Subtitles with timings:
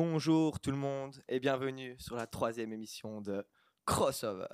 [0.00, 3.44] Bonjour tout le monde et bienvenue sur la troisième émission de
[3.84, 4.46] Crossover.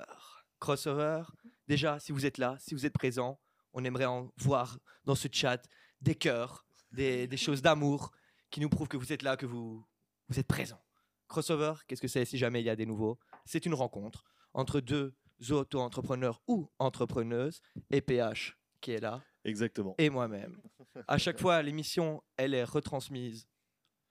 [0.59, 1.21] Crossover,
[1.67, 3.39] déjà, si vous êtes là, si vous êtes présent,
[3.71, 5.61] on aimerait en voir dans ce chat
[6.01, 8.09] des cœurs, des, des choses d'amour
[8.49, 9.85] qui nous prouvent que vous êtes là, que vous,
[10.29, 10.81] vous êtes présent.
[11.27, 13.19] Crossover, qu'est-ce que c'est si jamais il y a des nouveaux?
[13.45, 14.23] C'est une rencontre
[14.55, 15.13] entre deux
[15.51, 19.93] auto-entrepreneurs ou entrepreneuses et PH qui est là Exactement.
[19.99, 20.59] et moi-même.
[21.07, 23.47] À chaque fois, l'émission, elle est retransmise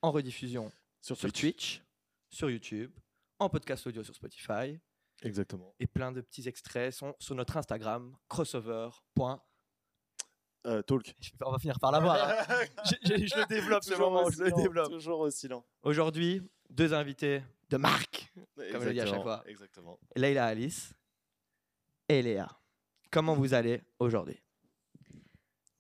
[0.00, 0.70] en rediffusion
[1.04, 1.82] Sur sur Twitch,
[2.30, 2.90] sur YouTube,
[3.38, 4.80] en podcast audio sur Spotify
[5.22, 5.74] Exactement.
[5.78, 8.88] et plein de petits extraits sont sur notre Instagram crossover.
[10.66, 11.14] Euh, talk.
[11.44, 12.16] On va finir par l'avoir.
[12.26, 12.64] hein.
[12.86, 14.88] Je, je- je le développe ce moment, je le développe.
[14.90, 15.62] Toujours oscillant.
[15.82, 18.32] Aujourd'hui, deux invités de marque.
[18.56, 19.44] Comme je le dis à chaque fois.
[19.46, 19.98] Exactement.
[20.16, 20.94] Leïla Alice
[22.08, 22.48] et Léa.
[23.10, 24.40] Comment vous allez aujourd'hui?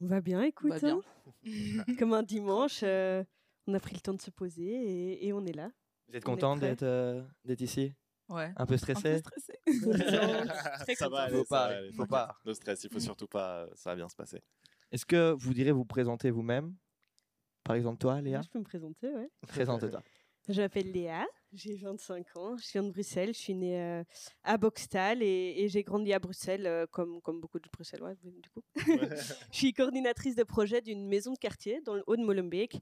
[0.02, 0.70] On va bien, écoute.
[0.72, 1.00] va bien.
[1.46, 1.84] hein?
[1.98, 3.24] Comme un dimanche, euh,
[3.66, 5.70] on a pris le temps de se poser et, et on est là.
[6.08, 6.24] Vous êtes
[6.60, 7.92] d'être euh, d'être ici?
[8.28, 8.44] Ouais.
[8.44, 9.52] Un peu Un peu stressé stressé.
[9.64, 11.16] Très ça va content.
[11.16, 11.92] aller, Faut ça pas, va aller.
[11.92, 12.38] faut pas.
[12.44, 13.64] No stress, il faut surtout pas.
[13.64, 14.40] euh, Ça va bien se passer.
[14.92, 16.74] Est-ce que vous direz vous présenter vous-même?
[17.64, 18.42] Par exemple, toi, Léa?
[18.42, 19.30] Je peux me présenter, ouais.
[19.48, 20.02] Présente-toi.
[20.46, 24.04] Je m'appelle Léa, j'ai 25 ans, je viens de Bruxelles, je suis née euh,
[24.42, 28.50] à Boxtal et, et j'ai grandi à Bruxelles, euh, comme, comme beaucoup de Bruxellois, du
[28.50, 28.60] coup.
[28.76, 32.78] Je suis coordinatrice de projet d'une maison de quartier dans le haut de Molenbeek.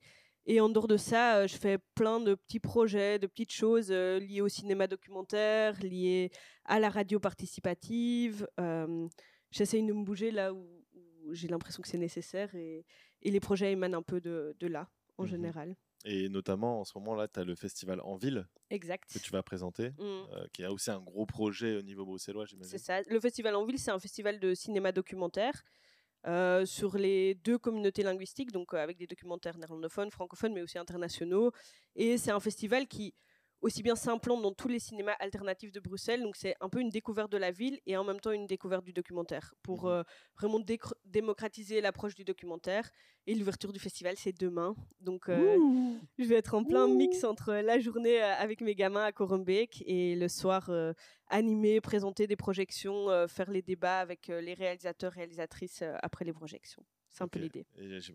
[0.47, 3.89] Et en dehors de ça, euh, je fais plein de petits projets, de petites choses
[3.91, 6.31] euh, liées au cinéma documentaire, liées
[6.65, 8.47] à la radio participative.
[8.61, 9.09] Euh,
[9.51, 12.87] J'essaye de me bouger là où, où j'ai l'impression que c'est nécessaire et,
[13.21, 15.29] et les projets émanent un peu de, de là, en Mhm.
[15.29, 15.77] général.
[16.07, 19.13] Et notamment, en ce moment-là, tu as le festival En Ville Exact.
[19.13, 20.01] que tu vas présenter, Mm.
[20.01, 22.71] euh, qui a aussi un gros projet au niveau bruxellois, j'imagine.
[22.71, 23.03] C'est ça.
[23.03, 25.63] Le festival en ville, c'est un festival de cinéma documentaire
[26.27, 30.79] euh, sur les deux communautés linguistiques, donc euh, avec des documentaires néerlandophones, francophones, mais aussi
[30.79, 31.53] internationaux.
[31.97, 33.15] Et c'est un festival qui
[33.63, 36.21] aussi bien s'implante dans tous les cinémas alternatifs de Bruxelles.
[36.23, 38.85] Donc c'est un peu une découverte de la ville et en même temps une découverte
[38.85, 39.91] du documentaire pour Mhm.
[39.91, 40.03] euh,
[40.37, 40.61] vraiment
[41.05, 42.91] démocratiser l'approche du documentaire.
[43.29, 44.75] Et l'ouverture du festival, c'est demain.
[45.01, 45.57] Donc euh,
[46.19, 49.85] je vais être en plein mix entre la journée euh, avec mes gamins à Corumbeek
[49.87, 50.93] et le soir euh,
[51.29, 56.85] animer, présenter des projections, faire les débats avec les réalisateurs, réalisatrices après les projections.
[57.11, 57.65] C'est un peu l'idée.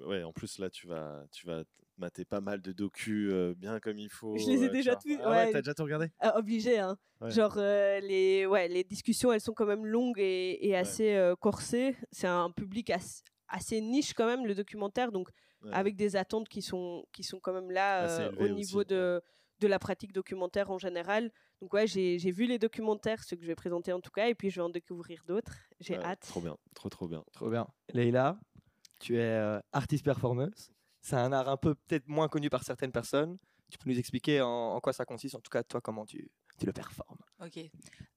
[0.05, 1.63] Ouais, en plus, là, tu vas, tu vas
[1.97, 4.37] mater pas mal de docus euh, bien comme il faut.
[4.37, 5.35] Je les ai euh, déjà tous- Ah ouais.
[5.37, 6.07] ouais, t'as déjà tout regardé?
[6.19, 6.97] Ah, obligé, hein.
[7.21, 7.31] Ouais.
[7.31, 11.35] Genre, euh, les, ouais, les discussions, elles sont quand même longues et, et assez euh,
[11.35, 11.95] corsées.
[12.11, 15.29] C'est un public assez, assez niche quand même, le documentaire, donc
[15.63, 15.71] Ouais.
[15.73, 19.19] avec des attentes qui sont, qui sont quand même là euh, au niveau aussi, de,
[19.59, 21.31] de la pratique documentaire en général.
[21.61, 24.27] Donc ouais, j'ai j'ai vu les documentaires, ceux que je vais présenter en tout cas,
[24.29, 25.57] et puis je vais en découvrir d'autres.
[25.79, 26.27] J'ai Ouais, hâte.
[26.29, 27.23] Trop bien, trop trop bien.
[27.33, 27.65] Trop bien.
[27.91, 28.39] Leïla,
[28.99, 30.69] tu es euh, artiste performeuse.
[31.07, 33.37] C'est un art un peu peut-être moins connu par certaines personnes.
[33.71, 36.29] Tu peux nous expliquer en, quoi ça consiste, en tout cas toi comment tu,
[36.61, 37.19] le performes.
[37.41, 37.59] Ok.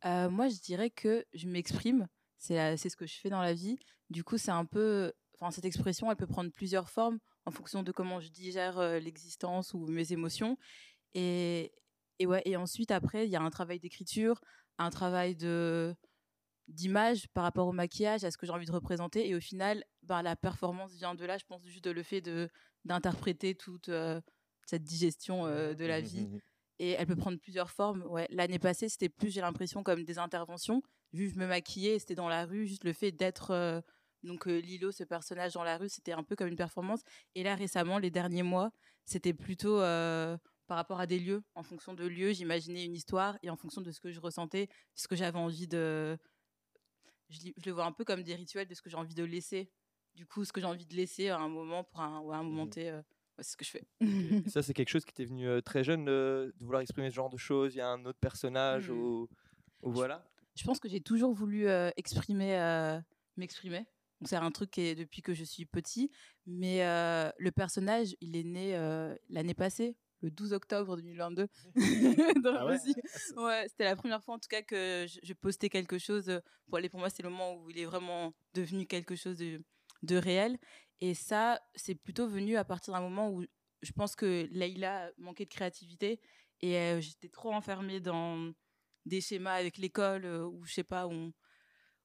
[0.07, 2.09] Euh, moi, je dirais que je m'exprime.
[2.37, 3.79] C'est ce que je fais dans la vie.
[4.09, 5.13] Du coup, c'est un peu.
[5.35, 8.99] Enfin, cette expression, elle peut prendre plusieurs formes en fonction de comment je digère euh,
[8.99, 10.59] l'existence ou mes émotions.
[11.15, 11.73] Et,
[12.19, 12.43] et ouais.
[12.45, 14.41] Et ensuite, après, il y a un travail d'écriture,
[14.79, 15.95] un travail de
[16.71, 19.29] d'image par rapport au maquillage, à ce que j'ai envie de représenter.
[19.29, 21.39] Et au final, bah, la performance vient de là.
[21.39, 22.23] Je pense juste de le fait
[22.85, 24.21] d'interpréter toute euh,
[24.67, 26.29] cette digestion euh, de la vie
[26.79, 28.03] et elle peut prendre plusieurs formes.
[28.07, 30.83] Ouais, l'année passée, c'était plus, j'ai l'impression, comme des interventions.
[31.13, 33.51] Juste, je me maquillais, c'était dans la rue, juste le fait d'être.
[33.51, 33.81] euh,
[34.23, 37.01] donc, Lilo, ce personnage dans la rue, c'était un peu comme une performance.
[37.35, 38.71] Et là, récemment, les derniers mois,
[39.05, 39.79] c'était plutôt
[40.71, 41.43] par rapport à des lieux.
[41.57, 44.69] En fonction de lieux, j'imaginais une histoire et en fonction de ce que je ressentais,
[44.95, 46.17] ce que j'avais envie de.
[47.31, 49.71] Je, le vois un peu comme des rituels de ce que j'ai envie de laisser.
[50.15, 52.37] Du coup, ce que j'ai envie de laisser à un moment pour un, ou à
[52.37, 52.67] un moment.
[52.67, 52.91] T.
[52.91, 53.05] euh, ouais,
[53.45, 53.87] c'est ce que je fais.
[54.49, 57.15] Ça, c'est quelque chose qui t'est venu euh, très jeune euh, de vouloir exprimer ce
[57.15, 57.75] genre de choses?
[57.75, 58.99] Il y a un autre personnage Mhm.
[58.99, 59.29] ou,
[59.83, 60.27] ou voilà?
[60.57, 62.59] je pense que j'ai toujours voulu euh, exprimer,
[63.37, 63.87] m'exprimer.
[64.21, 66.11] Donc c'est un truc qui est depuis que je suis petit.
[66.45, 66.81] Mais
[67.39, 68.73] le personnage, il est né
[69.29, 71.49] l'année passée, le 12 octobre 2022.
[72.43, 72.67] Dans Ah
[73.37, 73.69] ouais?
[73.69, 76.29] c'était la première fois en tout cas que je, je postais quelque chose.
[76.29, 79.39] euh, Pour aller pour moi, c'est le moment où il est vraiment devenu quelque chose
[79.39, 79.63] de,
[80.03, 80.59] de réel.
[81.01, 83.45] Et ça, c'est plutôt venu à partir d'un moment où
[83.83, 86.21] je pense que Leïla manquait de créativité
[86.61, 88.53] et euh, j'étais trop enfermée dans
[89.07, 91.33] des schémas avec l'école euh, où je sais pas où on,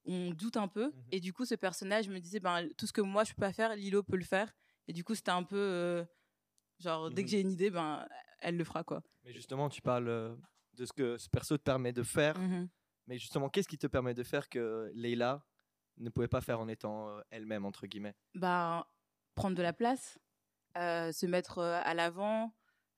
[0.05, 1.03] on doute un peu Mhm.
[1.11, 3.51] et du coup ce personnage me disait ben tout ce que moi je peux pas
[3.51, 4.53] faire Lilo peut le faire
[4.87, 6.05] et du coup c'était un peu euh,
[6.79, 7.31] genre dès que Mhm.
[7.31, 8.07] j'ai une idée ben
[8.39, 10.35] elle le fera quoi Mais justement, tu parles euh,
[10.73, 12.37] de ce que ce perso te permet de faire.
[12.37, 12.69] Mhm.
[13.07, 15.45] Mais justement, qu'est-ce qui te permet de faire que Leïla
[15.97, 18.15] ne pouvait pas faire en étant euh, elle-même, entre guillemets?
[18.35, 18.85] Ben,
[19.35, 20.19] prendre de la place,
[20.77, 22.53] euh, se mettre à l'avant,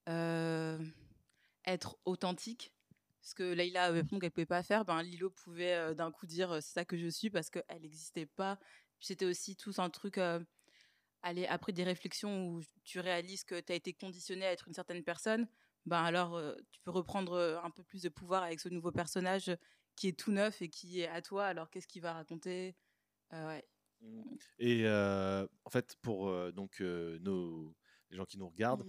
[0.09, 0.79] euh,
[1.65, 2.73] être authentique.
[3.21, 6.55] Ce que Leïla avait qu'elle ne pouvait pas faire, ben Lilo pouvait d'un coup dire
[6.61, 8.57] c'est ça que je suis parce qu'elle n'existait pas.
[9.01, 10.17] C'était aussi tout un truc
[11.21, 14.73] aller après des réflexions où tu réalises que tu as été conditionné à être une
[14.73, 15.47] certaine personne,
[15.85, 16.41] ben alors
[16.71, 19.55] tu peux reprendre un peu plus de pouvoir avec ce nouveau personnage
[19.95, 21.45] qui est tout neuf et qui est à toi.
[21.45, 22.75] Alors qu'est-ce qu'il va raconter?
[23.31, 23.65] Ouais.
[24.01, 24.21] Mmh.
[24.59, 27.75] Et en fait, pour donc nos
[28.09, 28.85] les gens qui nous regardent,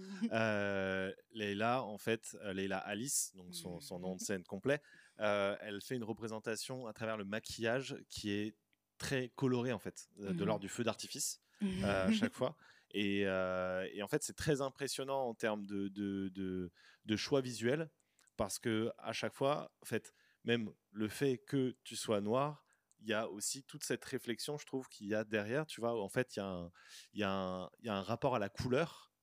[1.31, 4.81] Leila, en fait, Leila Alice, donc son, son, nom de scène complet,
[5.17, 8.55] elle fait une représentation à travers le maquillage qui est
[8.97, 11.41] très coloré en fait, de mmh l'ordre du feu d'artifice
[11.83, 12.55] à chaque fois.
[12.91, 16.71] Et, et, en fait, c'est très impressionnant en termes de, de, de,
[17.05, 17.89] de, choix visuels
[18.35, 20.13] parce que à chaque fois, en fait,
[20.43, 22.65] même le fait que tu sois noir,
[23.01, 25.65] il y a aussi toute cette réflexion, je trouve, qu'il y a derrière.
[25.65, 26.71] Tu vois, en fait, il y, a un,
[27.13, 29.13] il y, a un, il y a un rapport à la couleur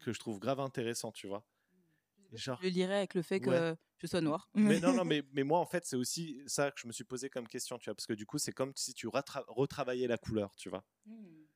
[0.00, 1.46] que je trouve grave intéressant, tu vois.
[2.32, 2.58] Genre...
[2.62, 4.48] Je lirais avec le fait que je sois noir.
[4.54, 7.04] Mais non, non, mais, mais moi, en fait, c'est aussi ça que je me suis
[7.04, 10.18] posé comme question, tu vois, parce que du coup, c'est comme si tu retravaillais la
[10.18, 10.84] couleur, tu vois.
[11.06, 11.46] Mmh.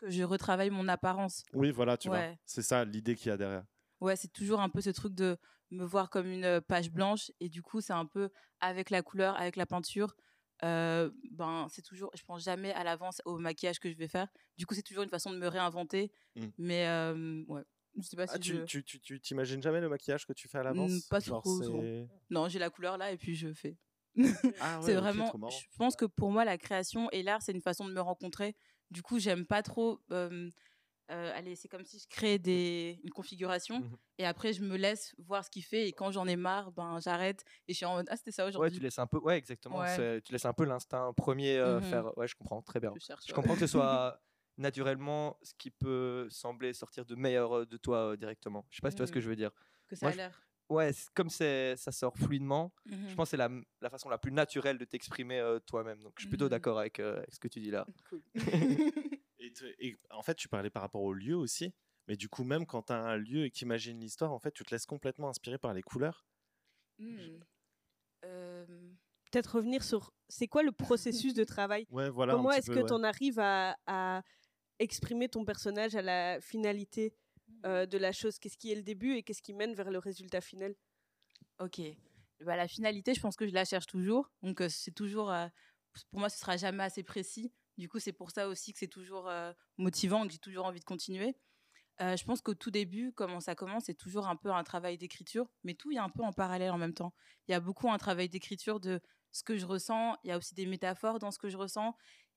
[0.00, 1.44] Je pense que je retravaille mon apparence.
[1.52, 2.34] Oui, voilà, tu vois.
[2.44, 3.64] C'est ça l'idée qu'il y a derrière.
[4.00, 5.36] Ouais, c'est toujours un peu ce truc de
[5.70, 8.30] me voir comme une page blanche, et du coup, c'est un peu
[8.60, 10.14] avec la couleur, avec la peinture.
[10.62, 14.64] ben c'est toujours je pense jamais à l'avance au maquillage que je vais faire du
[14.64, 16.46] coup c'est toujours une façon de me réinventer mmh.
[16.56, 16.88] mais
[17.48, 17.64] ouais
[17.96, 20.58] je sais pas ah, si tu, tu, tu, t'imagines jamais le maquillage que tu fais
[20.58, 20.90] à l'avance?
[20.90, 21.62] Mmh, Pas trop.
[22.30, 23.76] Non, j'ai la couleur là et puis je fais.
[24.60, 25.32] Ah c'est vraiment.
[25.50, 28.56] je pense que pour moi, la création et l'art, c'est une façon de me rencontrer.
[28.94, 30.00] Du coup, j'aime pas trop.
[31.10, 34.76] Euh, allez, c'est comme si je crée des, une configuration mmh et après je me
[34.76, 37.84] laisse voir ce qu'il fait et quand j'en ai marre, ben j'arrête et je suis
[37.84, 38.70] en mode ah c'était ça aujourd'hui.
[38.70, 39.84] Ouais, tu laisses un peu, ouais exactement,
[40.24, 42.16] tu laisses un peu l'instinct premier mmh faire.
[42.16, 42.92] Ouais, je comprends très bien.
[42.96, 44.22] Je, je comprends que ce soit
[44.56, 48.64] naturellement ce qui peut sembler sortir de meilleur de toi directement.
[48.70, 49.22] Je sais pas si tu vois ce que mmh.
[49.22, 49.50] je veux dire.
[49.88, 50.43] Que ça a l'air.
[50.70, 53.50] Ouais, comme ça sort fluidement, je mmh pense que c'est la,
[53.80, 56.02] la, façon la plus naturelle de t'exprimer toi-même.
[56.02, 57.86] Donc je suis plutôt mmh d'accord avec, ce que tu dis là.
[59.78, 61.74] et, en fait, tu parlais par rapport au lieu aussi.
[62.08, 64.64] Mais du coup, même quand tu as un lieu et qu'imagine l'histoire, en fait, tu
[64.64, 66.26] te laisses complètement inspirer par les couleurs?
[69.30, 71.86] Peut-être revenir sur c'est quoi le processus de travail?
[71.90, 74.22] Ouais, voilà, Comment est-ce que tu en arrives à, à
[74.78, 77.14] exprimer ton personnage à la finalité?
[77.64, 79.98] Euh, de la chose Qu'est-ce qui est le début et qu'est-ce qui mène vers le
[79.98, 80.74] résultat final
[81.58, 81.80] Ok.
[82.40, 84.30] Bah, la finalité, je pense que je la cherche toujours.
[84.42, 85.30] Donc, euh, c'est toujours.
[85.32, 85.46] Euh,
[86.10, 87.52] pour moi, ce sera jamais assez précis.
[87.78, 89.30] Du coup, c'est pour ça aussi que c'est toujours
[89.78, 91.36] motivant, que j'ai toujours envie de continuer.
[91.98, 95.48] je pense qu'au tout début, comment ça commence, c'est toujours un peu un travail d'écriture,
[95.64, 97.14] mais tout est un peu en parallèle en même temps.
[97.46, 99.00] Il y a beaucoup un travail d'écriture de
[99.32, 100.16] ce que je ressens.
[100.22, 101.96] Il y a aussi des métaphores dans ce que je ressens.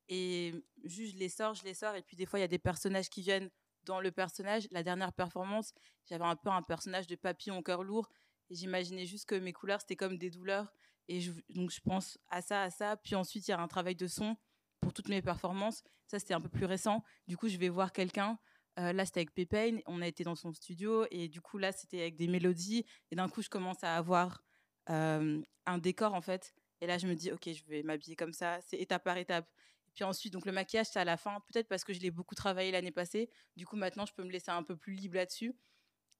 [0.10, 0.54] Et
[0.84, 1.96] juste, je les sors, je les sors.
[1.96, 3.50] Et puis, des fois, il y a des personnages qui viennent
[3.88, 4.68] dans le personnage.
[4.72, 5.74] La dernière performance,
[6.06, 8.10] j'avais un peu un personnage de papillon au cœur lourd.
[8.52, 10.72] J'imaginais juste que mes couleurs, c'était comme des douleurs.
[11.08, 12.98] Et donc, je pense à ça, à ça.
[12.98, 14.38] Puis ensuite, il y a un travail de son
[14.80, 15.84] pour toutes mes performances.
[16.06, 17.04] Ça, c'était un peu plus récent.
[17.28, 18.38] Du coup, je vais voir quelqu'un.
[18.80, 19.82] Euh, là, c'était avec Pépane.
[19.86, 21.06] On a été dans son studio.
[21.10, 22.86] Et du coup, là, c'était avec des mélodies.
[23.12, 24.44] Et d'un coup, je commence à avoir
[24.90, 26.54] euh, un décor, en fait.
[26.82, 28.60] Et là, je me dis, OK, je vais m'habiller comme ça.
[28.62, 29.50] C'est étape par étape.
[29.98, 31.40] Puis ensuite, donc le maquillage, c'est à la fin.
[31.48, 33.32] Peut-être parce que je l'ai beaucoup travaillé l'année passée.
[33.56, 35.56] Du coup, maintenant, je peux me laisser un peu plus libre là-dessus.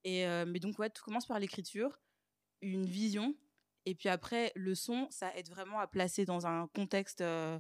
[0.04, 2.02] Et euh, mais donc, ouais, tout commence par l'écriture,
[2.64, 3.38] une vision.
[3.86, 7.60] Et puis après, le son, ça aide vraiment à placer dans un contexte euh,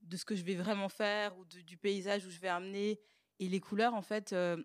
[0.00, 2.98] de ce que je vais vraiment faire ou du paysage où je vais amener.
[3.38, 4.56] Et les couleurs, en fait, euh,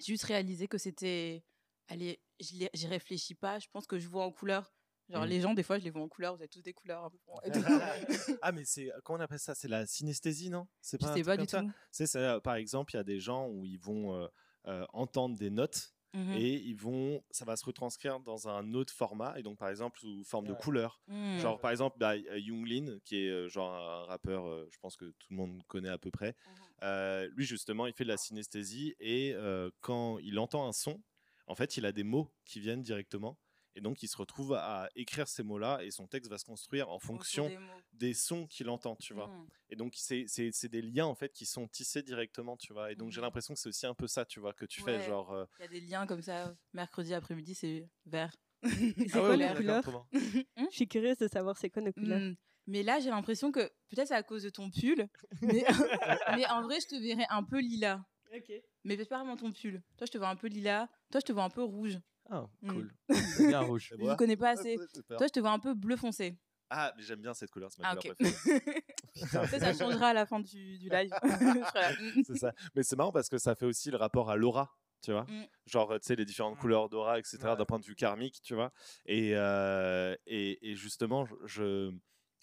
[0.00, 1.44] j'ai juste réalisé que c'était.
[1.86, 3.60] Allez, j'y réfléchis pas.
[3.60, 4.74] Je pense que je vois en couleur
[5.10, 5.28] Genre, mmh.
[5.28, 7.10] les gens, des fois, je les vois en couleur, vous avez tous des couleurs.
[8.42, 9.54] ah, mais c'est, comment on appelle ça?
[9.54, 10.68] C'est la synesthésie, non?
[10.80, 11.56] C'est pas, pas du tout.
[11.90, 14.28] C'est ça, par exemple, il y a des gens où ils vont euh,
[14.66, 18.92] euh, entendre des notes mmh et ils vont, ça va se retranscrire dans un autre
[18.92, 21.00] format, et donc, par exemple, sous forme de couleur.
[21.06, 21.38] Mmh.
[21.38, 25.28] Genre, par exemple, bah, Younglin, qui est euh, genre un rappeur, je pense que tout
[25.30, 26.36] le monde connaît à peu près.
[26.82, 29.34] lui, justement, il fait de la synesthésie, et
[29.80, 31.00] quand il entend un son,
[31.46, 33.36] en fait, il a des mots qui viennent directement.
[33.74, 36.88] Et donc, il se retrouve à écrire ces mots-là et son texte va se construire
[36.90, 37.50] en fonction
[37.92, 39.28] des, sons qu'il entend, tu vois.
[39.28, 39.46] Mmh.
[39.70, 42.90] Et donc, c'est des liens, en fait, qui sont tissés directement, tu vois.
[42.90, 43.24] Et donc, j'ai mmh.
[43.24, 45.32] l'impression que c'est aussi un peu ça, tu vois, que tu fais, genre...
[45.32, 46.54] Euh il y a des liens comme ça.
[46.72, 48.34] Mercredi après-midi, c'est vert.
[48.62, 50.06] c'est ah quoi les couleurs?
[50.12, 52.20] Je suis curieuse de savoir c'est quoi nos couleurs.
[52.20, 52.36] Mmh.
[52.66, 55.08] Mais là, j'ai l'impression que peut-être c'est à cause de ton pull,
[55.42, 55.64] mais,
[56.36, 58.00] mais en vrai, je te verrais un peu lilas.
[58.34, 58.52] Ok.
[58.84, 59.82] Mais peut-être pas vraiment ton pull.
[59.96, 60.86] Toi, je te vois un peu lilas.
[61.10, 61.98] Toi, je te vois un peu rouge.
[62.30, 62.68] Ah, mmh.
[62.72, 62.94] cool.
[63.10, 63.48] Mmh.
[63.48, 63.92] bien rouge.
[63.98, 64.76] Je ne connais pas assez.
[65.08, 66.38] Toi, je te vois un peu bleu foncé.
[66.72, 68.84] Ah, mais j'aime bien cette couleur, c'est ma ah, couleur préférée.
[69.58, 71.10] ça changera à la fin du, du live.
[72.24, 72.52] c'est ça.
[72.76, 74.76] Mais c'est marrant parce que ça fait aussi le rapport à l'aura.
[75.02, 75.24] tu vois?
[75.24, 75.46] Mm.
[75.66, 76.60] Genre, tu sais, les différentes Mm.
[76.60, 77.56] couleurs d'aura, etc., Ouais.
[77.56, 78.70] d'un point de vue karmique, tu vois?
[79.06, 81.92] Et, euh, et, et justement, je,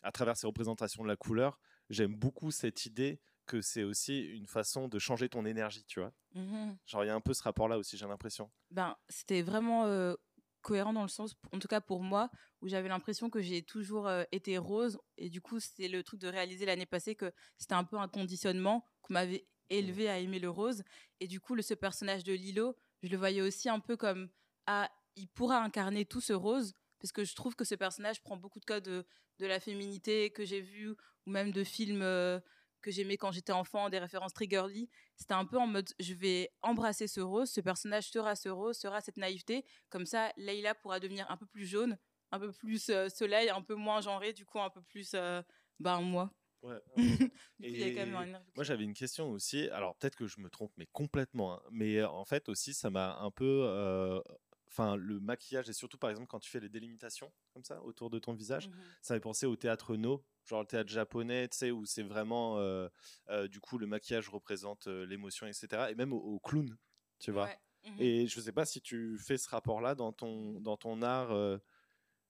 [0.03, 1.57] à travers ces représentations de la couleur,
[1.89, 6.13] j'aime beaucoup cette idée que c'est aussi une façon de changer ton énergie, tu vois.
[6.35, 6.77] Mhm.
[6.85, 8.51] Genre, il y a un peu ce rapport-là aussi, j'ai l'impression.
[8.69, 10.13] Ben, c'était vraiment euh,
[10.61, 12.29] cohérent dans le sens, en tout cas pour moi,
[12.61, 14.99] où j'avais l'impression que j'ai toujours euh, été rose.
[15.17, 18.07] Et du coup, c'est le truc de réaliser l'année passée que c'était un peu un
[18.07, 20.83] conditionnement qu'on m'avait élevé à aimer le rose.
[21.19, 24.29] Et du coup, le, ce personnage de Lilo, je le voyais aussi un peu comme
[24.65, 26.73] ah, il pourra incarner tout ce rose.
[26.99, 29.05] Parce que je trouve que ce personnage prend beaucoup de codes de,
[29.39, 32.39] de la féminité que j'ai vu, ou même de films euh,
[32.81, 34.89] que j'aimais quand j'étais enfant, des références très girly.
[35.15, 38.77] C'était un peu en mode, je vais embrasser ce rose, ce personnage sera ce rose,
[38.77, 39.65] sera cette naïveté.
[39.89, 41.97] Comme ça, Leïla pourra devenir un peu plus jaune,
[42.31, 45.41] un peu plus euh, soleil, un peu moins genré, du coup un peu plus, euh,
[45.79, 46.31] ben moi.
[46.63, 46.79] Ouais.
[47.59, 49.69] Du coup, il y a Et quand même une Moi, j'avais une question aussi.
[49.69, 51.55] Alors, peut-être que je me trompe, mais complètement.
[51.55, 51.61] hein.
[51.71, 53.61] Mais euh, en fait, aussi, ça m'a un peu.
[53.65, 54.21] euh,
[54.69, 58.09] Enfin, le maquillage, et surtout, par exemple, quand tu fais les délimitations, comme ça, autour
[58.09, 58.97] de ton visage, Mhm.
[59.01, 62.57] ça m'a pensé au théâtre No, genre le théâtre japonais, tu sais, où c'est vraiment.
[62.59, 62.87] euh,
[63.29, 65.91] euh, du coup, le maquillage représente euh, l'émotion, etc.
[65.91, 66.77] Et même au, au clown,
[67.19, 67.45] tu vois.
[67.45, 67.57] Ouais.
[67.91, 67.95] Mhm.
[67.99, 71.59] Et je sais pas si tu fais ce rapport-là dans ton, dans ton art.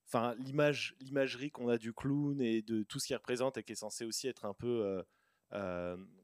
[0.05, 3.73] Enfin, l'image, l'imagerie qu'on a du clown et de tout ce qu'il représente et qui
[3.73, 5.03] est censé aussi être un peu,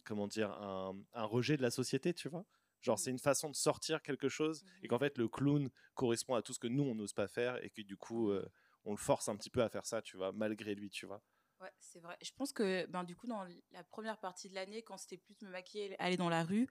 [0.04, 2.46] comment dire, un, un rejet de la société, tu vois.
[2.82, 6.42] Genre, c'est une façon de sortir quelque chose et qu'en fait, le clown correspond à
[6.42, 8.46] tout ce que nous, on n'ose pas faire et que du coup, euh,
[8.84, 11.24] on le force un petit peu à faire ça, tu vois, malgré lui, tu vois.
[11.64, 12.18] Ouais, c'est vrai.
[12.22, 15.36] Je pense que, ben, du coup, dans la première partie de l'année, quand c'était plus
[15.42, 16.68] me maquiller, aller dans la rue,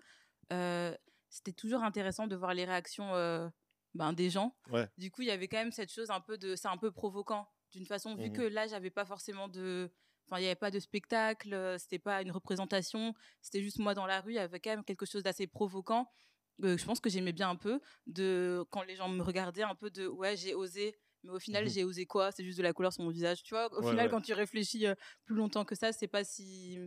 [0.53, 0.95] euh,
[1.31, 3.49] c'était toujours intéressant de voir les réactions euh,
[3.95, 4.55] ben, des gens.
[4.71, 4.87] Ouais.
[4.99, 6.57] Du coup, il y avait quand même cette chose un peu de.
[6.57, 8.33] C'est un peu provoquant, d'une façon, vu Mhm.
[8.37, 9.91] que là, j'avais pas forcément de.
[10.27, 14.07] Enfin, il n'y avait pas de spectacle, c'était pas une représentation, c'était juste moi dans
[14.07, 16.09] la rue, il y avait quand même quelque chose d'assez provoquant.
[16.63, 19.75] Euh, je pense que j'aimais bien un peu, de quand les gens me regardaient, un
[19.75, 21.71] peu de ouais, j'ai osé, mais au final, Mhm.
[21.71, 22.33] j'ai osé quoi?
[22.33, 23.43] C'est juste de la couleur sur mon visage.
[23.43, 24.11] Tu vois, au Ouais, final, ouais.
[24.11, 26.79] quand tu réfléchis euh, plus longtemps que ça, c'est pas si.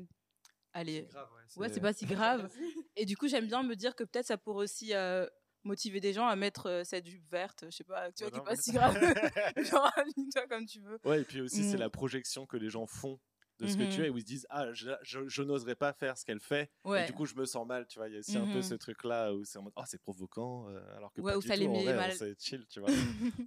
[0.73, 2.49] Allez, grave, ouais, c'est pas si grave.
[2.95, 5.27] Et du coup, j'aime bien me dire que peut-être ça pourrait aussi euh,
[5.63, 8.39] motiver des gens à mettre euh, cette jupe verte, je sais pas, tu vois, qui
[8.39, 8.97] est pas si grave.
[9.57, 10.99] Genre, habille-toi comme tu veux.
[11.03, 11.77] Ouais, et puis aussi, c'est Mm.
[11.77, 13.19] la projection que les gens font
[13.59, 14.05] de ce que tu Mhm.
[14.05, 16.71] es, où ils se disent Ah, je, je, je n'oserais pas faire ce qu'elle fait.
[16.95, 18.07] Et du coup, je me sens mal, tu vois?
[18.09, 18.61] Il y a aussi un peu Mhm.
[18.61, 21.41] ce truc-là où c'est en mode Oh, c'est provoquant, euh, alors que Ouais, pas où
[21.41, 21.67] du ça tout.
[21.67, 22.11] les en met vrai, mal.
[22.11, 22.93] C'est chill, tu vois?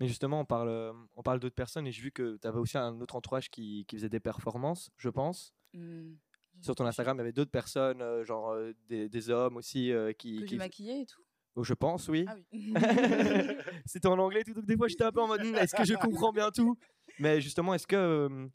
[0.00, 2.58] Mais justement, on parle, euh, on parle d'autres personnes et j'ai vu que tu avais
[2.58, 5.54] aussi un autre entourage qui, qui faisait des performances, je pense.
[5.72, 6.14] Hmm.
[6.62, 9.92] Sur ton Instagram, il y avait d'autres personnes, euh, genre euh, des, des hommes aussi,
[9.92, 10.40] euh, qui.
[10.40, 11.22] Que qui maquillé et tout.
[11.54, 12.26] Oh, je pense, oui.
[12.28, 12.74] Ah oui.
[13.86, 15.84] C'était en anglais tout, donc des fois j'étais un peu en mode Hmm, est-ce que
[15.84, 16.76] je comprends bien tout?
[17.18, 18.48] Mais justement, est-ce que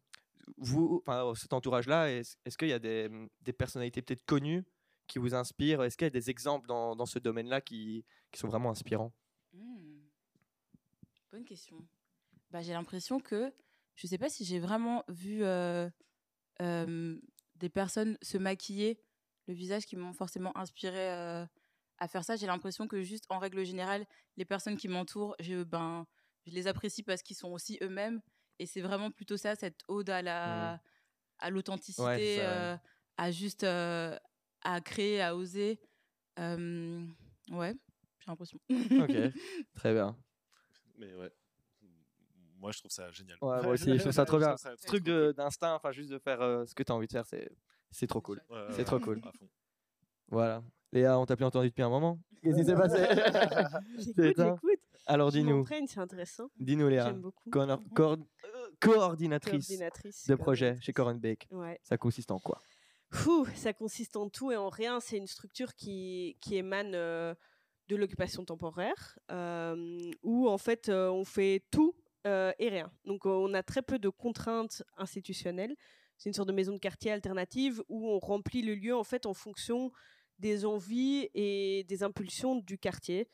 [0.57, 3.09] vous, enfin, cet entourage-là, est-ce est-ce qu'il y a des,
[3.41, 4.63] des personnalités peut-être connues
[5.07, 5.81] qui vous inspirent?
[5.81, 9.13] Est-ce qu'il y a des exemples dans, dans ce domaine-là qui, qui sont vraiment inspirants?
[9.53, 10.00] Hmm.
[11.31, 11.77] Bonne question.
[12.51, 13.53] Bah, j'ai l'impression que
[13.95, 15.89] je sais pas si j'ai vraiment vu euh,
[16.61, 17.17] euh,
[17.55, 18.99] des personnes se maquiller
[19.47, 21.45] le visage qui m'ont forcément inspiré euh,
[21.99, 22.35] à faire ça.
[22.35, 26.05] J'ai l'impression que juste en règle générale, les personnes qui m'entourent, je ben
[26.45, 28.21] je les apprécie parce qu'ils sont aussi eux-mêmes
[28.59, 30.81] et c'est vraiment plutôt ça cette ode à la
[31.39, 32.77] à l'authenticité, Ouais, euh,
[33.17, 34.17] à juste euh,
[34.63, 35.79] à créer, à oser.
[36.37, 37.75] Ouais,
[38.19, 38.59] j'ai l'impression.
[38.69, 39.15] Ok,
[39.75, 40.17] très bien.
[41.01, 41.31] Mais ouais.
[42.59, 43.37] Moi, je trouve ça génial.
[43.41, 44.55] Ouais, moi aussi, je trouve ça trop bien.
[44.55, 47.25] Ce truc d'instinct, enfin juste de faire euh, ce que tu as envie de faire,
[47.25, 47.49] c'est
[47.89, 48.39] c'est trop cool.
[48.49, 49.19] Ouais, C'est ouais, trop cool.
[49.25, 49.49] à fond.
[50.27, 50.63] Voilà.
[50.93, 52.19] Léa, on t'a plus entendu depuis un moment.
[52.43, 52.97] Qu'est-ce qui s'est passé
[53.97, 54.45] J'écoute, ça.
[54.55, 54.79] j'écoute.
[55.07, 56.49] Alors dis-nous, c'est intéressant.
[56.59, 57.49] dis-nous Léa, J'aime beaucoup.
[57.49, 60.27] Coor- coor- euh, coordinatrice Coordinatrice.
[60.27, 61.47] de projet chez Coren Bake.
[61.51, 61.79] Ouais.
[61.81, 62.61] Ça consiste en quoi
[63.09, 64.99] Fou, ça consiste en tout et en rien.
[64.99, 67.33] C'est une structure qui, qui émane euh,
[67.87, 71.95] de l'occupation temporaire, euh, où en fait euh, on fait tout
[72.25, 72.91] euh, et rien.
[73.05, 75.75] Donc on a très peu de contraintes institutionnelles.
[76.17, 79.25] C'est une sorte de maison de quartier alternative où on remplit le lieu en fait
[79.25, 79.91] en fonction
[80.39, 83.27] des envies et des impulsions du quartier.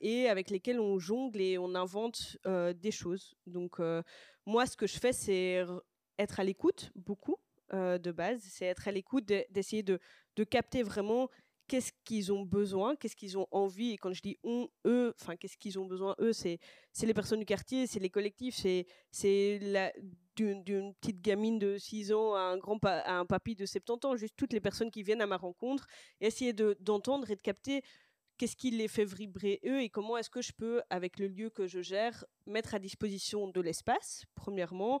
[0.00, 2.38] et avec lesquelles on jongle et on invente
[2.74, 3.36] des choses.
[3.46, 3.78] Donc
[4.46, 5.64] moi, ce que je fais, c'est
[6.18, 7.36] être à l'écoute beaucoup
[7.72, 10.00] de base, c'est être à l'écoute, de- d'essayer de,
[10.36, 11.28] de capter vraiment
[11.70, 13.92] qu'est-ce qu'ils ont besoin, qu'est-ce qu'ils ont envie.
[13.92, 16.58] Et quand je dis on, eux, enfin, qu'est-ce qu'ils ont besoin, eux, c'est
[17.00, 19.58] les personnes du quartier, c'est les collectifs, c'est
[20.34, 24.52] d'une petite gamine de 6 ans à un, grand papy de 70 ans, juste toutes
[24.52, 25.86] les personnes qui viennent à ma rencontre,
[26.20, 27.84] et essayer de- d'entendre et de capter
[28.36, 31.50] qu'est-ce qui les fait vibrer eux et comment est-ce que je peux, avec le lieu
[31.50, 35.00] que je gère, mettre à disposition de l'espace, premièrement,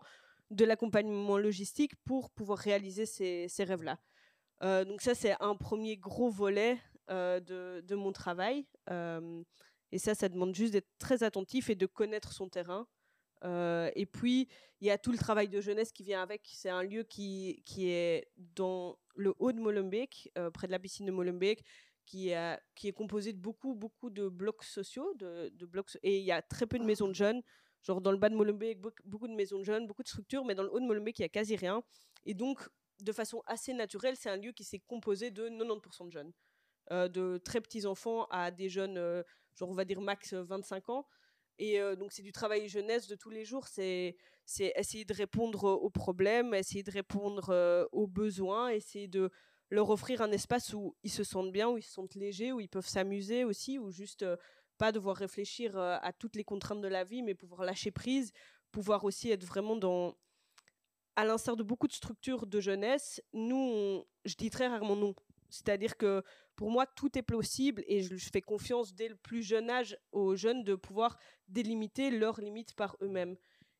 [0.52, 3.98] de l'accompagnement logistique pour pouvoir réaliser ces rêves-là.
[4.62, 8.66] Euh, donc ça, c'est un premier gros volet de, de, mon travail.
[9.90, 12.86] et ça, ça demande juste d'être très attentif et de connaître son terrain.
[13.42, 14.46] et puis,
[14.80, 16.48] il y a tout le travail de jeunesse qui vient avec.
[16.52, 21.06] C'est un lieu qui, qui est dans le haut de Molenbeek, près de la piscine
[21.06, 21.64] de Molenbeek,
[22.06, 25.12] qui, a, qui est composé de beaucoup, beaucoup de blocs sociaux.
[25.16, 27.42] De blocs, et il y a très peu de maisons de jeunes.
[27.82, 30.54] Genre dans le bas de Molenbeek, beaucoup de maisons de jeunes, beaucoup de structures, mais
[30.54, 31.82] dans le haut de Molenbeek, il n'y a quasi rien.
[32.24, 32.68] Et donc,
[33.04, 36.32] de façon assez naturelle, c'est un lieu qui s'est composé de 90% de jeunes.
[36.92, 39.22] Euh, de très petits enfants à des jeunes, euh,
[39.54, 41.06] genre on va dire max 25 ans.
[41.58, 44.16] Et euh, donc c'est du travail jeunesse de tous les jours, c'est
[44.58, 49.30] essayer de répondre aux problèmes, essayer de répondre aux besoins, essayer de
[49.70, 52.58] leur offrir un espace où ils se sentent bien, où ils se sentent légers, où
[52.58, 54.24] ils peuvent s'amuser aussi, ou juste
[54.78, 58.32] pas devoir réfléchir à toutes les contraintes de la vie, mais pouvoir lâcher prise,
[58.72, 60.16] pouvoir aussi être vraiment dans
[61.20, 65.14] à l'instar de beaucoup de structures de jeunesse, nous, je dis très rarement non.
[65.50, 66.22] C'est-à-dire que
[66.56, 70.34] pour moi, tout est possible et je fais confiance dès le plus jeune âge aux
[70.34, 73.36] jeunes de pouvoir délimiter leurs limites par eux-mêmes.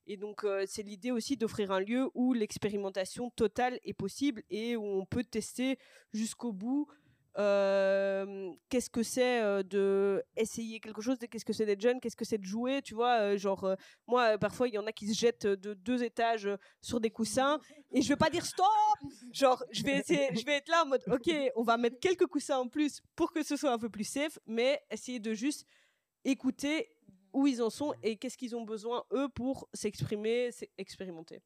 [0.06, 4.76] Et donc, euh, c'est l'idée aussi d'offrir un lieu où l'expérimentation totale est possible et
[4.76, 5.78] où on peut tester
[6.12, 6.88] jusqu'au bout
[7.34, 12.38] qu'est-ce que c'est de essayer quelque chose, qu'est-ce que c'est d'être jeune, qu'est-ce que c'est
[12.38, 15.74] de jouer, tu vois, genre moi parfois il y en a qui se jettent de
[15.74, 16.48] deux étages
[16.80, 17.60] sur des coussins
[17.92, 18.66] et je vais pas dire stop,
[19.32, 22.26] genre je vais essayer, je vais être là en mode ok, on va mettre quelques
[22.26, 25.66] coussins en plus pour que ce soit un peu plus safe, mais essayer de juste
[26.24, 26.90] écouter
[27.32, 31.42] où ils en sont et qu'est-ce qu'ils ont besoin eux pour s'exprimer, expérimenter.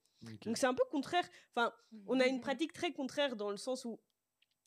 [0.46, 1.28] Donc c'est un peu contraire.
[1.54, 1.70] Enfin,
[2.06, 4.00] on a une pratique très contraire dans le sens où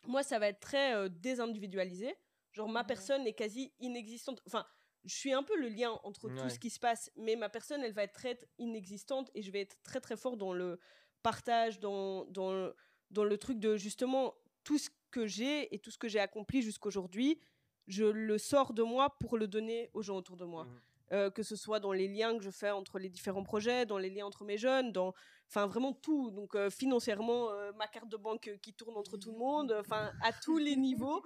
[0.07, 2.15] moi, ça va être très euh, désindividualisé.
[2.51, 4.41] Genre, ma personne est quasi inexistante.
[4.47, 4.65] Enfin,
[5.03, 7.83] je suis un peu le lien entre tout ce qui se passe, mais ma personne,
[7.83, 10.79] elle va être très inexistante et je vais être très, très fort dans le
[11.23, 12.71] partage, dans, dans,
[13.11, 14.33] dans le truc de justement
[14.63, 17.39] tout ce que j'ai et tout ce que j'ai accompli jusqu'aujourd'hui,
[17.87, 20.65] je le sors de moi pour le donner aux gens autour de moi.
[20.65, 20.79] Mmh.
[21.13, 23.97] Euh, que ce soit dans les liens que je fais entre les différents projets, dans
[23.97, 25.13] les liens entre mes jeunes, dans
[25.49, 26.31] enfin vraiment tout.
[26.31, 30.11] Donc euh, financièrement, euh, ma carte de banque qui tourne entre tout le monde, enfin
[30.21, 31.23] à tous les niveaux.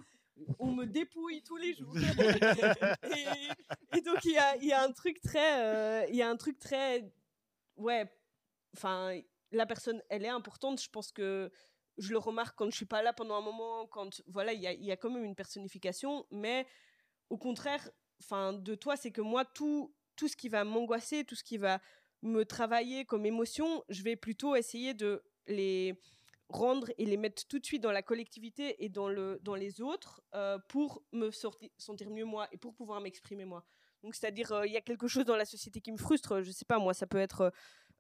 [0.60, 1.93] On me dépouille tous les jours.
[1.97, 6.60] et, donc il y a, y a, un truc très, il y a un truc
[6.60, 7.12] très,
[7.77, 8.08] ouais,
[8.75, 9.19] enfin
[9.51, 10.79] la personne, elle est importante.
[10.79, 11.51] Je pense que
[11.97, 14.67] je le remarque quand je suis pas là pendant un moment, quand voilà, il y
[14.67, 16.67] a, y a quand même une personnification, mais
[17.29, 17.89] au contraire,
[18.23, 21.57] enfin de toi, c'est que moi tout tout ce qui va m'angoisser, tout ce qui
[21.57, 21.79] va
[22.21, 25.99] me travailler comme émotion, je vais plutôt essayer de les
[26.49, 29.81] rendre et les mettre tout de suite dans la collectivité et dans le dans les
[29.81, 33.65] autres euh, pour me sortir, sentir mieux moi et pour pouvoir m'exprimer moi.
[34.03, 36.51] Donc c'est-à-dire euh, il y a quelque chose dans la société qui me frustre, je
[36.51, 37.51] sais pas moi, ça peut être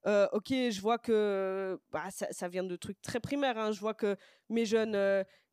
[0.07, 3.57] euh, ok, je vois que bah, ça, vient de trucs très primaires.
[3.57, 3.71] Hein.
[3.71, 4.15] Je vois que
[4.49, 4.97] mes jeunes,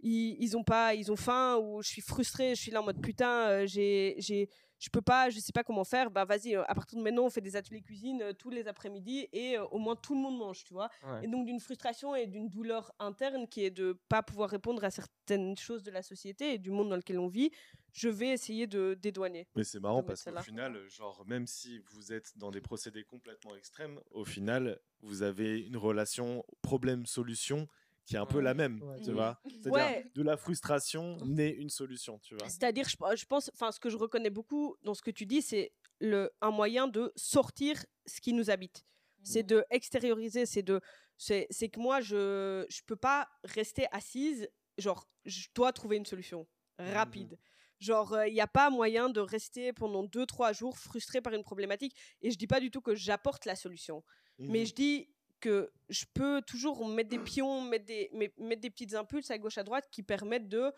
[0.01, 2.55] ils, ils, ont pas, ils ont faim ou je suis frustrée.
[2.55, 5.85] Je suis là en mode putain, j'ai, j'ai, je peux pas, je sais pas comment
[5.85, 6.11] faire.
[6.11, 9.59] Bah vas-y, à partir de maintenant, on fait des ateliers cuisine tous les après-midi et
[9.59, 10.91] au moins tout le monde mange, tu vois.
[11.23, 14.91] Et donc d'une frustration et d'une douleur interne qui est de pas pouvoir répondre à
[14.91, 17.51] certaines choses de la société et du monde dans lequel on vit
[17.93, 19.49] je vais essayer de dédouaner.
[19.57, 23.57] Mais c'est marrant parce qu'au final, genre, même si vous êtes dans des procédés complètement
[23.57, 27.67] extrêmes, au final, vous avez une relation problème-solution
[28.09, 29.39] qui est un peu la même, tu vois.
[29.45, 32.49] C'est-à-dire de la frustration naît une solution, tu vois.
[32.49, 35.73] C'est-à-dire, je, pense, enfin, ce que je reconnais beaucoup dans ce que tu dis, c'est
[36.01, 38.87] le un moyen de sortir ce qui nous habite.
[39.25, 39.47] C'est mmh.
[39.47, 40.81] de extérioriser, c'est de,
[41.19, 46.47] c'est que moi je je peux pas rester assise, genre je dois trouver une solution
[46.79, 47.39] mmh rapide.
[47.81, 51.95] Genre, il n'y a pas moyen de rester pendant 2-3 jours frustré par une problématique.
[52.23, 54.03] Et je dis pas du tout que j'apporte la solution.
[54.39, 55.09] Mais mmh je dis
[55.41, 59.59] que je peux toujours mettre des pions, mettre des, mettre des petites impulses à gauche,
[59.59, 60.73] à droite qui permettent de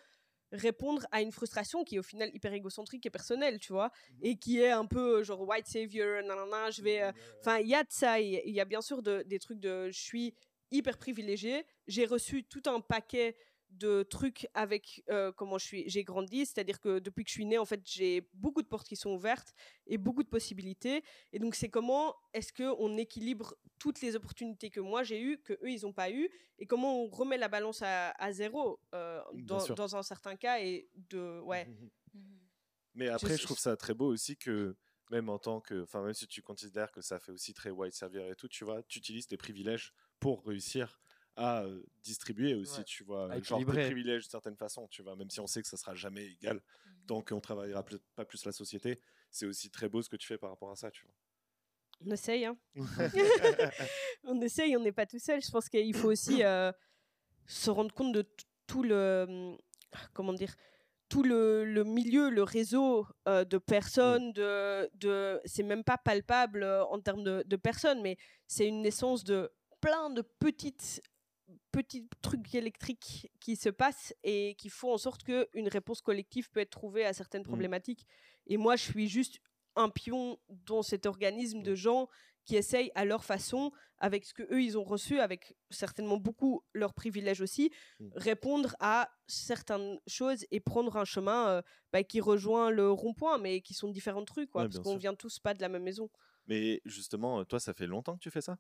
[0.53, 4.15] répondre à une frustration qui est au final hyper égocentrique et personnelle, tu vois, mmh
[4.23, 7.03] et qui est un peu genre white savior, nanana, je vais...
[7.03, 9.91] Euh, enfin, il y a de ça, il y a bien sûr des trucs de...
[9.91, 10.35] Je suis
[10.71, 13.37] hyper privilégiée, j'ai reçu tout un paquet
[13.71, 16.47] de trucs avec euh, comment je suis j'ai grandi.
[16.47, 19.11] C'est-à-dire que depuis que je suis née en fait j'ai beaucoup de portes qui sont
[19.11, 19.55] ouvertes
[19.87, 21.03] et beaucoup de possibilités.
[21.33, 25.39] Et donc c'est comment est-ce que on équilibre toutes les opportunités que moi j'ai eues
[25.39, 26.29] que eux ils n'ont pas eu
[26.59, 31.41] et comment on remet la balance à, zéro euh, dans, un certain cas et de
[31.41, 31.67] ouais.
[31.67, 31.89] Mmh
[32.95, 34.77] mais après je, trouve ça très beau aussi que
[35.11, 37.95] même en tant que enfin même si tu considères que ça fait aussi très white
[37.95, 41.01] servir et tout tu vois tu utilises tes privilèges pour réussir
[41.41, 41.65] à
[42.03, 45.47] distribuer aussi, tu vois, genre des privilèges de certaines façons, tu vois, même si on
[45.47, 46.91] sait que ça sera jamais égal mmh.
[47.07, 47.83] tant qu'on travaillera
[48.15, 49.01] pas plus la société,
[49.31, 51.15] c'est aussi très beau ce que tu fais par rapport à ça, tu vois.
[52.07, 52.59] On essaye, hein.
[54.25, 55.43] on essaye, on n'est pas tout seul.
[55.43, 56.43] Je pense qu'il faut aussi
[57.47, 58.29] se rendre compte de
[58.67, 59.57] tout le, mmh,
[60.13, 60.55] comment dire,
[61.09, 66.63] tout le, le milieu, le réseau euh, de personnes, de, de, c'est même pas palpable
[66.63, 69.51] euh, en termes de, de personnes, mais c'est une naissance de
[69.81, 71.03] plein de petites
[71.73, 76.61] petits trucs électriques qui se passent et qui font en sorte qu'une réponse collective peut
[76.61, 78.07] être trouvée à certaines problématiques.
[78.47, 79.39] Et moi, je suis juste
[79.77, 82.09] un pion dans cet organisme de gens
[82.47, 86.65] qui essayent à leur façon, avec ce que eux ils ont reçu, avec certainement beaucoup
[86.73, 88.09] leurs privilèges aussi, Mm.
[88.17, 93.61] répondre à certaines choses et prendre un chemin euh, bah, qui rejoint le rond-point, mais
[93.61, 96.11] qui sont différents trucs, quoi, Ouais, parce qu'on vient tous pas de la même maison.
[96.47, 98.59] Mais justement, toi, ça fait longtemps que tu fais ça?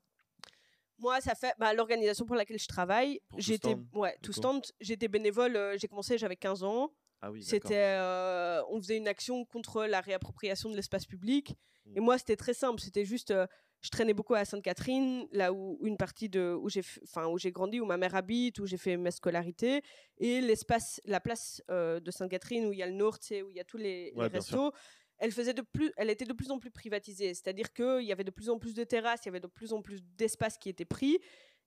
[1.01, 3.21] Moi, ça fait bah, l'organisation pour laquelle je travaille.
[3.37, 4.63] J'étais ouais, tout stand.
[4.81, 5.57] J'étais bénévole.
[5.57, 6.93] euh, j'ai commencé, j'avais 15 ans.
[7.23, 7.43] Ah oui.
[7.43, 11.55] C'était, euh, on faisait une action contre la réappropriation de l'espace public.
[11.87, 11.97] Mm.
[11.97, 12.81] Et moi, c'était très simple.
[12.81, 13.47] C'était juste, euh,
[13.83, 17.51] je traînais beaucoup à Sainte-Catherine, là où une partie de où j'ai, enfin où j'ai
[17.51, 19.83] grandi, où ma mère habite, où j'ai fait ma scolarité,
[20.19, 23.57] et l'espace, la place euh, de Sainte-Catherine où il y a le Nord, où il
[23.57, 24.35] y a tous les, les Ouais, sûr.
[24.35, 24.73] restos.
[25.21, 27.33] Elle faisait de plus, elle était de plus en plus privatisée.
[27.35, 29.73] C'est-à-dire qu'il y avait de plus en plus de terrasses, il y avait de plus
[29.73, 31.19] en plus d'espaces qui étaient pris.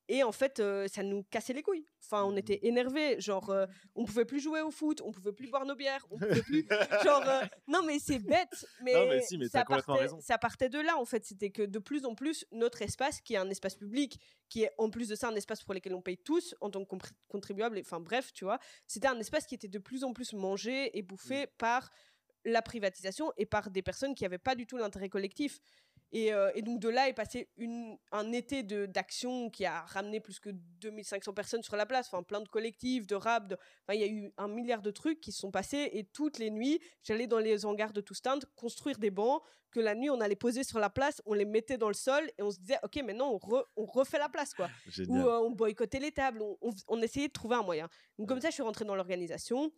[0.09, 1.87] Et en fait, euh, ça nous cassait les couilles.
[2.03, 3.21] Enfin, on était énervés.
[3.21, 6.17] Genre, euh, on pouvait plus jouer au foot, on pouvait plus boire nos bières, on
[6.17, 6.67] pouvait plus.
[7.05, 8.65] genre, euh, non, mais c'est bête.
[8.81, 10.19] Mais, Non, mais si, mais ça, partait, raison.
[10.19, 11.23] ça partait de là, en fait.
[11.23, 14.71] C'était que de plus en plus, notre espace, qui est un espace public, qui est
[14.77, 16.95] en plus de ça un espace pour lequel on paye tous en tant que
[17.75, 20.97] et- enfin bref, tu vois, c'était un espace qui était de plus en plus mangé
[20.97, 21.89] et bouffé par
[22.45, 25.59] la privatisation et par des personnes qui n'avaient pas du tout l'intérêt collectif.
[26.15, 30.19] Et, euh, et donc de là est passé une, un été d'action qui a ramené
[30.19, 33.95] plus que 2500 personnes sur la place, enfin plein de collectifs, de rap, de- enfin
[33.95, 36.51] il y a eu un milliard de trucs qui se sont passés et toutes les
[36.51, 40.21] nuits, j'allais dans les hangars de tout stand construire des bancs que la nuit on
[40.21, 42.77] allait poser sur la place, on les mettait dans le sol et on se disait
[42.83, 44.69] ok maintenant on, re- on refait la place quoi.
[45.09, 47.89] Ou euh, on boycottait les tables, on, on- on essayait de trouver un moyen.
[48.19, 49.71] Donc comme ça, je suis rentrée dans l'organisation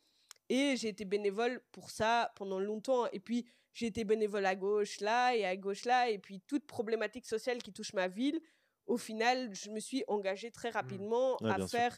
[0.49, 3.08] et j'ai été bénévole pour ça pendant longtemps.
[3.12, 6.10] Et puis j'ai été bénévole à gauche là et à gauche là.
[6.10, 8.39] Et puis toute problématique sociale qui touche ma ville,
[8.86, 11.69] au final, je me suis engagée très rapidement Ouais, à sûr.
[11.69, 11.97] faire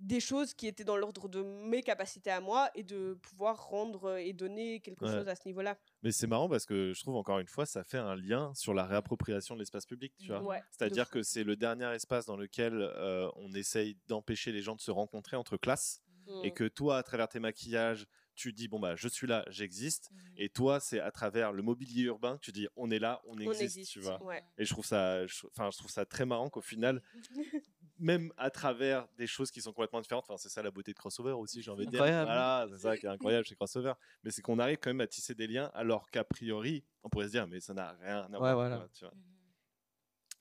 [0.00, 4.16] des choses qui étaient dans l'ordre de mes capacités à moi et de pouvoir rendre
[4.18, 5.10] et donner quelque Ouais.
[5.10, 5.76] chose à ce niveau-là.
[6.04, 8.74] Mais c'est marrant parce que je trouve encore une fois, ça fait un lien sur
[8.74, 10.14] la réappropriation de l'espace public.
[10.20, 13.96] Tu vois Ouais, de C'est-à-dire que c'est le dernier espace dans lequel euh, on essaye
[14.06, 16.00] d'empêcher les gens de se rencontrer entre classes
[16.44, 16.54] et Mm.
[16.54, 20.10] que toi, à travers tes maquillages, tu dis bon bah je suis là, j'existe.
[20.12, 20.16] Mmh.
[20.36, 23.34] Et toi, c'est à travers le mobilier urbain que tu dis on est là, on
[23.34, 23.92] on existe, existe.
[23.92, 24.22] tu vois.
[24.22, 24.44] Ouais.
[24.58, 27.02] Et je trouve ça, enfin, je trouve ça très marrant qu'au final,
[27.98, 30.98] même à travers des choses qui sont complètement différentes, enfin, c'est ça la beauté de
[30.98, 32.00] crossover aussi, j'ai envie de dire.
[32.00, 32.26] Incroyable.
[32.30, 33.94] Voilà, c'est ça qui est incroyable chez crossover.
[34.22, 37.26] Mais c'est qu'on arrive quand même à tisser des liens, alors qu'a priori, on pourrait
[37.26, 38.54] se dire, mais ça n'a rien à voir.
[38.54, 38.86] voilà.
[38.94, 39.14] tu vois.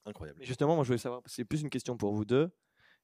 [0.06, 0.38] Incroyable.
[0.40, 2.50] Mais justement, moi, je voulais savoir, c'est plus une question pour vous deux.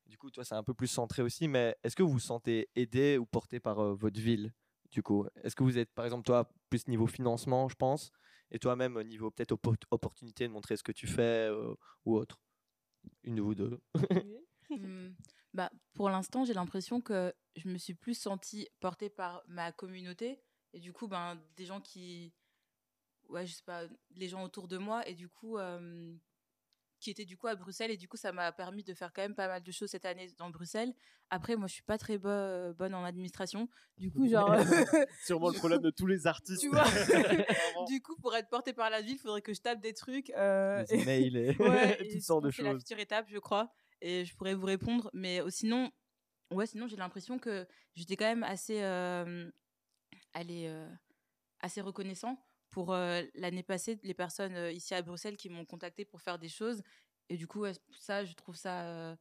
[0.06, 2.70] Du coup, toi, c'est un peu plus centré aussi, mais est-ce que vous vous sentez
[2.76, 4.54] aidé ou porté par euh, votre ville
[4.92, 8.12] Du coup, est-ce que vous êtes, par exemple, toi, plus niveau financement, je pense,
[8.52, 11.74] et toi-même au niveau peut-être oppo- opportunité de montrer ce que tu fais euh,
[12.06, 12.40] ou autre?
[13.24, 13.80] Une de vous deux.
[14.70, 15.10] Hmm,
[15.54, 20.42] bah, pour l'instant, j'ai l'impression que je me suis plus sentie portée par ma communauté
[20.74, 22.34] et du coup, ben, des gens qui,
[23.30, 26.16] ouais, je sais pas, les gens autour de moi et du coup, euh,
[27.04, 29.22] qui étaient du coup à Bruxelles et du coup, ça m'a permis de faire quand
[29.22, 30.94] même pas mal de choses cette année dans Bruxelles.
[31.30, 34.56] Après, moi, je suis pas très bo- bonne en administration, du coup, genre,
[35.26, 36.62] Sûrement le problème de tous les artistes.
[36.62, 37.86] tu vois, Vraiment.
[37.88, 40.30] du coup, pour être portée par la ville, il faudrait que je tape des trucs.
[40.32, 42.82] euh, emails et Ouais, et sortes de sinon, c'est la choses.
[42.82, 43.74] future étape, je crois.
[44.02, 45.10] Et je pourrais vous répondre.
[45.14, 45.92] Mais euh, sinon,
[46.52, 49.50] ouais, sinon j'ai l'impression que j'étais quand même assez, euh,
[50.34, 50.90] allez, euh,
[51.60, 52.38] assez reconnaissant
[52.74, 56.40] pour euh, l'année passée les personnes euh, ici à Bruxelles qui m'ont contacté pour faire
[56.40, 56.82] des choses.
[57.30, 58.84] Et du coup, ouais, ça, je trouve ça.
[58.88, 59.16] euh,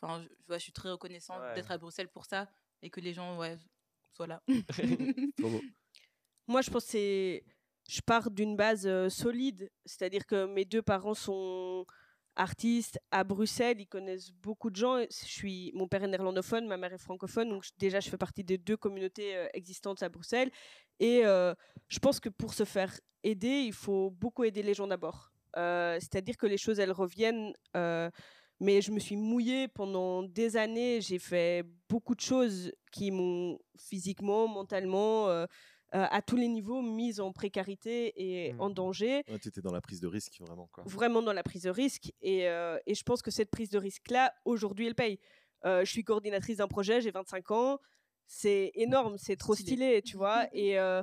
[0.00, 1.54] Enfin, je, ouais, je suis très reconnaissante Ouais.
[1.54, 2.48] d'être à Bruxelles pour ça
[2.80, 3.56] et que les gens, ouais,
[4.12, 4.42] soient là.
[6.48, 7.44] Moi, je pense que c'est.
[7.88, 11.84] Je pars d'une base euh, solide, c'est-à-dire que mes deux parents sont
[12.36, 14.98] artistes à Bruxelles, ils connaissent beaucoup de gens.
[15.00, 18.16] Je suis, mon père est néerlandophone, ma mère est francophone, donc je- déjà je fais
[18.16, 20.50] partie des deux communautés euh, existantes à Bruxelles.
[21.00, 21.54] Et euh,
[21.88, 25.32] je pense que pour se faire aider, il faut beaucoup aider les gens d'abord.
[25.56, 27.52] Euh, c'est-à-dire que les choses, elles reviennent.
[28.60, 31.00] mais je me suis mouillée pendant des années.
[31.00, 35.28] J'ai fait beaucoup de choses qui m'ont physiquement, mentalement,
[35.94, 39.72] euh, à tous les niveaux, mise en précarité et en danger Ouais, tu étais dans
[39.72, 40.68] la prise de risque, vraiment.
[40.72, 40.84] Quoi.
[40.86, 42.12] vraiment dans la prise de risque.
[42.22, 45.18] Et, euh, et je pense que cette prise de risque-là, aujourd'hui, elle paye.
[45.64, 47.78] Euh, je suis coordinatrice d'un projet, j'ai 25 ans.
[48.26, 49.70] C'est énorme, c'est trop Stylé.
[49.70, 50.46] stylé, tu vois.
[50.54, 51.02] Et, euh,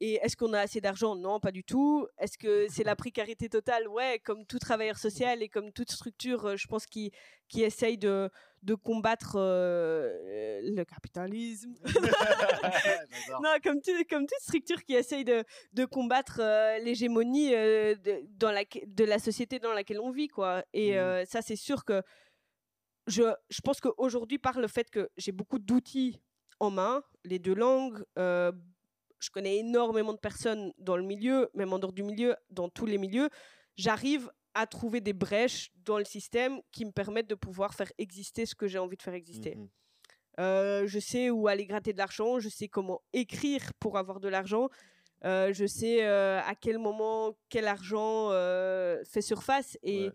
[0.00, 1.16] Et est-ce qu'on a assez d'argent?
[1.16, 2.06] Non, pas du tout.
[2.18, 3.88] Est-ce que c'est la précarité totale?
[3.88, 7.10] Ouais, comme tout travailleur social et comme toute structure, euh, je pense, qui,
[7.48, 8.30] qui essaye de,
[8.62, 11.74] de combattre euh, le capitalisme.
[13.42, 18.62] non, comme, comme toute structure qui essaye de, de combattre euh, l'hégémonie de, dans la,
[18.86, 20.28] de la société dans laquelle on vit.
[20.28, 20.64] Quoi.
[20.72, 21.26] Et mmh.
[21.26, 22.02] ça, c'est sûr que
[23.08, 26.20] je, je pense qu'aujourd'hui, par le fait que j'ai beaucoup d'outils
[26.60, 28.04] en main, les deux langues,
[29.20, 32.86] je connais énormément de personnes dans le milieu, même en dehors du milieu, dans tous
[32.86, 33.28] les milieux.
[33.76, 38.46] J'arrive à trouver des brèches dans le système qui me permettent de pouvoir faire exister
[38.46, 39.54] ce que j'ai envie de faire exister.
[39.54, 39.68] Mmh
[40.38, 44.28] euh, je sais où aller gratter de l'argent, je sais comment écrire pour avoir de
[44.28, 44.68] l'argent,
[45.24, 48.30] euh, je sais euh, à quel moment quel argent
[49.04, 50.10] fait surface et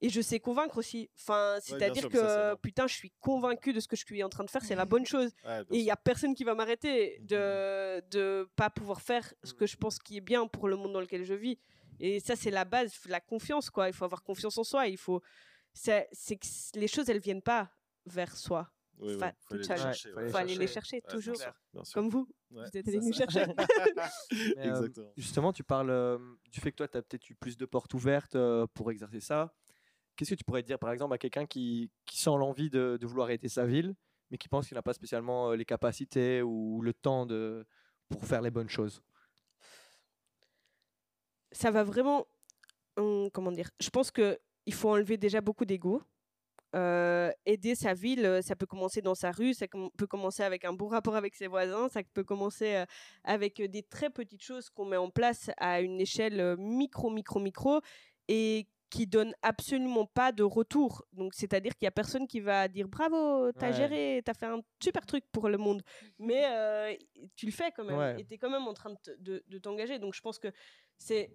[0.00, 1.10] et je sais convaincre aussi.
[1.16, 4.50] Enfin, c'est-à-dire que putain, je suis convaincu de ce que je suis en train de
[4.50, 5.30] faire, c'est la bonne chose.
[5.70, 9.54] et il y a personne qui va m'arrêter mmh, de de pas pouvoir faire ce
[9.54, 11.58] que je pense qui est bien pour le monde dans lequel je vis.
[11.98, 13.88] Et ça, c'est la base, la confiance, quoi.
[13.88, 14.86] Il faut avoir confiance en soi.
[14.86, 15.22] Il faut,
[15.72, 17.70] c'est que les choses, elles viennent pas
[18.04, 18.70] vers soi.
[19.02, 21.36] Il faut, aller les chercher, faut aller les chercher toujours,
[21.92, 22.26] comme vous.
[22.50, 23.44] vous êtes allés nous chercher.
[24.56, 26.18] Euh, justement, tu parles euh,
[26.50, 29.20] du fait que toi, tu as peut-être eu plus de portes ouvertes euh, pour exercer
[29.20, 29.52] ça.
[30.16, 33.48] Qu'est-ce que tu pourrais dire, par exemple, à quelqu'un qui, sent l'envie de, vouloir arrêter
[33.48, 33.94] sa ville,
[34.30, 37.66] mais qui pense qu'il n'a pas spécialement les capacités ou le temps de,
[38.08, 39.02] pour faire les bonnes choses?
[41.52, 42.26] Ça va vraiment.
[42.96, 44.38] Hum, comment dire Je pense qu'il
[44.72, 46.02] faut enlever déjà beaucoup d'ego.
[46.74, 50.64] Euh, aider sa ville, euh, ça peut commencer dans sa rue, ça peut commencer avec
[50.64, 52.84] un bon rapport avec ses voisins, ça peut commencer euh,
[53.24, 57.80] avec des très petites choses qu'on met en place à une échelle micro, micro, micro,
[58.28, 61.04] et qui donne absolument pas de retour.
[61.12, 64.46] Donc, c'est-à-dire qu'il y a personne qui va dire bravo, t'as géré géré, t'as fait
[64.46, 65.82] un super truc pour le monde.
[66.18, 66.94] Mais euh,
[67.34, 68.18] tu le fais quand même.
[68.18, 69.98] Et t'es quand même en train de, de, t'engager.
[69.98, 70.48] Donc, je pense que
[70.98, 71.30] c'est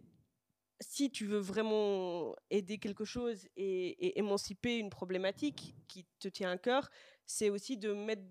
[0.80, 6.50] si tu veux vraiment aider quelque chose et, et, émanciper une problématique qui te tient
[6.50, 6.90] à cœur,
[7.26, 8.24] c'est aussi de mettre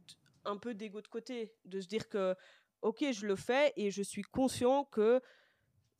[0.44, 2.34] un peu d'ego de côté, de se dire que
[2.82, 5.20] ok, je le fais et je suis conscient que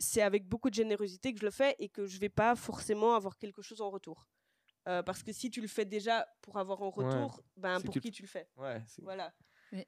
[0.00, 3.14] c'est avec beaucoup de générosité que je le fais et que je vais pas forcément
[3.14, 4.26] avoir quelque chose en retour.
[4.88, 8.10] Euh, parce que si tu le fais déjà pour avoir en retour, ben pour qui
[8.10, 9.32] tu le fais ouais, Voilà.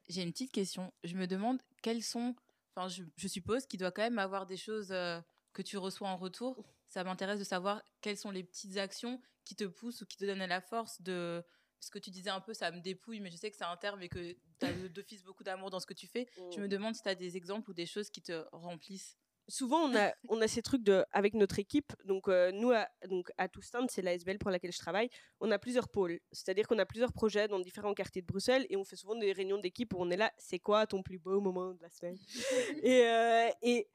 [0.07, 0.93] J'ai une petite question.
[1.03, 2.35] Je me demande quelles sont.
[2.75, 5.19] Enfin, je, suppose qu'il doit quand même avoir des choses euh,
[5.51, 6.63] que tu reçois en retour.
[6.87, 10.25] Ça m'intéresse de savoir quelles sont les petites actions qui te poussent ou qui te
[10.25, 11.43] donnent la force de.
[11.79, 13.75] Parce que tu disais un peu, ça me dépouille, mais je sais que c'est un
[13.75, 16.27] terme et que tu as d'office beaucoup d'amour dans ce que tu fais.
[16.55, 16.69] Je me mm.
[16.69, 20.13] demande si tu as des exemples ou des choses qui te remplissent souvent on a,
[20.29, 21.93] on a ces trucs de, avec notre équipe.
[22.05, 25.51] Donc euh, nous, à, donc à Toussaint, c'est la SBL pour laquelle je travaille, on
[25.51, 26.19] a plusieurs pôles.
[26.31, 29.31] C'est-à-dire qu'on a plusieurs projets dans différents quartiers de Bruxelles et on fait souvent des
[29.31, 32.17] réunions d'équipe où on est là, c'est quoi ton plus beau moment de la semaine?
[32.83, 33.87] Et, euh, et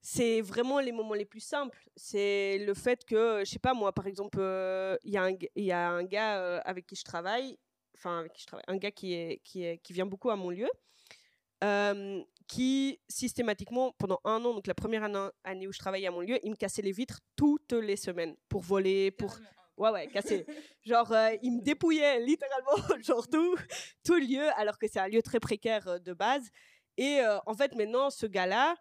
[0.00, 1.88] c'est vraiment les moments les plus simples.
[1.96, 5.36] C'est le fait que, je sais pas moi, par exemple, euh, il y, a un,
[5.56, 7.58] y a un gars avec qui je travaille,
[7.96, 10.36] enfin avec qui je travaille, un gars qui, est, qui, est, qui vient beaucoup à
[10.36, 10.68] mon lieu
[12.48, 15.04] qui systématiquement, pendant un an, donc la première
[15.44, 18.36] année où je travaillais à mon lieu, il me cassait les vitres toutes les semaines
[18.48, 19.36] pour voler, pour...
[19.76, 20.46] Ouais, ouais, casser.
[20.86, 23.56] genre, euh, il me dépouillait littéralement, genre tout,
[24.04, 26.50] tout lieu, alors que c'est un lieu très précaire euh, de base.
[26.96, 28.76] Et euh, en fait, maintenant, ce gars-là,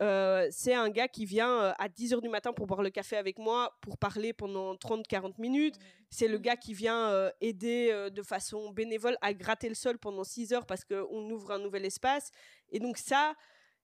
[0.00, 3.16] euh, c'est un gars qui vient euh, à 10h du matin pour boire le café
[3.16, 5.76] avec moi, pour parler pendant 30-40 minutes.
[6.08, 10.24] C'est le gars qui vient euh, aider de façon bénévole à gratter le sol pendant
[10.24, 12.30] 6 heures parce qu'on ouvre un nouvel espace.
[12.70, 13.34] Et donc ça,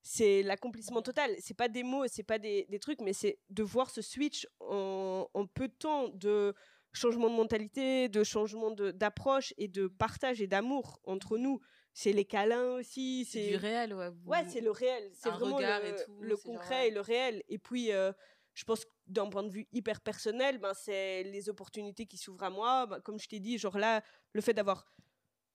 [0.00, 1.34] c'est l'accomplissement total.
[1.38, 5.28] C'est pas des mots, c'est pas des, trucs, mais c'est de voir ce switch en,
[5.34, 6.54] en, peu de temps de
[6.92, 11.60] changement de mentalité, de changement d'approche et de partage et d'amour entre nous
[11.98, 13.24] c'est les câlins aussi.
[13.24, 14.10] C'est du réel, ouais.
[14.26, 15.10] Ouais, c'est le réel.
[15.14, 17.42] C'est vraiment le, concret et le réel.
[17.48, 18.12] Et puis, euh,
[18.52, 22.42] je pense que d'un point de vue hyper personnel, ben, c'est les opportunités qui s'ouvrent
[22.42, 22.84] à moi.
[22.84, 24.02] Ben, comme je t'ai dit, genre là,
[24.34, 24.84] le fait d'avoir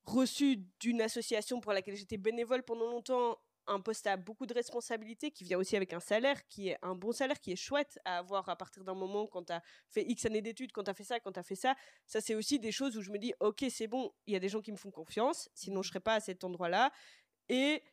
[0.03, 5.31] reçu d'une association pour laquelle j'étais bénévole pendant longtemps un poste à beaucoup de responsabilités,
[5.31, 8.17] qui vient aussi avec un salaire, qui est un bon salaire, qui est chouette à
[8.17, 10.93] avoir à partir d'un moment quand tu as fait X années d'études, quand tu as
[10.93, 11.75] fait ça, quand tu as fait ça.
[12.05, 14.39] Ça, c'est aussi des choses où je me dis, ok, c'est bon, il y a
[14.39, 16.91] des gens qui me font confiance, sinon je serais pas à cet endroit-là.
[17.49, 17.83] Et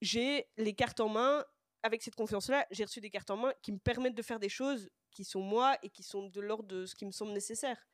[0.00, 1.44] j'ai les cartes en main.
[1.84, 4.48] Avec cette confiance-là, j'ai reçu des cartes en main qui me permettent de faire des
[4.48, 7.86] choses qui sont moi et qui sont de l'ordre de ce qui me semble nécessaire.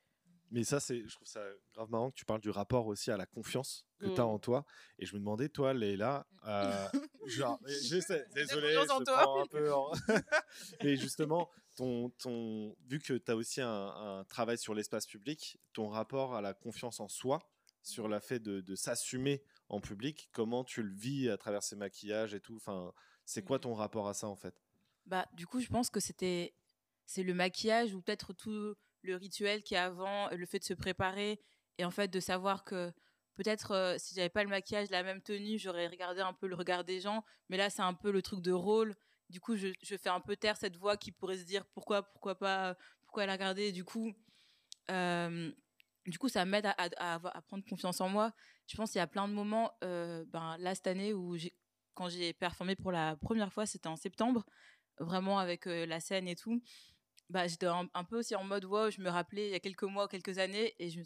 [0.51, 3.17] Mais ça, c'est, je trouve ça grave marrant que tu parles du rapport aussi à
[3.17, 4.27] la confiance que tu as mmh.
[4.27, 4.65] en toi.
[4.99, 6.87] Et je me demandais, toi, Leïla, euh,
[7.25, 9.73] genre, j'essaie, désolé, je prends un peu.
[9.73, 9.91] En...
[10.83, 15.89] Mais justement, ton, ton, vu que tu as aussi un, travail sur l'espace public, ton
[15.89, 17.39] rapport à la confiance en soi,
[17.81, 21.75] sur le fait de, de s'assumer en public, comment tu le vis à travers ces
[21.75, 22.55] maquillages et tout.
[22.55, 22.93] Enfin,
[23.25, 24.61] C'est quoi ton rapport à ça en fait?
[25.05, 26.53] Bah, du coup, je pense que c'était
[27.05, 28.75] c'est le maquillage ou peut-être tout
[29.05, 31.39] le rituel qui est avant, le fait de se préparer
[31.77, 32.91] et en fait de savoir que
[33.35, 36.55] peut-être euh, si j'avais pas le maquillage, la même tenue, j'aurais regardé un peu le
[36.55, 37.23] regard des gens.
[37.49, 38.95] Mais là, c'est un peu le truc de rôle.
[39.29, 42.03] Du coup, je, je, fais un peu taire cette voix qui pourrait se dire pourquoi,
[42.03, 43.71] pourquoi pas, pourquoi elle a regardé.
[43.71, 44.13] Du coup,
[44.89, 45.51] euh,
[46.05, 48.31] du coup, ça m'aide à, à, à, prendre confiance en moi.
[48.67, 51.35] Je pense qu'il y a plein de moments, euh, ben, là, cette année, où
[51.93, 54.45] quand j'ai performé pour la première fois, c'était en septembre,
[54.99, 56.61] vraiment avec euh, la scène et tout.
[57.29, 59.59] Bah, j'étais un, un, peu aussi en mode, wow, je me rappelais il y a
[59.59, 61.01] quelques mois, quelques années, et je,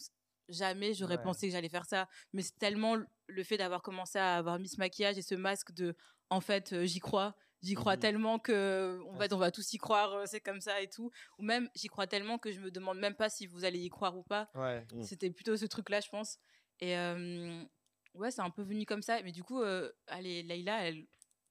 [0.49, 1.23] jamais j'aurais ouais.
[1.23, 2.07] pensé que j'allais faire ça.
[2.33, 5.71] Mais c'est tellement le fait d'avoir commencé à avoir mis ce maquillage et ce masque
[5.71, 5.95] de,
[6.29, 7.35] en fait, euh, j'y crois.
[7.61, 7.99] J'y crois mmh.
[7.99, 11.11] tellement que, en fait, on va tous y croire, euh, c'est comme ça et tout.
[11.37, 13.89] Ou même, j'y crois tellement que je me demande même pas si vous allez y
[13.89, 14.49] croire ou pas.
[14.55, 14.85] Ouais.
[14.93, 15.03] Mmh.
[15.03, 16.37] C'était plutôt ce truc-là, je pense.
[16.79, 17.61] Et euh,
[18.13, 19.21] ouais, c'est un peu venu comme ça.
[19.23, 21.05] Mais du coup, euh, allez, Leïla, elle,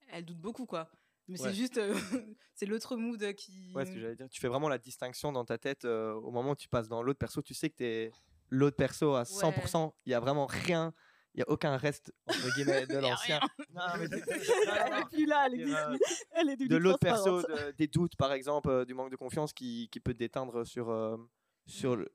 [0.08, 0.90] elle doute beaucoup, quoi.
[1.28, 1.48] Mais ouais.
[1.48, 1.94] c'est juste, euh,
[2.54, 3.72] c'est l'autre mood qui.
[3.74, 4.28] Ouais, ce que j'allais dire.
[4.30, 7.18] Tu fais vraiment la distinction dans ta tête au moment où tu passes dans l'autre
[7.18, 7.42] perso.
[7.42, 8.12] Tu sais que tu es
[8.50, 9.84] l'autre perso à 100%.
[9.84, 9.92] Ouais.
[10.06, 10.92] Il y a vraiment rien
[11.38, 13.38] il n'y a aucun reste entre guillemets de l'ancien.
[13.70, 16.00] Non, mais elle est plus là, elle est,
[16.32, 19.52] elle est de l'autre perso, de, des doutes par exemple, euh, du manque de confiance
[19.52, 21.16] qui, qui peut te déteindre sur, euh,
[21.66, 22.12] sur le,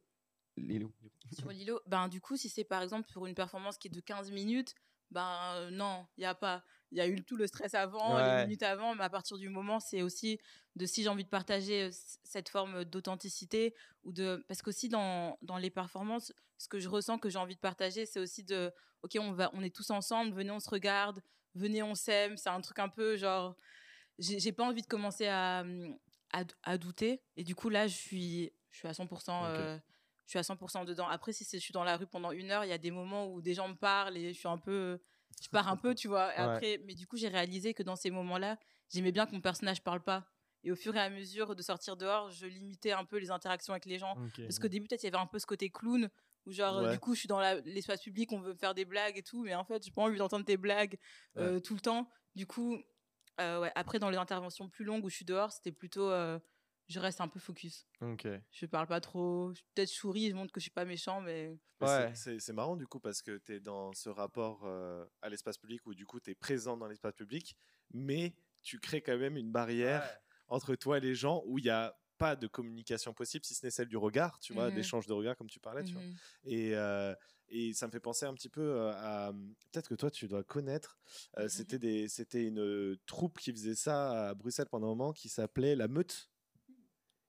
[0.58, 0.92] Lilo.
[1.32, 4.02] Sur Lilo, ben, du coup, si c'est par exemple pour une performance qui est de
[4.02, 4.76] 15 minutes,
[5.10, 6.64] ben euh, non, il n'y a pas.
[6.94, 8.38] Il y a eu tout le stress avant, ouais.
[8.38, 10.40] les minutes avant, mais à partir du moment, c'est aussi
[10.76, 11.90] de si j'ai envie de partager
[12.24, 17.18] cette forme d'authenticité ou de parce qu'aussi dans, dans les performances, ce que je ressens
[17.18, 20.34] que j'ai envie de partager, c'est aussi de ok, on va, on est tous ensemble,
[20.36, 21.22] venez, on se regarde,
[21.56, 22.38] venez, on s'aime.
[22.38, 23.56] C'est un truc un peu genre,
[24.20, 25.66] j'ai pas envie de commencer à,
[26.32, 27.24] à, à, douter.
[27.38, 29.06] Et du coup là, je suis, je suis à 100%.
[29.08, 29.32] Okay.
[29.32, 29.80] Euh,
[30.26, 31.08] je suis à 100% dedans.
[31.08, 33.28] Après, si je suis dans la rue pendant une heure, il y a des moments
[33.28, 35.02] où des gens me parlent et je suis un peu,
[35.42, 36.34] je pars un peu, tu vois.
[36.34, 38.58] Et après, mais du coup, j'ai réalisé que dans ces moments-là,
[38.90, 40.26] j'aimais bien que mon personnage parle pas.
[40.64, 43.74] Et au fur et à mesure de sortir dehors, je limitais un peu les interactions
[43.74, 44.16] avec les gens.
[44.28, 44.44] Okay.
[44.44, 46.10] Parce qu'au début, peut-être, il y avait un peu ce côté clown,
[46.46, 46.92] où genre, ouais.
[46.92, 49.44] du coup, je suis dans l'espace public, on veut me faire des blagues et tout,
[49.44, 50.98] mais en fait, j'ai pas envie d'entendre tes blagues
[51.38, 51.62] euh, ouais.
[51.62, 52.10] tout le temps.
[52.36, 52.78] Du coup,
[53.42, 56.10] euh, ouais, après, dans les interventions plus longues où je suis dehors, c'était plutôt...
[56.88, 57.88] Je reste un peu focus.
[58.02, 58.28] Ok.
[58.52, 59.54] Je parle pas trop.
[59.74, 61.58] Peut-être je souris, je montre que je suis pas méchant, mais.
[61.82, 62.14] ouais.
[62.16, 65.86] C'est marrant du coup parce que tu es dans ce rapport euh, à l'espace public
[65.86, 67.56] où du coup tu es présent dans l'espace public,
[67.94, 70.20] mais tu crées quand même une barrière ouais.
[70.48, 73.66] entre toi et les gens où il y a pas de communication possible si ce
[73.66, 74.76] n'est celle du regard, tu vois, mm -hmm.
[74.76, 75.88] d'échange de regard comme tu parlais, mm -hmm.
[75.88, 76.04] tu vois.
[76.46, 77.16] Et, euh,
[77.50, 79.32] et ça me fait penser un petit peu euh, à.
[79.72, 80.98] Peut-être que toi, tu dois connaître.
[81.38, 82.08] Euh, -hmm.
[82.08, 86.30] C'était une troupe qui faisait ça à Bruxelles pendant un moment qui s'appelait La Meute.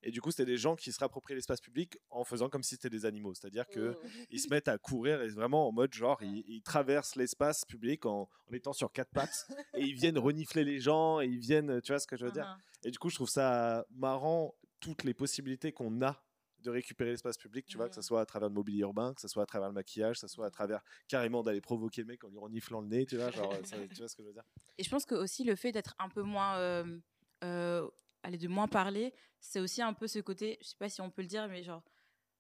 [0.05, 2.77] Et du coup, c'était des gens qui se rapproprient l'espace public en faisant comme si
[2.77, 3.35] c'était des animaux.
[3.35, 7.65] C'est-à-dire qu'ils se mettent à courir et vraiment en mode genre, ils, ils traversent l'espace
[7.65, 11.39] public en, en, étant sur quatre pattes et ils viennent renifler les gens et ils
[11.39, 12.57] viennent, tu vois ce que je veux dire?
[12.85, 16.23] Et du coup, je trouve ça marrant, toutes les possibilités qu'on a
[16.65, 19.21] de récupérer l'espace public, tu vois, que ce soit à travers le mobilier urbain, que
[19.21, 22.07] ce soit à travers le maquillage, que ce soit à travers carrément d'aller provoquer le
[22.09, 24.29] mec en lui reniflant le nez, tu vois, genre, ça, tu vois ce que je
[24.29, 24.45] veux dire?
[24.79, 26.57] Et je pense que aussi le fait d'être un peu moins.
[26.57, 26.99] Euh,
[27.43, 27.89] euh,
[28.25, 31.11] aller de moins parler, c'est aussi un peu ce côté, je sais pas si on
[31.11, 31.85] peut le dire, mais genre,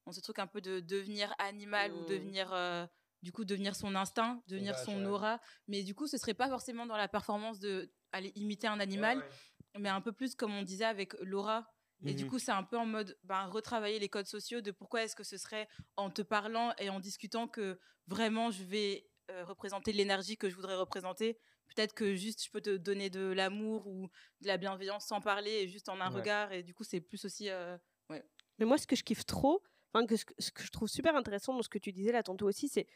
[0.06, 1.96] on ce truc un peu de devenir animal mmh.
[1.96, 2.86] ou devenir, euh,
[3.22, 5.40] du coup, devenir son instinct, devenir son aura.
[5.68, 9.18] Mais du coup, ce serait pas forcément dans la performance de aller imiter un animal,
[9.18, 9.80] ouais, ouais.
[9.80, 11.70] mais un peu plus comme on disait avec l'aura.
[12.06, 12.16] Et mmh.
[12.16, 15.16] du coup, c'est un peu en mode ben, retravailler les codes sociaux de pourquoi est-ce
[15.16, 19.92] que ce serait en te parlant et en discutant que vraiment je vais euh, représenter
[19.92, 24.08] l'énergie que je voudrais représenter peut-être que juste je peux te donner de l'amour ou
[24.40, 26.20] de la bienveillance sans parler et juste en un ouais.
[26.20, 27.76] regard et du coup c'est plus aussi euh,
[28.10, 28.22] ouais.
[28.58, 31.16] mais moi ce que je kiffe trop enfin que ce, ce, que je trouve super
[31.16, 32.86] intéressant dans ce que tu disais là tantôt aussi c'est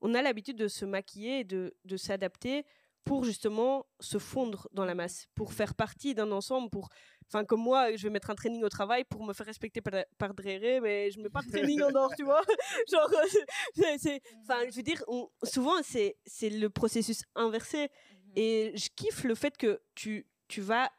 [0.00, 2.64] on a l'habitude de se maquiller et de, de s'adapter
[3.04, 6.88] pour justement se fondre dans la masse pour faire partie d'un ensemble pour
[7.28, 9.94] Enfin, comme moi, je vais mettre un training au travail pour me faire respecter par,
[10.18, 12.42] par Dréré, mais je mets pas de training en dehors, tu vois.
[12.92, 13.10] Genre,
[14.42, 17.88] enfin, je veux dire, on, souvent, c'est, c'est le processus inversé.
[18.36, 20.90] Et je kiffe le fait que tu, tu vas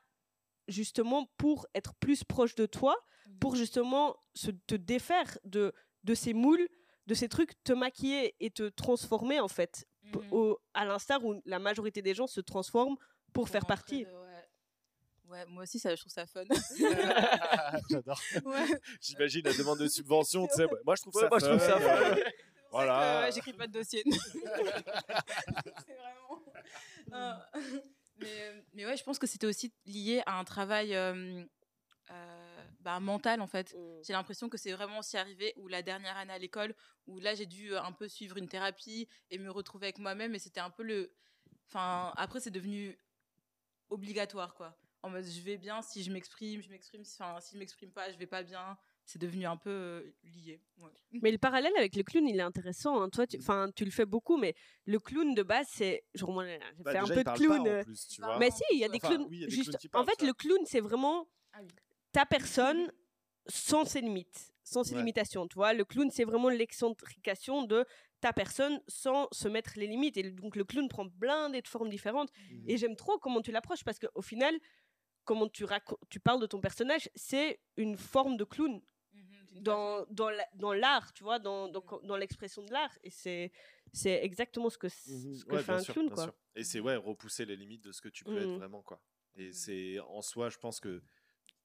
[0.68, 2.96] justement pour être plus proche de toi,
[3.40, 6.68] pour justement se, te défaire de, de ces moules,
[7.08, 10.32] de ces trucs, te maquiller et te transformer en fait, mm -hmm.
[10.32, 12.98] au, à l'instar où la majorité des gens se transforment
[13.34, 14.06] pour, pour faire partie.
[14.06, 14.44] De, ouais.
[15.30, 15.46] ouais.
[15.48, 16.44] moi aussi, ça, je trouve ça fun.
[17.90, 18.22] J'adore.
[18.46, 18.68] Ouais.
[19.02, 20.68] J'imagine la demande de subvention, tu sais.
[20.86, 21.46] Moi, je trouve ça moi, fun.
[21.46, 22.16] Je trouve ça fun.
[22.72, 23.22] Voilà.
[23.22, 24.04] Ouais, J'écris pas de dossier.
[25.86, 26.44] c'est vraiment.
[27.14, 27.34] Euh,
[28.22, 31.44] mais, mais ouais, je pense que c'était aussi lié à un travail euh,
[32.12, 33.74] euh, bah, mental en fait.
[33.74, 34.04] Mmh.
[34.04, 36.74] J'ai l'impression que c'est vraiment aussi arrivé où la dernière année à l'école,
[37.08, 40.40] où là j'ai dû un peu suivre une thérapie et me retrouver avec moi-même et
[40.40, 41.14] c'était un peu le.
[41.68, 42.98] Enfin, après c'est devenu
[43.90, 44.78] obligatoire, quoi.
[45.04, 48.12] En mode, je vais bien si je m'exprime, je m'exprime, enfin, si je m'exprime pas,
[48.12, 48.78] je vais pas bien.
[49.08, 50.60] C'est devenu un peu euh, lié.
[50.80, 50.90] ouais.
[51.22, 53.02] Mais le parallèle avec le clown, il est intéressant.
[53.02, 53.10] hein.
[53.10, 56.46] Toi, tu, enfin, tu le fais beaucoup, mais le clown de base, c'est genre moi,
[56.48, 57.64] j'ai Bah, fait un peu de clown.
[57.64, 58.40] pas, en plus, tu Bah, vois.
[58.40, 59.28] Mais si, il y a des Enfin, clowns.
[59.30, 61.68] oui, il y a des juste- clowns en fait, le clown, c'est vraiment Ah oui.
[62.12, 62.92] ta personne
[63.48, 64.98] sans ses limites, sans ses Ouais.
[65.00, 65.48] limitations.
[65.48, 67.86] Tu vois, le clown, c'est vraiment l'excentrication de
[68.22, 70.18] ta personne sans se mettre les limites.
[70.18, 72.32] Et donc, le clown prend plein de formes différentes.
[72.50, 72.64] Mhm.
[72.68, 74.58] Et j'aime trop comment tu l'approches parce qu'au final,
[75.26, 75.66] comment tu,
[76.24, 78.82] parles de ton personnage, c'est une forme de clown
[79.62, 82.06] dans, dans, la- dans l'art, tu vois, dans, dans, Mm.
[82.08, 82.98] dans l'expression de l'art.
[83.04, 83.52] Et c'est,
[83.94, 85.36] c'est exactement ce que, Mhm.
[85.36, 86.24] ce que Ouais, fait un sûr, clown, quoi.
[86.26, 86.34] sûr.
[86.56, 88.58] Et c'est ouais, repousser les limites de ce que tu peux être Mhm.
[88.58, 89.02] vraiment, quoi.
[89.36, 89.54] Et Mhm.
[89.54, 91.02] c'est en soi, je pense que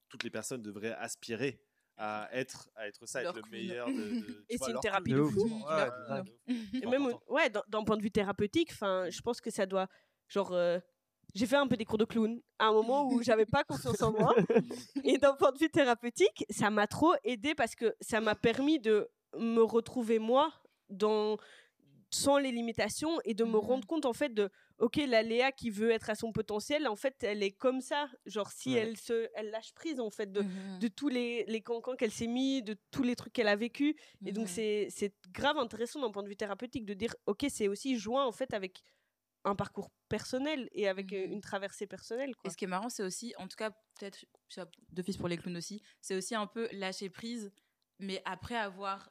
[0.09, 1.63] toutes les personnes devraient aspirer
[1.97, 3.93] à être, à être ça, Leur être le meilleur de.
[3.93, 5.63] de- Et c'est une thérapie de fou.
[5.69, 5.89] Ouais,
[6.49, 6.59] Ouais.
[6.83, 9.89] Et même, ouais, d'un d'un point de vue thérapeutique, enfin, je pense que ça doit,
[10.29, 10.79] genre, euh,
[11.35, 14.03] j'ai fait un peu des cours de clown à un moment où j'avais pas confiance
[14.03, 14.35] en moi.
[15.05, 18.79] Et d'un point de vue thérapeutique, ça m'a trop aidé parce que ça m'a permis
[18.79, 19.09] de
[19.39, 20.53] me retrouver moi
[20.89, 21.37] dans
[22.13, 23.57] sans les limitations et de me Mhm.
[23.59, 24.51] rendre compte en fait de
[24.81, 28.09] ok la Léa qui veut être à son potentiel en fait elle est comme ça
[28.27, 28.81] genre si Ouais.
[28.81, 30.81] elle se elle lâche prise en fait de, Mhm.
[30.81, 33.95] de tous les, les cancans qu'elle s'est mis, de tous les trucs qu'elle a vécu.
[34.27, 34.53] Et donc, Mhm.
[34.55, 38.27] c'est c'est grave intéressant d'un point de vue thérapeutique de dire, OK, c'est aussi joint
[38.27, 38.83] en fait avec
[39.45, 41.33] un parcours personnel et avec euh, Mhm.
[41.33, 42.31] une traversée personnelle.
[42.31, 42.51] Et Quoi.
[42.51, 44.25] ce qui est marrant, c'est aussi, en tout cas, peut-être,
[44.93, 47.53] d'office pour les clowns aussi, c'est aussi un peu lâcher prise,
[47.99, 49.11] mais après avoir.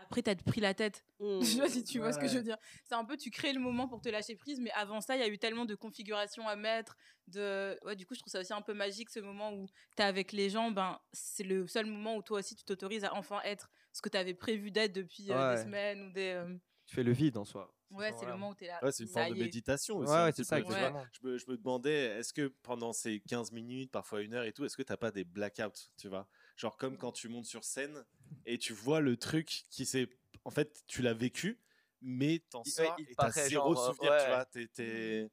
[0.00, 1.04] Après t'être pris la tête.
[1.20, 1.40] Mm.
[1.42, 2.56] Je sais pas si tu vois ce que je veux dire.
[2.84, 5.18] C'est un peu, tu crées le moment pour te lâcher prise, mais avant ça, il
[5.18, 6.96] y a eu tellement de configurations à mettre.
[7.26, 7.76] De...
[7.82, 10.06] Ouais, du coup, je trouve ça aussi un peu magique ce moment où tu es
[10.06, 10.70] avec les gens.
[10.70, 14.08] Ben, c'est le seul moment où toi aussi tu t'autorises à enfin être ce que
[14.08, 16.34] tu avais prévu d'être depuis euh, des semaines ou des.
[16.36, 16.56] euh,
[16.88, 17.70] Tu fais le vide en soi.
[17.90, 18.80] Ouais, c'est le moment où tu es là.
[18.82, 20.10] Ouais, c'est une forme de méditation aussi.
[20.10, 21.06] Ouais, ouais, c'est ça, exactement.
[21.12, 24.52] Je me, je me demandais, est-ce que pendant ces 15 minutes, parfois une heure et
[24.52, 26.28] tout, est-ce que t'as pas des blackouts, tu vois?
[26.56, 28.04] Genre comme quand tu montes sur scène
[28.46, 30.08] et tu vois le truc qui s'est...
[30.44, 31.60] En fait, tu l'as vécu,
[32.00, 34.18] mais t'en sors ouais, il te et t'as paraît zéro genre, euh, souvenir, ouais.
[34.18, 35.28] tu vois t'es-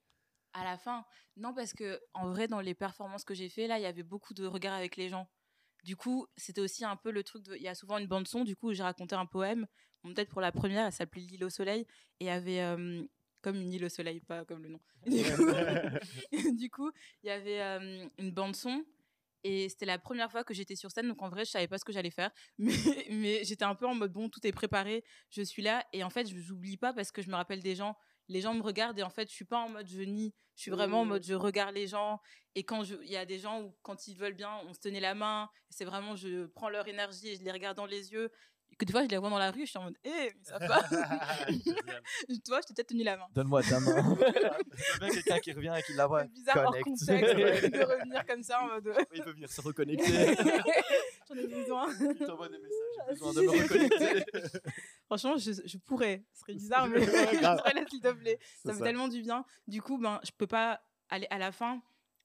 [0.53, 3.78] À la fin, non, parce que en vrai, dans les performances que j'ai fait, là,
[3.78, 5.28] il y avait beaucoup de regards avec les gens.
[5.84, 7.56] Du coup, c'était aussi un peu le truc de.
[7.58, 9.68] Il y a souvent une bande-son, du coup, j'ai raconté un poème.
[10.06, 11.82] Bon, Peut-être pour la première, elle s'appelait L'île au soleil.
[12.20, 12.62] Et il y avait.
[12.62, 13.03] euh,
[13.41, 14.80] comme une île au soleil, pas comme le nom.
[15.06, 15.45] Du coup,
[16.58, 16.91] du coup,
[17.22, 18.84] il y avait euh, une bande-son.
[19.43, 21.78] Et c'était la première fois que j'étais sur scène, donc en vrai, je savais pas
[21.78, 22.32] ce que j'allais faire.
[22.58, 22.74] Mais,
[23.12, 25.86] mais j'étais un peu en mode, bon, tout est préparé, je suis là.
[25.93, 27.95] Et en fait, je n'oublie pas parce que je me rappelle des gens
[28.28, 30.64] les gens me regardent et en fait, je suis pas en mode je nie, je
[30.64, 32.20] suis vraiment en mode je regarde les gens.
[32.56, 34.99] Et quand il y a des gens où, quand ils veulent bien, on se tenait
[34.99, 38.32] la main, c'est vraiment, je prends leur énergie et je les regarde dans les yeux.
[38.78, 40.43] Que des fois, je les vois dans la rue, je suis en mode, hé, mais
[40.43, 40.82] ça va.
[42.45, 43.28] Toi, je t'ai peut-être tenu la main.
[43.34, 44.18] Donne-moi ta main.
[45.01, 46.24] Il y a quelqu'un qui revient et qui la voit.
[46.24, 46.84] C'est bizarre hors connect.
[46.84, 48.93] contexte ouais, de revenir comme ça en mode.
[49.13, 50.36] Il peut venir se reconnecter.
[51.30, 51.88] J'en ai besoin.
[51.99, 53.07] Il t'envoie des messages.
[53.07, 54.26] J'ai besoin de me reconnecter.
[55.05, 56.26] Franchement, je, je pourrais.
[56.34, 58.39] Ce serait bizarre, mais je pourrais là, s'il te plaît.
[58.66, 58.84] Ça fait ça.
[58.84, 59.45] tellement du bien.
[59.68, 61.82] Du coup, ben, je peux pas aller à la fin.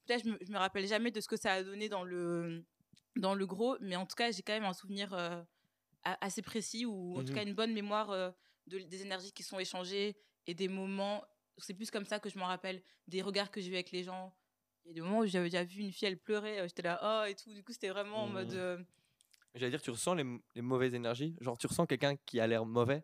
[0.06, 2.64] Peut-être je me, je me rappelle jamais de ce que ça a donné dans le,
[3.16, 5.40] dans le gros, mais en tout cas, j'ai quand même un souvenir euh,
[6.04, 8.30] assez précis ou en tout cas une bonne mémoire euh,
[8.66, 11.24] de, des énergies qui sont échangées et des moments.
[11.58, 14.02] C'est plus comme ça que je m'en rappelle, des regards que j'ai eu avec les
[14.02, 14.34] gens.
[14.84, 16.82] Il y a des moments où j'avais déjà vu une fille, elle pleurait, euh, j'étais
[16.82, 17.52] là, oh et tout.
[17.52, 18.32] Du coup, c'était vraiment en Mhm.
[18.32, 18.52] mode.
[18.54, 18.78] euh,
[19.54, 20.24] J'allais dire, tu ressens les,
[20.54, 21.36] les mauvaises énergies?
[21.40, 23.02] Genre, tu ressens quelqu'un qui a l'air mauvais?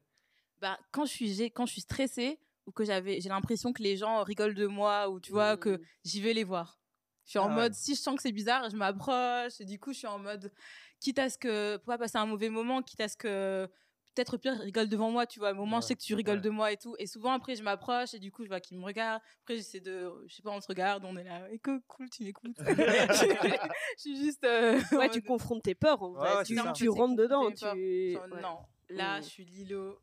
[0.60, 4.22] Bah, quand je suis quand je suis stressée ou que j'ai l'impression que les gens
[4.22, 6.80] rigolent de moi ou tu vois que j'y vais les voir.
[7.24, 7.54] Je suis en Ah ouais.
[7.54, 10.18] mode si je sens que c'est bizarre, je m'approche et du coup je suis en
[10.18, 10.52] mode
[11.00, 13.68] quitte à ce que pour pas passer un mauvais moment, quitte à ce que
[14.14, 15.94] peut-être au pire ils rigolent devant moi, tu vois, à un moment je Ouais, sais
[15.94, 16.40] que tu rigoles ouais.
[16.42, 18.78] de moi et tout et souvent après je m'approche et du coup je vois qu'ils
[18.78, 19.20] me regardent.
[19.42, 22.08] Après j'essaie de je sais pas on se regarde, on est là et que cool,
[22.08, 22.56] tu m'écoutes.
[22.66, 23.66] je
[23.98, 27.50] suis juste euh, Ouais, tu confrontes tes peurs en Ouais, tu, tu rentres dedans.
[27.50, 27.56] Tu...
[27.58, 28.40] Genre, ouais.
[28.40, 29.22] non, là Mm.
[29.22, 29.98] je suis Lilo.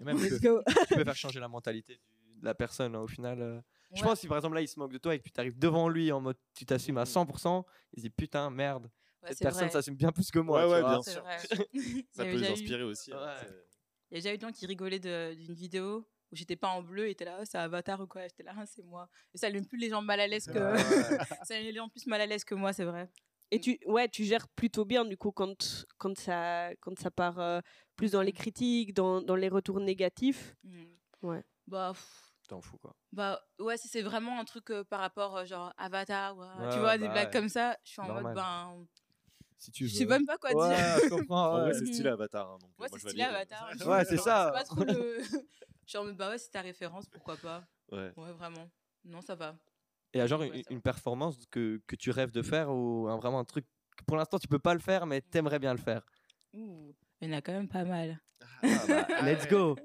[0.00, 0.62] Et même, tu Let's peux, go.
[0.88, 1.94] tu peux faire changer la mentalité
[2.36, 3.40] de la personne hein, au final.
[3.42, 3.60] euh.
[3.94, 5.58] Je pense si par exemple là il se moque de toi et que tu t'arrives
[5.58, 7.64] devant lui en mode tu t'assumes à 100%,
[7.94, 8.90] il se dit putain merde,
[9.22, 10.66] Ouais, cette personne s'assume bien plus que moi.
[10.68, 11.24] Ouais, bien sûr.
[12.12, 13.12] Ça peut les eu- inspirer aussi.
[13.12, 13.34] hein,
[14.10, 16.82] Il y a déjà eu des gens qui rigolaient d'une vidéo où j'étais pas en
[16.82, 18.22] bleu et étaient là, oh, c'est Avatar ou quoi?
[18.22, 19.08] J'étais là, Ah, c'est moi.
[19.34, 20.52] Et ça allait plus les gens mal à l'aise que.
[20.58, 20.72] Ouais,
[21.20, 21.26] ouais.
[21.44, 23.10] ça les gens plus mal à l'aise que moi, c'est vrai.
[23.50, 27.38] Et tu, ouais, tu gères plutôt bien du coup quand, quand, ça, quand ça part
[27.40, 27.60] euh,
[27.96, 30.54] plus dans les critiques, dans, dans les retours négatifs?
[30.64, 30.84] Mm.
[31.22, 31.42] Ouais.
[31.66, 31.94] Bah,
[32.46, 32.94] T'en fous quoi.
[33.12, 36.66] bah ouais, si c'est vraiment un truc euh, par rapport, euh, genre Avatar, ou, euh,
[36.66, 37.32] Ouais, tu vois, des bah blagues ouais.
[37.32, 38.22] comme ça, je suis en Normal.
[38.24, 38.86] mode, ben.
[39.58, 40.98] Si tu Je sais même pas quoi Ouais, dire.
[41.04, 41.64] je comprends.
[41.64, 41.74] Ouais.
[41.74, 42.48] c'est stylé Avatar.
[42.52, 43.22] hein, donc, euh, Ouais, moi, c'est je stylé.
[43.24, 43.68] Avatar.
[43.86, 44.50] Ouais, c'est ça.
[44.54, 45.18] pas trop le.
[46.04, 47.64] mode, bah ouais, c'est ta référence, pourquoi pas.
[47.90, 48.12] Ouais.
[48.16, 48.70] Ouais, vraiment.
[49.04, 49.56] Non, ça va.
[50.14, 53.40] Et à genre Ouais, une, performance que, que tu rêves de faire ou un- vraiment
[53.40, 56.04] un truc que pour l'instant tu peux pas le faire mais t'aimerais bien le faire?
[56.54, 58.18] Ouh, il y en a quand même pas mal.
[58.62, 59.50] Ah, bah, ah Let's ouais.
[59.50, 59.76] go.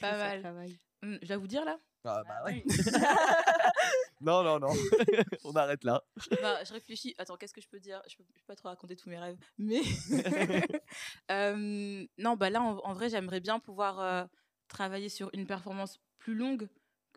[0.00, 0.68] Pas mal.
[1.02, 2.62] vais vous dire là Ah bah Ah oui.
[4.20, 4.68] Non non non.
[5.44, 6.02] On arrête là.
[6.40, 7.14] Bah, je réfléchis.
[7.18, 8.00] Attends, qu'est-ce que je peux dire?
[8.08, 9.36] Je peux, je peux pas trop raconter tous mes rêves.
[9.58, 9.82] Mais
[11.30, 14.24] Euh, non, bah là, en, en vrai, j'aimerais bien pouvoir euh,
[14.68, 16.68] travailler sur une performance plus longue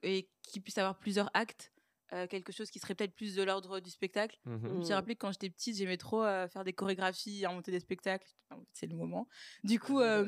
[0.04, 1.72] et qui puisse avoir plusieurs actes.
[2.14, 4.38] euh, quelque chose qui serait peut-être plus de l'ordre du spectacle.
[4.46, 4.62] Mhm.
[4.64, 7.72] Je me suis rappelé que quand j'étais petite, j'aimais trop euh, faire des chorégraphies, monter
[7.72, 8.28] des spectacles.
[8.74, 9.28] C'est le moment.
[9.64, 10.26] Du coup, euh,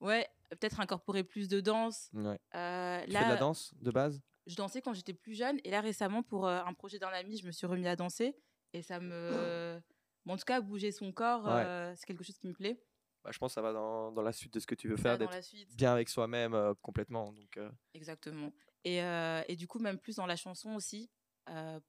[0.00, 0.26] ouais,
[0.56, 2.10] peut-être incorporer plus de danse.
[2.14, 2.38] Ouais.
[2.54, 4.20] Euh, Tu là, fais de la danse de base?
[4.46, 7.36] je dansais quand j'étais plus jeune et là récemment pour euh, un projet d'un ami
[7.36, 8.34] je me suis remis à danser
[8.72, 9.78] et ça me
[10.24, 11.64] bon, en tout cas bouger son corps Ouais.
[11.66, 12.82] euh, c'est quelque chose qui me plaît
[13.22, 14.96] Bah, je pense que ça va dans, dans la suite de ce que tu veux
[14.96, 15.30] faire d'être
[15.76, 17.58] bien avec soi-même complètement donc
[17.92, 18.50] exactement
[18.84, 19.00] et,
[19.48, 21.10] et du coup même plus dans la chanson aussi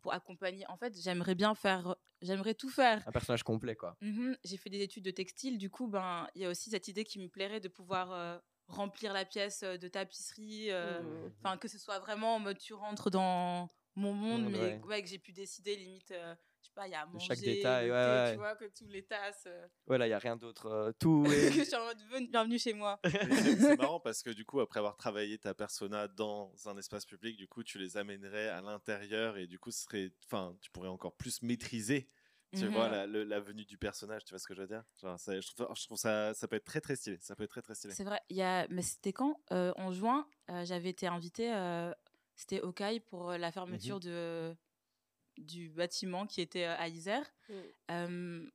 [0.01, 3.95] pour accompagner en fait j'aimerais bien faire j'aimerais tout faire un personnage complet quoi.
[4.01, 6.87] Mhm, j'ai fait des études de textile du coup ben il y a aussi cette
[6.89, 11.31] idée qui me plairait de pouvoir remplir la pièce de tapisserie euh, Mm.
[11.43, 14.81] enfin que ce soit vraiment en mode tu rentres dans mon monde Monde, mais ouais.
[14.85, 17.25] ouais, que j'ai pu décider limite euh, je sais pas il y a à manger
[17.27, 20.19] chaque détail, ouais, tu vois que tous les tasses euh, Ouais là il y a
[20.19, 23.77] rien d'autre euh, tout que est je suis en mode Ven- bienvenue chez moi c'est
[23.77, 27.47] marrant parce que du coup, après avoir travaillé ta persona dans un espace public, du
[27.47, 31.15] coup, tu les amènerais à l'intérieur et du coup, ce serait, enfin, tu pourrais encore
[31.15, 32.09] plus maîtriser,
[32.55, 32.71] tu Mhm.
[32.73, 34.23] vois, la, le- la venue du personnage.
[34.25, 34.83] Tu vois ce que je veux dire?
[35.01, 37.17] Genre, ça- je, trouve, je trouve ça, ça peut être très très stylé.
[37.21, 37.93] Ça peut être très très stylé.
[37.93, 39.39] c'est vrai il y a mais c'était quand?
[39.51, 41.93] Euh, en juin euh, j'avais été invitée euh,
[42.35, 44.55] c'était au CAI pour la fermeture Mmh de
[45.37, 47.53] du bâtiment qui était à Isère Mm.
[47.91, 48.49] Euh,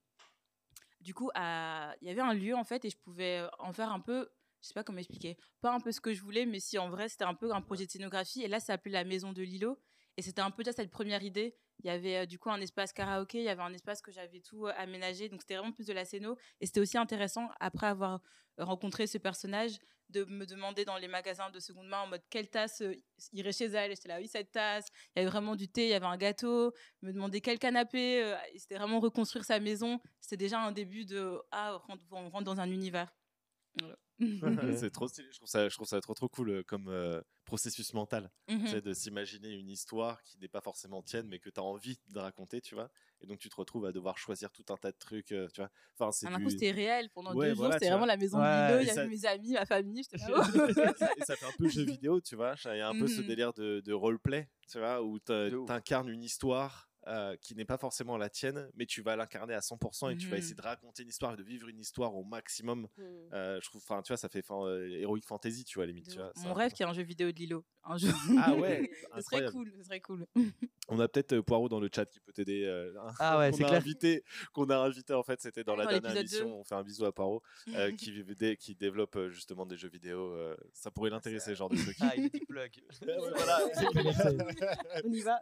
[1.01, 3.91] du coup, à- il y avait un lieu en fait et je pouvais en faire
[3.93, 4.31] un peu,
[4.63, 6.89] je sais pas comment expliquer, pas un peu ce que je voulais, mais si en
[6.89, 8.43] vrai c'était un peu un projet de scénographie.
[8.43, 9.79] Et là, ça s'appelait la Maison de Lilo
[10.17, 11.57] et c'était un peu déjà cette première idée.
[11.83, 14.41] Il y avait du coup un espace karaoké, il y avait un espace que j'avais
[14.41, 16.37] tout aménagé, donc c'était vraiment plus de la scéno.
[16.61, 18.21] Et c'était aussi intéressant après avoir
[18.59, 19.79] rencontré ce personnage
[20.11, 22.83] de me demander dans les magasins de seconde main en mode quelle tasse
[23.33, 23.91] irait chez elle.
[23.91, 24.87] J'étais là, oui, cette tasse.
[25.15, 26.73] Il y avait vraiment du thé, il y avait un gâteau
[27.03, 28.35] me demander quel canapé.
[28.57, 30.01] c'était vraiment reconstruire sa maison.
[30.21, 33.13] C'était déjà un début de ah, on rentre, dans un univers.
[34.79, 35.29] c'est trop stylé.
[35.33, 38.31] Je trouve ça, je trouve ça trop trop cool euh, comme euh, processus mental.
[38.49, 38.81] Mhm.
[38.81, 42.19] De s'imaginer une histoire qui n'est pas forcément tienne, mais que tu as envie de
[42.19, 42.91] raconter, tu vois.
[43.21, 45.61] Et donc tu te retrouves à devoir choisir tout un tas de trucs, euh, tu
[45.61, 45.71] vois.
[45.99, 47.09] Enfin, c'est Un du- coup, c'était réel.
[47.11, 48.07] Pendant Ouais, deux voilà, jours, c'était vraiment vois.
[48.07, 48.81] la maison Ouais, de Lilo.
[48.83, 50.03] Il y avait ça- mes amis, ma famille.
[50.03, 51.21] J'étais là, oh.
[51.21, 52.55] et ça fait un peu jeu vidéo, tu vois.
[52.67, 53.27] Il y a un peu ce Mhm.
[53.27, 55.71] délire de, de roleplay, tu vois, où tu De ouf.
[55.71, 59.61] incarnes une histoire euh, qui n'est pas forcément la tienne, mais tu vas l'incarner à
[59.61, 62.25] 100% et tu vas essayer de raconter une histoire et de vivre une histoire au
[62.25, 62.89] maximum.
[62.97, 63.03] Mm.
[63.33, 66.09] Euh, je trouve, enfin, tu vois, ça fait fan- euh, heroic fantasy, tu vois, limite.
[66.09, 67.65] Tu vois, Mon un- rêve, qui est un jeu vidéo de Lilo.
[67.85, 68.09] Un jeu.
[68.43, 69.71] Ah ouais, ce serait cool.
[69.77, 70.27] Ce serait cool.
[70.89, 72.65] On a peut-être euh, Poirot dans le chat qui peut t'aider.
[72.65, 73.81] euh, hein, Ah ouais, qu'on c'est a clair.
[73.81, 76.61] Invité, qu'on a invité en fait, c'était dans Ah, la dans dernière émission.
[76.61, 77.43] On fait un bisou à Poirot
[77.75, 80.33] euh, qui, développe justement des jeux vidéo.
[80.35, 81.97] euh, ça pourrait l'intéresser, ce genre de truc.
[82.01, 82.73] Ah il a dit plug.
[83.03, 83.59] voilà.
[85.05, 85.41] On y va.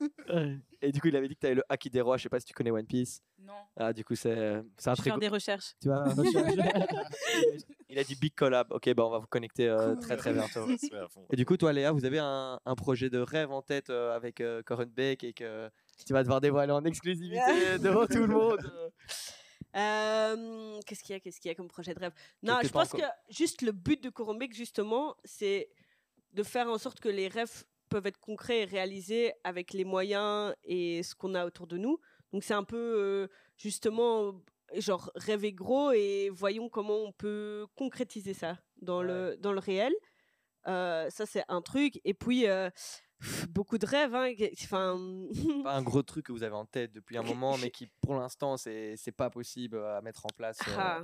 [0.81, 2.47] Et du coup il avait dit que le Haki des rois, je sais pas si
[2.47, 3.21] tu connais One Piece.
[3.39, 3.53] Non.
[3.77, 5.75] Ah du coup c'est c'est un Je vais très faire des recherches.
[5.81, 6.05] tu vois
[7.89, 8.73] il a dit big collab.
[8.73, 10.67] OK bah on va vous connecter euh, très très bientôt.
[10.69, 11.27] Ça se fait à fond.
[11.31, 14.15] Et du coup, toi, Léa, vous avez un, un projet de rêve en tête euh,
[14.15, 15.71] avec euh, Corinne Beck et que
[16.07, 17.39] tu vas devoir dévoiler en exclusivité
[17.81, 18.61] devant tout le monde.
[18.75, 18.89] euh.
[19.75, 22.13] Euh, qu'est-ce qu'il y a Qu'est-ce qu'il y a comme projet de rêve?
[22.43, 25.71] Non, je pense encore- que juste le but de Corombec, justement, c'est
[26.35, 30.55] de faire en sorte que les rêves peuvent être concrets et réalisés avec les moyens
[30.65, 31.99] et ce qu'on a autour de nous.
[32.33, 34.41] Donc c'est un peu euh, justement
[34.77, 39.93] genre rêver gros et voyons comment on peut concrétiser ça dans le dans le réel.
[40.67, 42.71] Euh, ça c'est un truc et puis euh,
[43.21, 44.15] pff, beaucoup de rêves.
[44.15, 44.33] hein,
[44.65, 44.99] Enfin
[45.63, 48.15] Pas un gros truc que vous avez en tête depuis un moment, mais qui pour
[48.15, 51.03] l'instant, c'est c'est pas possible à mettre en place ah.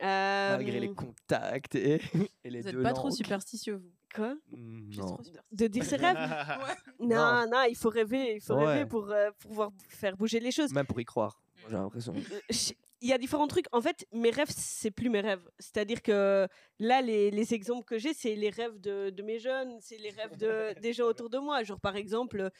[0.00, 2.00] Euh, malgré les contacts et,
[2.44, 3.92] et les Vous deux n'êtes pas trop superstitieux, vous.
[4.14, 5.08] Quoi Mm, Non.
[5.08, 5.42] superstitieuse.
[5.52, 6.16] de dire ses rêves
[6.98, 7.06] Ouais.
[7.06, 8.66] Non, non, il faut rêver, il faut Ouais.
[8.66, 10.72] rêver pour euh, pouvoir faire bouger les choses.
[10.72, 12.14] Même pour y croire, j'ai l'impression.
[12.14, 13.66] Euh, je- Il y a différents trucs.
[13.70, 15.48] En fait, mes rêves, c'est plus mes rêves.
[15.60, 16.48] C'est-à-dire que
[16.80, 20.10] là, les, les exemples que j'ai, c'est les rêves de, de mes jeunes, c'est les
[20.10, 21.62] rêves de, des gens autour de moi.
[21.62, 22.50] Genre, par exemple,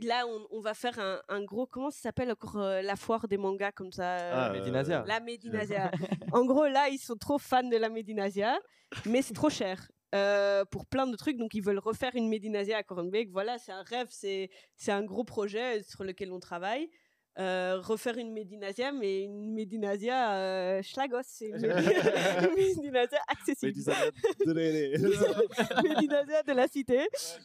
[0.00, 1.66] là, on, on va faire un, un gros.
[1.66, 5.04] Comment ça s'appelle encore euh, la foire des mangas comme ça euh, Ah, Medinasia.
[5.06, 5.90] La Medinasia.
[6.32, 8.58] en gros, là, ils sont trop fans de la Medinasia,
[9.04, 9.90] mais c'est trop cher.
[10.16, 13.30] Euh, pour plein de trucs, donc ils veulent refaire une Medinasia à Cornbeek.
[13.32, 16.88] Voilà, c'est un rêve, c'est c'est un gros projet sur lequel on travaille.
[17.38, 23.72] euh, refaire une Médinasia, mais une Médinasia euh, schlagos, c'est une Médinasia accessible.
[25.82, 27.00] Médinasia de la cité.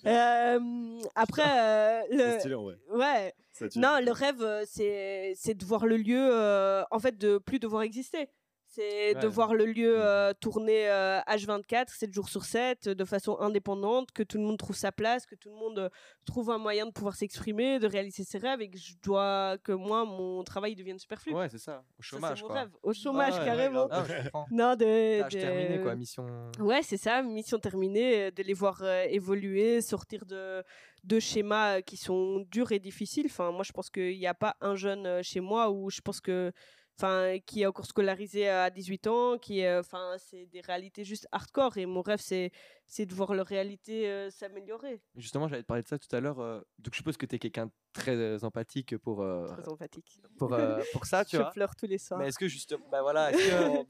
[0.05, 2.39] Euh, après, le...
[2.39, 2.75] Stylé, ouais.
[2.93, 3.33] ouais.
[3.75, 7.59] Non, le rêve, euh, c'est c'est de voir le lieu, euh, en fait, de plus
[7.59, 8.29] devoir exister.
[8.73, 13.37] C'est de voir le lieu euh, tourner euh, H24, 7 jours sur 7, de façon
[13.41, 15.89] indépendante, que tout le monde trouve sa place, que tout le monde euh,
[16.25, 19.73] trouve un moyen de pouvoir s'exprimer, de réaliser ses rêves et que je dois que
[19.73, 21.33] moi, mon travail devienne superflu.
[21.33, 21.79] Ouais, c'est ça.
[21.79, 22.55] Au Ça, c'est chômage, mon quoi.
[22.59, 22.69] rêve.
[22.81, 23.87] Au chômage, Ouais, ouais, carrément.
[23.91, 24.05] Ah,
[24.51, 25.95] non, de, de- terminée, quoi.
[25.95, 26.25] Mission.
[26.59, 30.63] Ouais, c'est ça, mission terminée, euh, de les voir euh, évoluer, sortir de,
[31.03, 33.25] de schémas qui sont durs et difficiles.
[33.25, 36.21] Enfin, moi, je pense qu'il n'y a pas un jeune chez moi où je pense
[36.21, 36.53] que,
[37.01, 41.03] enfin, qui est encore scolarisé à 18 ans, qui, est, euh, enfin, c'est des réalités
[41.03, 41.77] juste hardcore.
[41.77, 42.51] Et mon rêve, c'est,
[42.87, 45.01] c'est de voir leur réalité euh, s'améliorer.
[45.15, 46.39] Justement, j'allais te parler de ça tout à l'heure.
[46.39, 50.19] euh, donc, je suppose que tu es quelqu'un de très empathique pour, euh, Très empathique.
[50.37, 51.51] pour, euh, pour ça, tu je vois.
[51.51, 52.19] pleure tous les soirs.
[52.19, 53.85] Mais est-ce que justement, bah voilà, est-ce que,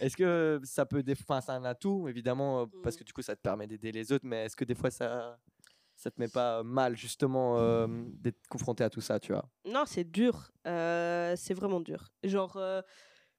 [0.00, 1.12] est-ce que ça peut, des...
[1.12, 2.98] enfin, c'est un atout évidemment parce Mm.
[2.98, 5.38] que du coup ça te permet d'aider les autres, mais est-ce que des fois ça,
[6.00, 9.84] ça te met pas mal justement euh, d'être confronté à tout ça, tu vois Non,
[9.86, 10.50] c'est dur.
[10.66, 12.08] Euh, c'est vraiment dur.
[12.24, 12.80] Genre, euh,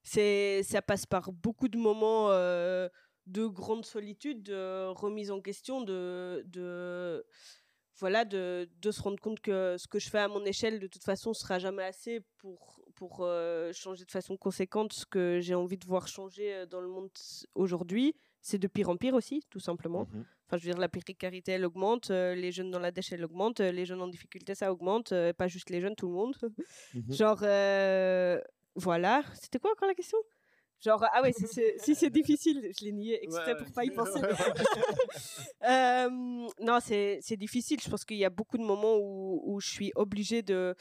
[0.03, 2.88] c'est, ça passe par beaucoup de moments euh,
[3.26, 7.26] de grande solitude, de remise en question, de, de,
[7.97, 10.88] voilà, de, de se rendre compte que ce que je fais à mon échelle, de
[10.88, 15.55] toute façon, sera jamais assez pour, pour euh, changer de façon conséquente ce que j'ai
[15.55, 17.09] envie de voir changer dans le monde
[17.55, 18.14] aujourd'hui.
[18.39, 20.07] C'est de pire en pire aussi, tout simplement.
[20.14, 20.26] Mhm.
[20.52, 23.24] Enfin, je veux dire, la précarité, elle augmente, euh, les jeunes dans la dèche, elle
[23.24, 26.14] augmente, euh, les jeunes en difficulté, ça augmente, euh, pas juste les jeunes, tout le
[26.14, 26.36] monde.
[26.93, 27.14] Mhm.
[27.14, 28.38] Genre, euh,
[28.76, 29.24] voilà.
[29.39, 30.18] C'était quoi encore la question?
[30.84, 33.86] Genre, ah ouais, si c'est si c'est difficile, je l'ai nié exprès Ouais, pour pas
[33.86, 34.20] y penser.
[35.64, 36.10] Euh,
[36.60, 37.80] non, c'est c'est difficile.
[37.80, 40.76] Je pense qu'il y a beaucoup de moments où, où je suis obligée de.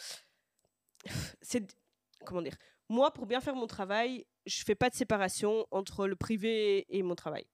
[1.43, 1.77] C'est.
[2.25, 2.57] Comment dire?
[2.89, 7.03] Moi, pour bien faire mon travail, je fais pas de séparation entre le privé et
[7.03, 7.47] mon travail.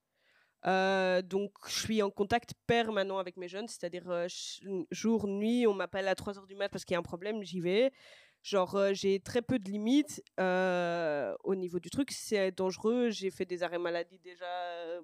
[0.65, 4.27] Euh, donc, je suis en contact permanent avec mes jeunes, c'est-à-dire euh,
[4.91, 7.59] jour, nuit, on m'appelle à 3h du mat parce qu'il y a un problème, j'y
[7.61, 7.91] vais.
[8.43, 12.11] Genre, euh, j'ai très peu de limites au niveau du truc.
[12.11, 13.09] C'est dangereux.
[13.09, 14.45] J'ai fait des arrêts maladie déjà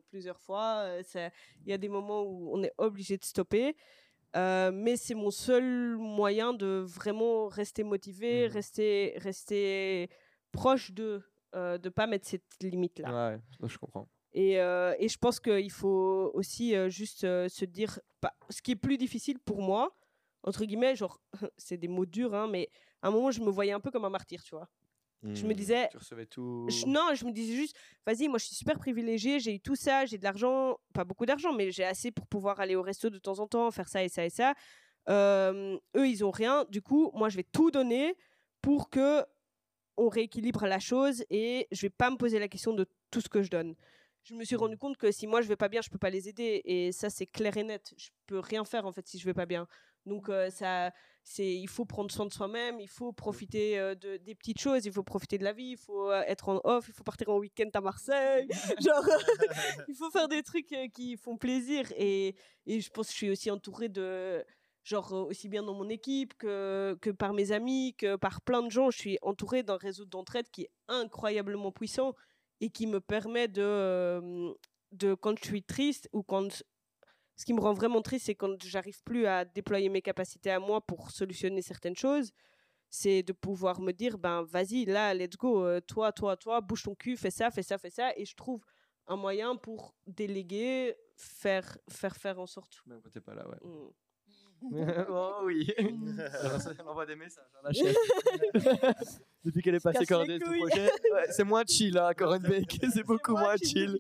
[0.09, 0.87] plusieurs fois.
[1.15, 1.31] Il
[1.69, 3.75] y a des moments où on est obligé de stopper.
[4.35, 8.53] Mais c'est mon seul moyen de vraiment rester motivé, Mhm.
[8.53, 10.09] rester, rester
[10.51, 11.21] proche de
[11.55, 13.29] euh, de pas mettre cette limite là.
[13.29, 14.07] Ouais, ouais, je comprends.
[14.33, 17.99] Et, euh, et je pense qu'il faut aussi euh, juste euh, se dire,
[18.49, 19.95] ce qui est plus difficile pour moi,
[20.43, 21.19] entre guillemets, genre,
[21.57, 22.69] c'est des mots durs, hein, mais
[23.01, 24.67] à un moment, je me voyais un peu comme un martyr, tu vois.
[25.33, 25.55] Je me Mhm.
[25.55, 26.65] disais, Tu recevais tout.
[26.67, 29.75] je- non, je me disais juste, vas-y, moi je suis super privilégiée, j'ai eu tout
[29.75, 33.09] ça, j'ai de l'argent, pas beaucoup d'argent, mais j'ai assez pour pouvoir aller au resto
[33.09, 34.53] de temps en temps, faire ça et ça et ça.
[35.95, 36.65] Eux, ils ont rien.
[36.69, 38.15] Du coup, moi, je vais tout donner
[38.61, 39.23] pour que
[39.95, 43.29] on rééquilibre la chose et je vais pas me poser la question de tout ce
[43.29, 43.75] que je donne.
[44.23, 46.09] Je me suis rendu compte que si moi je vais pas bien, je peux pas
[46.09, 47.93] les aider et ça c'est clair et net.
[47.97, 49.67] Je peux rien faire en fait si je vais pas bien.
[50.05, 50.91] Donc euh, ça,
[51.23, 54.85] c'est, il faut prendre soin de soi-même, il faut profiter euh, de, des petites choses,
[54.85, 57.29] il faut profiter de la vie, il faut euh, être en off, il faut partir
[57.29, 58.47] en week-end à Marseille,
[58.85, 59.05] genre
[59.87, 63.29] il faut faire des trucs qui font plaisir et, et je pense que je suis
[63.29, 64.43] aussi entourée de
[64.83, 68.69] genre aussi bien dans mon équipe que, que par mes amis, que par plein de
[68.69, 72.13] gens, je suis entourée d'un réseau d'entraide qui est incroyablement puissant
[72.63, 74.53] et qui me permet de, euh,
[74.93, 76.63] de quand je suis triste ou quand
[77.35, 80.61] ce qui me rend vraiment triste, c'est quand j'arrive plus à déployer mes capacités à
[80.61, 82.31] moi pour solutionner certaines choses.
[82.89, 86.83] C'est de pouvoir me dire, ben vas-y, là, let's go, euh, toi, toi, toi, bouge
[86.83, 88.15] ton cul, fais ça, fais ça, fais ça.
[88.15, 88.63] Et je trouve
[89.07, 92.81] un moyen pour déléguer, faire, faire, faire en sorte.
[92.85, 93.57] Même quand t'es pas là, ouais.
[93.61, 93.89] Mm.
[95.09, 95.71] oh oui.
[95.77, 97.95] Elle envoie des messages à la chef.
[99.43, 102.79] Depuis qu'elle est passée ce projet, ouais, c'est moins chill, hein, Corinne Beck.
[102.93, 103.99] C'est beaucoup moi moins chill.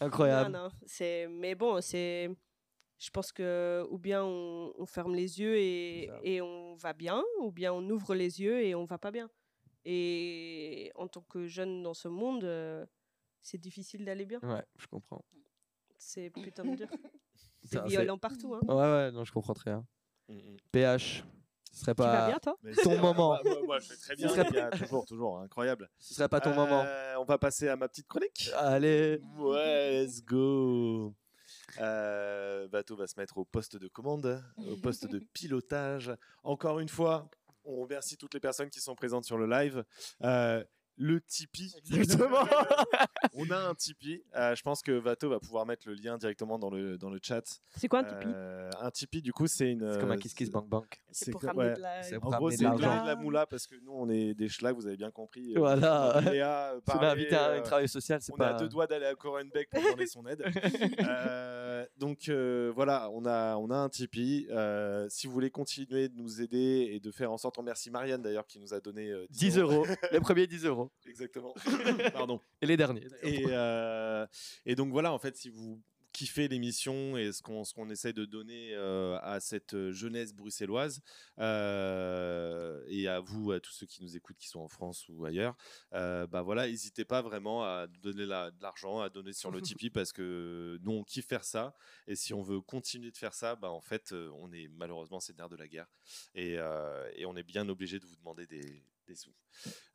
[0.00, 0.50] Incroyable.
[0.50, 1.28] Non, non, c'est...
[1.28, 2.30] Mais bon, c'est...
[2.98, 7.50] Je pense que ou bien on, on ferme les yeux et on va bien, ou
[7.50, 9.30] bien on ouvre les yeux et on va pas bien.
[9.84, 12.84] Et en tant que jeune dans ce monde, euh,
[13.40, 14.40] c'est difficile d'aller bien.
[14.42, 15.24] Ouais, je comprends.
[15.96, 16.88] C'est putain de dur.
[17.70, 18.54] C'est violent partout.
[18.54, 18.60] Hein.
[18.66, 19.86] Ouais, ouais, non, je comprends très bien.
[20.28, 20.56] Mhm.
[20.72, 21.24] PH,
[21.72, 23.14] ce serait Tu vas pas, bien, toi Ton moment.
[23.28, 24.28] Moi, moi, moi, je fais très bien.
[24.28, 25.88] serait gars, toujours, toujours, incroyable.
[25.98, 26.82] ce serait pas ton moment.
[26.84, 28.50] Euh, On va passer à ma petite chronique.
[28.56, 29.20] Allez.
[29.38, 31.14] Ouais, let's go.
[31.78, 36.12] Euh, Bateau va se mettre au poste de commande, au poste de pilotage.
[36.42, 37.28] Encore une fois,
[37.64, 39.84] on remercie toutes les personnes qui sont présentes sur le live.
[40.22, 40.64] Euh,
[41.02, 41.74] le Tipeee.
[41.94, 42.44] Exactement.
[43.34, 44.22] on a un Tipeee.
[44.36, 47.18] Euh, je pense que Vato va pouvoir mettre le lien directement dans le, dans le
[47.22, 47.42] chat.
[47.74, 49.90] C'est quoi un Tipeee Euh, Un Tipeee, du coup, c'est une.
[49.94, 51.00] C'est comme un euh, Kiss Kiss Bank Bank.
[51.10, 51.74] C'est pour que- ramener ouais.
[51.76, 52.02] de la...
[52.02, 53.04] C'est En pour gros, ramener c'est de de l'argent.
[53.04, 55.54] la moula parce que nous, on est des schlags, vous avez bien compris.
[55.54, 56.20] Voilà.
[56.30, 58.48] Léa, Tu m'as parlait, invité à un travail social, c'est on pas.
[58.56, 60.44] a deux doigts d'aller à Corenbeck pour demander son aide.
[61.00, 64.46] Euh, donc euh, voilà, on a, on a un Tipeee.
[64.50, 67.90] Euh, si vous voulez continuer de nous aider et de faire en sorte, on remercie
[67.90, 69.86] Marianne d'ailleurs qui nous a donné euh, 10 euros.
[70.12, 70.89] Les premiers 10 euros.
[71.06, 71.54] Exactement.
[72.12, 72.40] Pardon.
[72.60, 73.06] Et les derniers.
[73.22, 74.26] Et, euh,
[74.66, 75.82] et donc voilà, en fait, si vous
[76.12, 81.00] kiffez l'émission et ce qu'on ce qu'on essaie de donner euh, à cette jeunesse bruxelloise
[81.38, 85.24] euh, et à vous, à tous ceux qui nous écoutent, qui sont en France ou
[85.24, 85.56] ailleurs,
[85.94, 89.60] euh, bah voilà, n'hésitez pas vraiment à donner la- de l'argent, à donner sur le
[89.80, 91.74] Tipeee parce que nous on kiffe faire ça
[92.06, 95.36] et si on veut continuer de faire ça, bah en fait, on est malheureusement c'est
[95.38, 95.86] nerf de la guerre
[96.34, 99.34] et, euh, et on est bien obligé de vous demander des, des sous.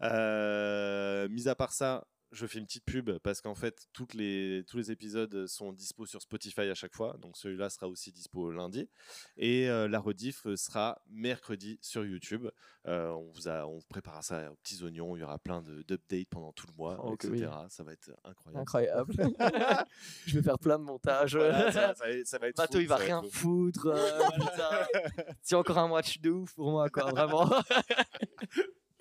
[0.01, 4.65] Euh, mis à part ça, je fais une petite pub parce qu'en fait, toutes les,
[4.67, 7.15] tous les épisodes sont dispo sur Spotify à chaque fois.
[7.21, 8.89] Donc celui-là sera aussi dispo lundi.
[9.37, 12.47] Et euh, la rediff sera mercredi sur YouTube.
[12.87, 15.15] Euh, on, vous a, on vous prépare ça aux petits oignons.
[15.15, 17.31] Il y aura plein d'updates pendant tout le mois, Oh, etc.
[17.31, 17.69] oui.
[17.69, 18.59] Ça va être incroyable.
[18.59, 19.13] Incroyable.
[20.25, 21.37] je vais faire plein de montages.
[21.37, 23.85] Voilà, ça, ça va- ça va être Bateau, fou, il va rien foutre.
[23.85, 24.19] euh.
[25.41, 27.49] C'est encore un match de ouf pour moi, quoi, vraiment.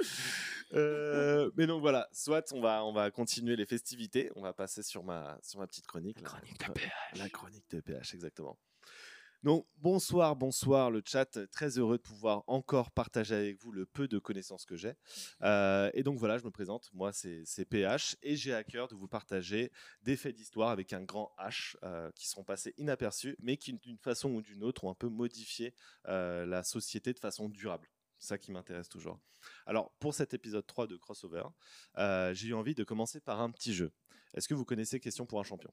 [0.72, 4.32] Euh, mais donc voilà, soit on va, on va continuer les festivités.
[4.34, 6.20] On va passer sur ma, sur ma petite chronique.
[6.20, 6.28] là.
[6.28, 7.18] Chronique de PH.
[7.18, 8.58] La chronique de PH, exactement.
[9.44, 11.38] Donc, bonsoir, bonsoir le chat.
[11.52, 14.94] Très heureux de pouvoir encore partager avec vous le peu de connaissances que j'ai.
[15.42, 16.88] Euh, et donc voilà, je me présente.
[16.94, 19.70] Moi, c'est c'est PH et j'ai à cœur de vous partager
[20.02, 23.98] des faits d'histoire avec un grand H euh, qui sont passés inaperçus, mais qui, d'une
[23.98, 25.74] façon ou d'une autre, ont un peu modifié
[26.08, 27.90] euh, la société de façon durable.
[28.24, 29.20] C'est ça qui m'intéresse toujours.
[29.66, 31.44] Alors, pour cet épisode 3 de Crossover,
[31.98, 33.92] euh, j'ai eu envie de commencer par un petit jeu.
[34.32, 35.70] Est-ce que vous connaissez Question pour un champion?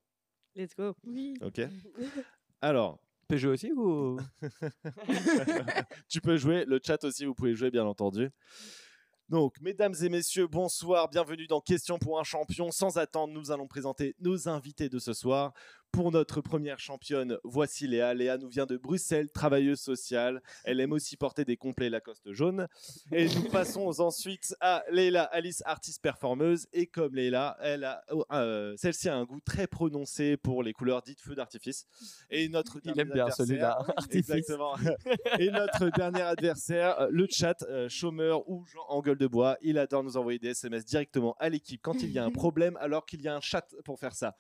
[0.54, 0.94] Let's go.
[1.06, 1.34] Oui.
[1.40, 1.62] Ok.
[2.62, 3.00] Alors,
[3.30, 4.20] peut jouer aussi ou
[6.10, 8.30] tu peux jouer, le chat aussi, vous pouvez jouer, bien entendu.
[9.30, 12.70] Donc, mesdames et messieurs, bonsoir, bienvenue dans Question pour un champion.
[12.70, 15.54] Sans attendre, nous allons présenter nos invités de ce soir.
[15.92, 18.14] Pour notre première championne, voici Léa.
[18.14, 20.42] Léa nous vient de Bruxelles, travailleuse sociale.
[20.64, 22.68] Elle aime aussi porter des complets Lacoste jaunes.
[23.12, 26.66] Et nous passons ensuite à Leila Alice, artiste performeuse.
[26.72, 30.72] Et comme Leila, elle a, oh, euh, celle-ci a un goût très prononcé pour les
[30.72, 31.86] couleurs dites feu d'artifice.
[32.30, 33.78] Et notre Il dernier aime bien adversaire- celui-là.
[33.98, 34.30] Artifice.
[34.30, 34.76] Exactement.
[35.40, 39.58] Et notre dernier adversaire, euh, le chat, euh, chômeur ou Jean en gueule de bois,
[39.62, 42.78] il adore nous envoyer des SMS directement à l'équipe quand il y a un problème,
[42.80, 44.38] alors qu'il y a un chat pour faire ça.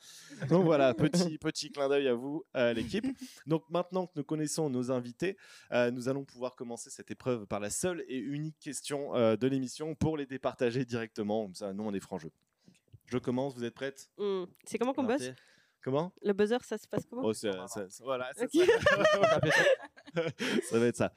[0.47, 3.05] Donc voilà, petit, petit clin d'œil à vous, à l'équipe.
[3.47, 5.35] Donc maintenant que nous connaissons nos invités,
[5.73, 9.47] euh, nous allons pouvoir commencer cette épreuve par la seule et unique question euh, de
[9.47, 11.43] l'émission pour les départager directement.
[11.43, 12.31] Comme ça, nous, on est franc jeu.
[13.07, 14.09] Je commence, vous êtes prêtes?
[14.17, 14.45] Hmm.
[14.65, 15.33] C'est comment qu'on buzz
[15.83, 16.13] Comment?
[16.21, 17.23] Le buzzer, ça se passe comment?
[17.25, 18.45] Oh, c'est- c'est- c'est- voilà, ça.
[20.69, 21.11] ça va être ça.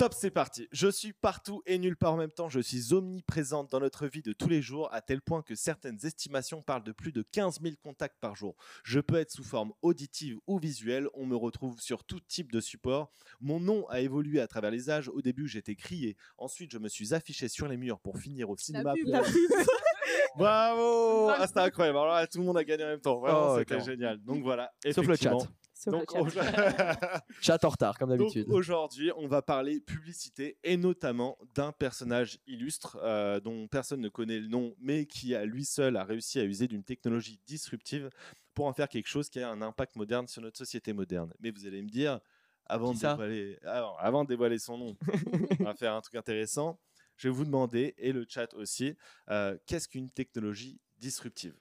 [0.00, 0.66] Top, c'est parti.
[0.72, 2.48] Je suis partout et nulle part en même temps.
[2.48, 5.98] Je suis omniprésente dans notre vie de tous les jours, à tel point que certaines
[6.06, 8.56] estimations parlent de plus de 15 000 contacts par jour.
[8.82, 11.06] Je peux être sous forme auditive ou visuelle.
[11.12, 13.12] On me retrouve sur tout type de support.
[13.42, 15.10] Mon nom a évolué à travers les âges.
[15.10, 16.16] Au début, j'étais crié.
[16.38, 18.94] Ensuite, je me suis affiché sur les murs pour finir au cinéma.
[18.94, 19.34] pub, pour- La pub.
[20.36, 21.98] Bravo ah, C'était incroyable.
[21.98, 23.18] Alors là, tout le monde a gagné en même temps.
[23.18, 24.18] Vraiment, Oh, c'était génial.
[24.22, 24.72] Donc voilà.
[24.94, 25.36] Sauf le chat.
[25.80, 26.10] Sur le Donc,
[27.40, 27.64] chat.
[27.64, 28.46] en retard, comme donc, d'habitude.
[28.50, 34.40] aujourd'hui, on va parler publicité et notamment d'un personnage illustre euh, dont personne ne connaît
[34.40, 38.10] le nom, mais qui à lui seul a réussi à user d'une technologie disruptive
[38.52, 41.32] pour en faire quelque chose qui a un impact moderne sur notre société moderne.
[41.40, 42.20] Mais vous allez me dire,
[42.66, 44.96] avant, Qui de ça dévoiler, alors, avant de dévoiler son nom,
[45.60, 46.78] on va faire un truc intéressant.
[47.16, 48.96] Je vais vous demander, et le chat aussi,
[49.30, 51.58] euh, qu'est-ce qu'une technologie disruptive?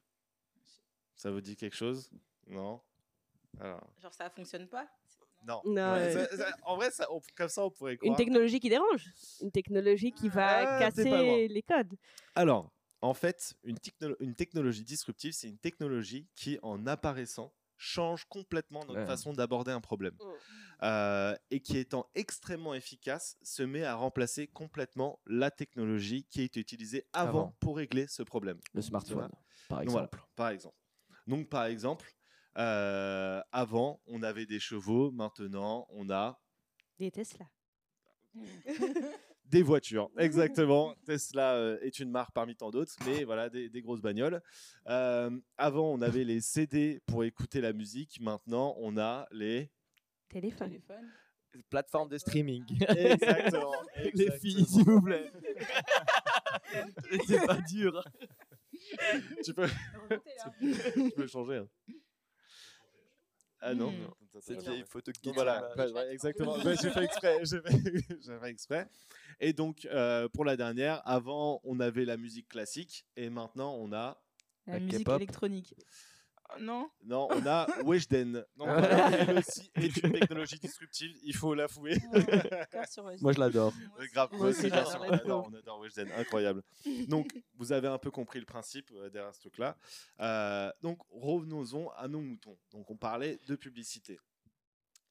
[1.16, 2.10] Ça vous dit quelque chose?
[2.48, 2.82] Non?
[3.60, 4.88] Alors, Genre, ça fonctionne pas?
[5.46, 5.62] Non.
[5.64, 6.28] Non, Ouais, ouais.
[6.28, 8.10] ça- ça- en vrai, ça, on- comme ça, on pourrait croire.
[8.12, 9.06] Une technologie qui dérange.
[9.42, 11.96] Une technologie qui va Ah, casser les codes.
[12.36, 18.26] Alors, en fait, une, techno- une technologie disruptive, c'est une technologie qui, en apparaissant, change
[18.26, 19.06] complètement notre Ouais.
[19.06, 20.16] façon d'aborder un problème.
[20.20, 20.26] Mm.
[20.84, 26.44] Euh, et qui, étant extrêmement efficace, se met à remplacer complètement la technologie qui a
[26.44, 27.56] été utilisée avant, Avant.
[27.62, 28.60] pour régler ce problème.
[28.74, 29.30] Le smartphone,
[29.70, 30.28] par Donc voilà, exemple.
[30.36, 30.76] par exemple.
[31.28, 32.14] Donc, par exemple,
[32.58, 36.40] euh, avant, on avait des chevaux, maintenant, on a
[36.98, 37.46] Des Tesla.
[39.46, 40.94] Des voitures, exactement.
[41.06, 44.42] Tesla euh, est une marque parmi tant d'autres, mais voilà, des, des grosses bagnoles.
[44.88, 48.20] Euh, avant, on avait les CD pour écouter la musique.
[48.22, 49.72] Maintenant, on a les.
[50.30, 50.70] Téléphone.
[50.70, 51.12] Téléphone.
[51.72, 52.64] Plateforme de streaming.
[52.90, 53.74] Exactement.
[54.14, 55.32] Les filles, s'il vous plaît.
[57.26, 58.04] C'est pas dur.
[59.44, 59.68] tu, peux...
[60.60, 61.58] tu peux changer.
[61.58, 61.68] Hein.
[63.62, 64.40] Ah non, mmh.
[64.42, 65.70] Cette vieille photo de Voilà,
[66.12, 66.56] exactement.
[66.60, 67.40] j'ai fait exprès.
[67.44, 68.88] J'ai fait, fait, exprès.
[69.40, 73.92] Et donc, euh, pour la dernière, avant, on avait la musique classique et maintenant, on
[73.92, 74.22] a.
[74.68, 75.76] La, musique électronique.
[76.60, 78.44] Non Non, on a Weshden.
[78.58, 81.98] Donc, elle aussi est une technologie disruptive, il faut l'avouer.
[83.22, 83.74] Moi, je l'adore.
[84.14, 86.64] Grave, moi aussi, on adore, on adore Weshden, incroyable.
[87.08, 89.78] Donc, vous avez un peu compris le principe euh, derrière ce truc-là.
[90.20, 92.58] Euh, donc, revenons-en à nos moutons.
[92.72, 94.20] Donc, on parlait de publicité.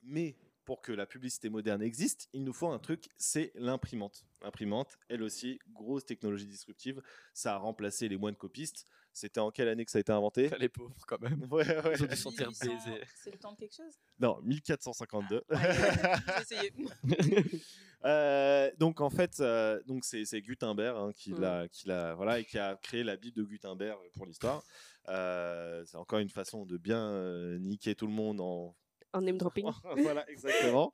[0.02, 0.36] Mais
[0.68, 4.26] pour que la publicité moderne existe, il nous faut un truc, c'est l'imprimante.
[4.42, 7.00] L'imprimante, elle aussi, grosse technologie disruptive.
[7.32, 8.84] Ça a remplacé les moines copistes.
[9.14, 10.50] C'était en quelle année que ça a été inventé?
[10.58, 11.42] Les pauvres, quand même.
[11.50, 11.94] Ouais, ouais.
[11.94, 13.00] Ils ont dû sentir baisés.
[13.16, 13.94] C'est le temps de quelque chose?
[14.20, 15.42] Non, 1452.
[15.50, 16.72] J'ai essayé.
[18.04, 21.40] Euh, donc en fait, euh, donc c'est, Gutenberg hein, qui, mm.
[21.40, 24.62] l'a, qui l'a, voilà, et qui a créé la Bible de Gutenberg pour l'histoire.
[25.08, 28.76] Euh, c'est encore une façon de bien niquer tout le monde en
[29.12, 29.70] en name dropping.
[29.96, 30.92] voilà, exactement.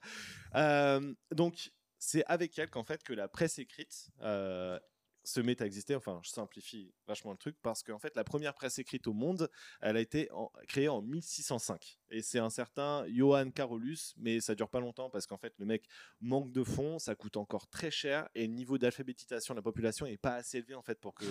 [0.54, 4.78] Euh, donc, c'est avec elle qu'en fait que la presse écrite euh,
[5.24, 5.94] se met à exister.
[5.94, 9.50] Enfin, je simplifie vachement le truc parce qu'en fait, la première presse écrite au monde,
[9.80, 10.28] elle a été
[10.68, 11.98] créée en 1605.
[12.10, 15.66] Et c'est un certain Johann Carolus, mais ça dure pas longtemps parce qu'en fait, le
[15.66, 15.86] mec
[16.20, 20.06] manque de fonds, ça coûte encore très cher et le niveau d'alphabétisation de la population
[20.06, 21.24] est pas assez élevé en fait pour que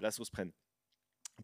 [0.00, 0.52] la sauce prenne.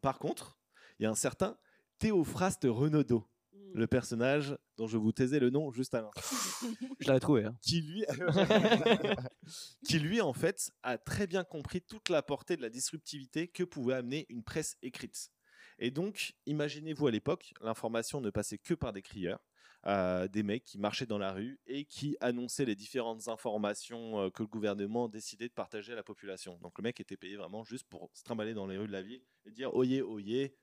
[0.01, 0.59] Par contre,
[0.99, 1.57] il y a un certain
[1.99, 3.29] Théophraste Renaudot.
[3.75, 6.21] Le personnage dont je vous taisais le nom juste à l'instant.
[7.01, 7.45] je l'avais trouvé.
[7.45, 7.57] Hein.
[7.63, 8.05] Qui lui,
[9.89, 13.65] qui lui en fait a très bien compris toute la portée de la disruptivité que
[13.65, 15.31] pouvait amener une presse écrite.
[15.79, 19.41] Et donc, imaginez-vous à l'époque, l'information ne passait que par des crieurs.
[19.85, 24.31] Euh, des mecs qui marchaient dans la rue et qui annonçaient les différentes informations euh,
[24.31, 26.57] que le gouvernement décidait de partager à la population.
[26.63, 29.03] Donc le mec était payé vraiment juste pour se trimballer dans les rues de la
[29.03, 30.55] ville et dire oyez, oyez,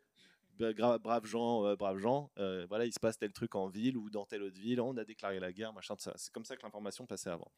[0.59, 4.09] braves gens, euh, braves gens, euh, voilà, il se passe tel truc en ville ou
[4.09, 6.13] dans telle autre ville, on a déclaré la guerre, machin ça.
[6.15, 7.51] C'est comme ça que l'information passait avant.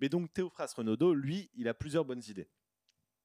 [0.00, 2.48] Mais donc Théophraste Renaudot, lui, il a plusieurs bonnes idées.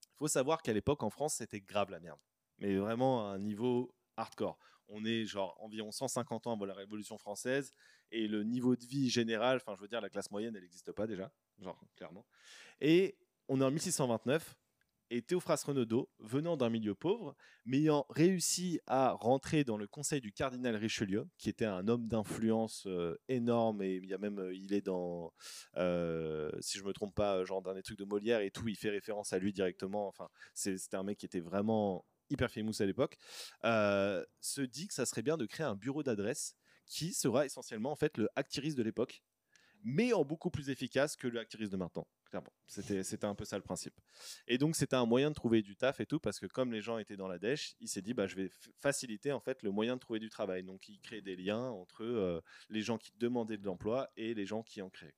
[0.04, 2.20] Il faut savoir qu'à l'époque en France, c'était grave la merde,
[2.58, 4.58] mais vraiment à un niveau hardcore.
[4.88, 7.72] On est genre environ 150 ans avant la Révolution française
[8.12, 10.92] et le niveau de vie général, enfin je veux dire la classe moyenne, elle n'existe
[10.92, 12.26] pas déjà, genre clairement.
[12.82, 13.18] Et
[13.48, 14.58] on est en 1629
[15.10, 17.36] et Théophraste Renaudot, venant d'un milieu pauvre,
[17.66, 22.08] mais ayant réussi à rentrer dans le conseil du cardinal Richelieu, qui était un homme
[22.08, 25.34] d'influence euh, énorme, et il y a même, euh, il est dans,
[25.78, 28.76] euh, si je me trompe pas, genre dans des trucs de Molière et tout, il
[28.76, 30.08] fait référence à lui directement.
[30.08, 33.18] Enfin, c'était un mec qui était vraiment hyper famous à l'époque.
[33.64, 36.56] se dit que ça serait bien de créer un bureau d'adresse
[36.86, 39.24] qui sera essentiellement en fait le Actiris de l'époque,
[39.84, 42.08] mais en beaucoup plus efficace que le Actiris de maintenant.
[42.68, 44.00] C'était, un peu ça le principe.
[44.48, 46.82] Et donc, c'était un moyen de trouver du taf et tout, parce que comme les
[46.82, 49.72] gens étaient dans la dèche, il s'est dit, bah, je vais faciliter en fait le
[49.72, 50.64] moyen de trouver du travail.
[50.64, 54.46] Donc, il crée des liens entre euh, les gens qui demandaient de l'emploi et les
[54.46, 55.14] gens qui en créaient.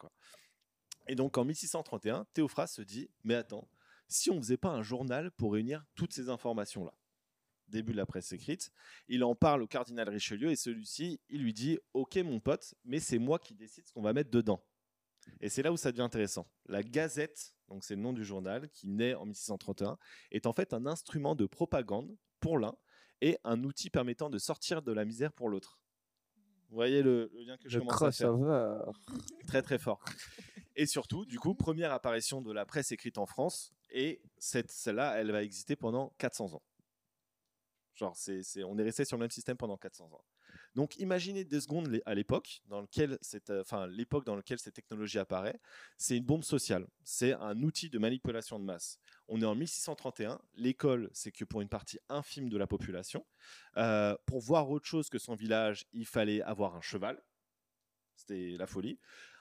[1.08, 3.68] Et donc, en 1631, Théophraste se dit, mais attends,
[4.08, 6.94] si on faisait pas un journal pour réunir toutes ces informations-là?
[7.68, 8.72] Début de la presse écrite.
[9.08, 13.00] Il en parle au cardinal Richelieu et celui-ci, il lui dit Ok, mon pote, mais
[13.00, 14.62] c'est moi qui décide ce qu'on va mettre dedans.
[15.40, 16.48] Et c'est là où ça devient intéressant.
[16.68, 19.98] La Gazette, donc c'est le nom du journal, qui naît en 1631,
[20.32, 22.76] est en fait un instrument de propagande pour l'un
[23.22, 25.80] et un outil permettant de sortir de la misère pour l'autre.
[26.70, 28.34] Vous voyez le, lien que je commence à faire?
[29.46, 30.02] Très très fort.
[30.76, 35.32] Et surtout, du coup, première apparition de la presse écrite en France, et celle-là, elle
[35.32, 36.64] va exister pendant 400 ans.
[37.94, 40.24] Genre, c'est, on est resté sur le même système pendant 400 ans.
[40.76, 44.74] Donc imaginez deux secondes à l'époque dans lequel cette, euh, enfin l'époque dans laquelle cette
[44.74, 45.60] technologie apparaît,
[45.98, 49.00] c'est une bombe sociale, c'est un outil de manipulation de masse.
[49.28, 53.26] On est en 1631, l'école c'est que pour une partie infime de la population,
[53.78, 57.22] euh, pour voir autre chose que son village, il fallait avoir un cheval,
[58.16, 59.00] c'était la folie.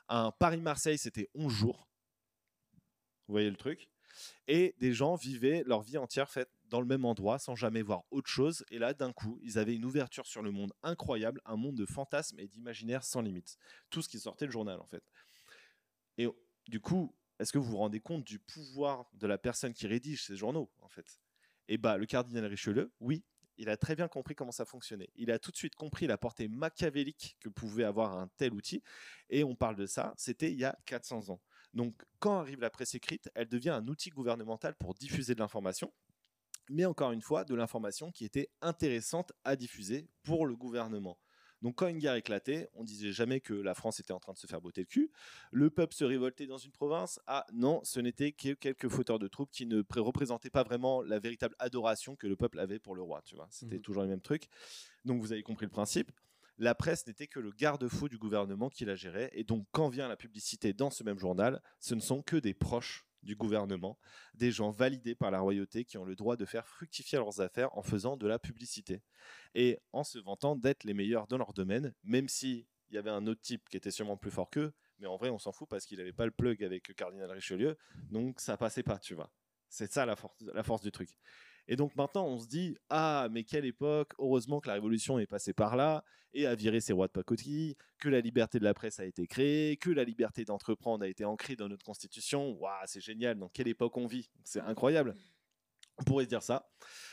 [0.08, 1.88] Un Paris-Marseille c'était 11 jours,
[3.28, 3.90] vous voyez le truc,
[4.48, 8.04] et des gens vivaient leur vie entière faite dans le même endroit sans jamais voir
[8.10, 8.64] autre chose.
[8.70, 11.86] Et là, d'un coup, ils avaient une ouverture sur le monde incroyable, un monde de
[11.86, 13.56] fantasmes et d'imaginaire sans limite.
[13.90, 15.04] Tout ce qui sortait le journal, en fait.
[16.18, 16.28] Et
[16.68, 20.24] du coup, est-ce que vous vous rendez compte du pouvoir de la personne qui rédige
[20.24, 21.20] ces journaux, en fait?
[21.68, 23.24] Et bah, le cardinal Richelieu, oui,
[23.56, 25.10] il a très bien compris comment ça fonctionnait.
[25.16, 28.82] Il a tout de suite compris la portée machiavélique que pouvait avoir un tel outil.
[29.28, 31.40] Et on parle de ça, c'était il y a 400 ans.
[31.74, 35.92] Donc, quand arrive la presse écrite, elle devient un outil gouvernemental pour diffuser de l'information
[36.70, 41.18] mais encore une fois, de l'information qui était intéressante à diffuser pour le gouvernement.
[41.62, 44.38] Donc quand une guerre éclatait, on disait jamais que la France était en train de
[44.38, 45.10] se faire botter le cul.
[45.50, 47.20] Le peuple se révoltait dans une province.
[47.26, 51.18] Ah non, ce n'était que quelques fauteurs de troupes qui ne représentaient pas vraiment la
[51.18, 53.20] véritable adoration que le peuple avait pour le roi.
[53.26, 53.82] Tu vois, c'était mmh.
[53.82, 54.48] toujours le même truc.
[55.04, 56.10] Donc vous avez compris le principe.
[56.60, 59.30] La presse n'était que le garde-fou du gouvernement qui la gérait.
[59.32, 62.52] Et donc quand vient la publicité dans ce même journal, ce ne sont que des
[62.52, 63.98] proches du gouvernement,
[64.34, 67.74] des gens validés par la royauté qui ont le droit de faire fructifier leurs affaires
[67.78, 69.02] en faisant de la publicité
[69.54, 73.08] et en se vantant d'être les meilleurs dans leur domaine, même si il y avait
[73.08, 75.66] un autre type qui était sûrement plus fort qu'eux, mais en vrai on s'en fout
[75.66, 77.78] parce qu'il n'avait pas le plug avec le cardinal Richelieu,
[78.10, 79.32] donc ça passait pas, tu vois.
[79.70, 81.08] C'est ça la force, la force du truc.
[81.70, 85.28] Et donc maintenant, on se dit ah mais quelle époque Heureusement que la Révolution est
[85.28, 86.04] passée par là
[86.34, 89.28] et a viré ses rois de pacotille, que la liberté de la presse a été
[89.28, 92.58] créée, que la liberté d'entreprendre a été ancrée dans notre constitution.
[92.58, 93.38] Waouh, c'est génial.
[93.38, 94.28] Dans quelle époque on vit?
[94.42, 95.14] C'est incroyable.
[95.98, 96.68] On pourrait dire ça.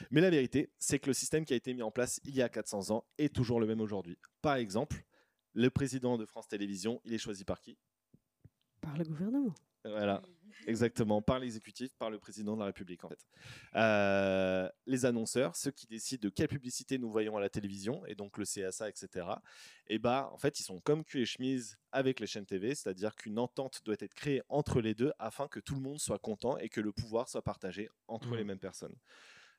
[0.09, 2.41] Mais la vérité, c'est que le système qui a été mis en place il y
[2.41, 4.17] a 400 ans est toujours le même aujourd'hui.
[4.41, 5.03] Par exemple,
[5.53, 7.77] le président de France Télévisions, il est choisi par qui?
[8.81, 9.53] Par le gouvernement.
[9.83, 10.23] Voilà.
[10.65, 13.25] Exactement, par l'exécutif, par le président de la République en fait.
[13.75, 18.15] Euh, les annonceurs, ceux qui décident de quelle publicité nous voyons à la télévision, et
[18.15, 19.27] donc le CSA, etc.
[19.87, 23.15] Et bah en fait ils sont comme cul et chemise avec les chaînes TV, c'est-à-dire
[23.15, 26.57] qu'une entente doit être créée entre les deux afin que tout le monde soit content
[26.57, 28.47] et que le pouvoir soit partagé entre les mmh.
[28.47, 28.95] mêmes personnes.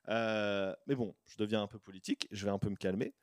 [0.09, 3.15] Euh, mais bon, je deviens un peu politique, je vais un peu me calmer.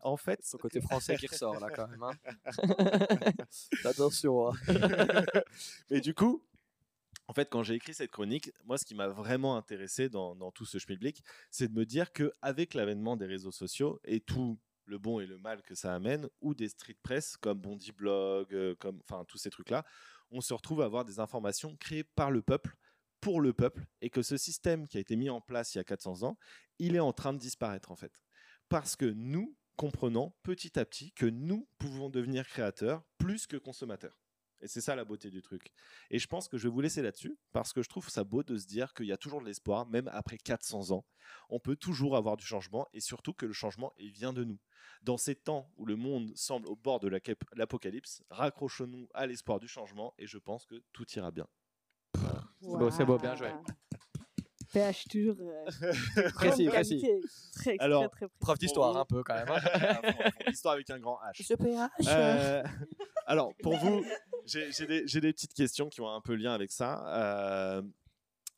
[0.00, 2.02] En fait, son côté français qui ressort là quand même.
[2.02, 2.12] Hein.
[3.84, 4.48] Attention.
[4.48, 4.52] Hein.
[5.90, 6.44] mais du coup,
[7.28, 10.64] en fait, quand j'ai écrit cette chronique, moi, ce qui m'a vraiment intéressé dans, tout
[10.64, 15.18] ce schmilblick, c'est de me dire qu'avec l'avènement des réseaux sociaux et tout le bon
[15.18, 19.00] et le mal que ça amène, ou des street press comme Bondi Blog, euh, comme
[19.02, 19.84] enfin tous ces trucs-là,
[20.30, 22.76] on se retrouve à avoir des informations créées par le peuple,
[23.20, 25.80] pour le peuple, et que ce système qui a été mis en place il y
[25.80, 26.38] a 400 ans,
[26.78, 28.12] il est en train de disparaître en fait.
[28.68, 34.20] Parce que nous comprenons petit à petit que nous pouvons devenir créateurs plus que consommateurs.
[34.60, 35.72] Et c'est ça la beauté du truc.
[36.10, 38.42] Et je pense que je vais vous laisser là-dessus, parce que je trouve ça beau
[38.42, 41.04] de se dire qu'il y a toujours de l'espoir, même après 400 ans.
[41.48, 44.58] On peut toujours avoir du changement, et surtout que le changement, il vient de nous.
[45.02, 47.08] Dans ces temps où le monde semble au bord de
[47.54, 51.46] l'apocalypse, raccrochons-nous à l'espoir du changement, et je pense que tout ira bien.
[52.60, 53.50] C'est beau, c'est beau, bien joué.
[54.72, 57.02] PH toujours euh, précis, précis.
[57.54, 59.48] Très, Alors, très, prof d'histoire un peu quand même.
[59.48, 60.30] Hein.
[60.50, 61.46] Histoire avec un grand H.
[61.48, 62.08] Je PH.
[62.08, 62.62] Euh,
[63.26, 64.04] alors, pour vous,
[64.46, 67.82] j'ai des, des, petites questions qui ont un peu lien avec ça, euh,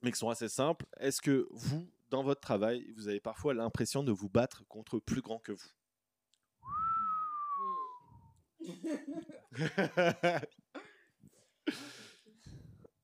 [0.03, 0.84] mais qui sont assez simples.
[1.01, 5.22] Est-ce que vous, dans votre travail, vous avez parfois l'impression de vous battre contre plus
[5.22, 5.70] grand que vous?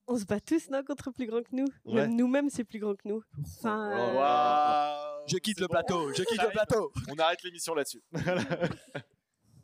[0.07, 1.67] On se bat tous non, contre plus grand que nous?
[1.87, 3.23] Même nous-mêmes, c'est plus grand que nous.
[3.41, 6.13] Enfin, euh, Je quitte le plateau.
[6.13, 6.93] Je quitte le plateau.
[7.09, 8.03] On arrête l'émission là-dessus.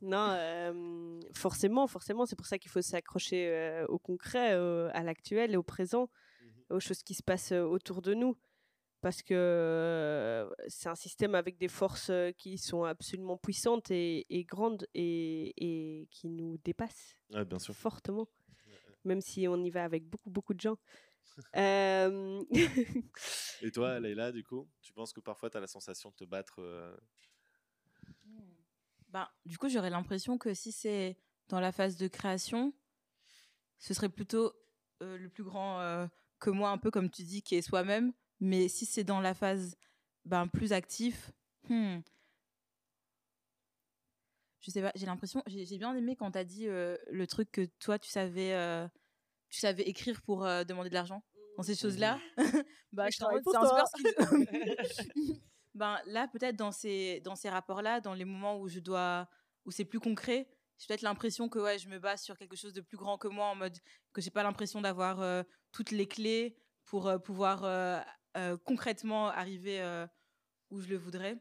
[0.02, 5.52] non, euh, forcément, forcément, c'est pour ça qu'il faut s'accrocher euh, au concret, à l'actuel
[5.52, 6.08] et au présent,
[6.42, 6.76] mhm.
[6.76, 8.36] aux choses qui se passent autour de nous.
[9.02, 15.54] Parce que c'est un système avec des forces qui sont absolument puissantes et, grandes et,
[15.56, 17.74] et, qui nous dépassent bien sûr.
[17.74, 18.28] fortement
[19.04, 20.76] même si on y va avec beaucoup, beaucoup de gens.
[21.56, 22.42] Euh,
[23.62, 26.24] Et toi, Leïla, du coup, tu penses que parfois tu as la sensation de te
[26.24, 26.60] battre
[29.10, 29.12] euh?
[29.12, 31.16] ben, Du coup, j'aurais l'impression que si c'est
[31.48, 32.72] dans la phase de création,
[33.78, 34.52] ce serait plutôt
[35.02, 36.08] euh, le plus grand
[36.38, 38.12] que moi, un peu comme tu dis, qui est soi-même.
[38.40, 39.76] Mais si c'est dans la phase
[40.24, 41.30] ben, plus actif,
[41.68, 41.98] hmm,
[44.60, 47.50] je sais pas, j'ai l'impression, j'ai bien aimé quand tu as dit euh, le truc
[47.50, 48.86] que toi, tu savais, euh,
[49.48, 51.24] tu savais écrire pour euh, demander de l'argent
[51.56, 52.20] dans ces choses-là.
[52.92, 53.30] bah, je c'est un
[55.74, 59.28] ben, là, peut-être dans ces, dans ces rapports-là, dans les moments où je dois,
[59.64, 60.48] où c'est plus concret,
[60.78, 63.28] j'ai peut-être l'impression que ouais, je me base sur quelque chose de plus grand que
[63.28, 63.76] moi, en mode
[64.12, 66.56] que j'ai pas l'impression d'avoir toutes les clés
[66.86, 68.04] pour pouvoir
[68.64, 70.06] concrètement arriver
[70.70, 71.38] où je le voudrais.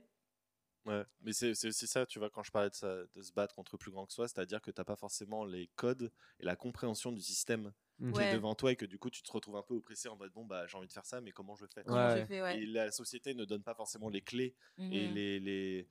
[0.86, 3.78] Ouais, mais c'est aussi ça, tu vois, quand je parlais de, de se battre contre
[3.78, 7.12] plus grand que soi, c'est-à-dire que tu n'as pas forcément les codes et la compréhension
[7.12, 8.14] du système mmh.
[8.14, 10.16] qui est devant toi et que du coup tu te retrouves un peu oppressé en
[10.16, 11.84] mode bon bah j'ai envie de faire ça mais comment je fais?
[12.58, 15.14] Et la société ne donne pas forcément les clés et mmh.
[15.14, 15.88] les, les,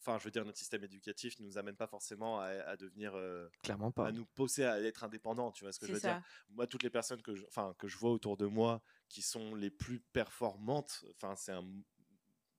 [0.00, 3.48] enfin je veux dire notre système éducatif ne nous amène pas forcément à, devenir euh,
[3.62, 6.22] clairement pas à nous pousser à être indépendants tu vois ce que je veux dire?
[6.50, 9.54] moi toutes les personnes que je, enfin que je vois autour de moi qui sont
[9.54, 11.64] les plus performantes enfin c'est un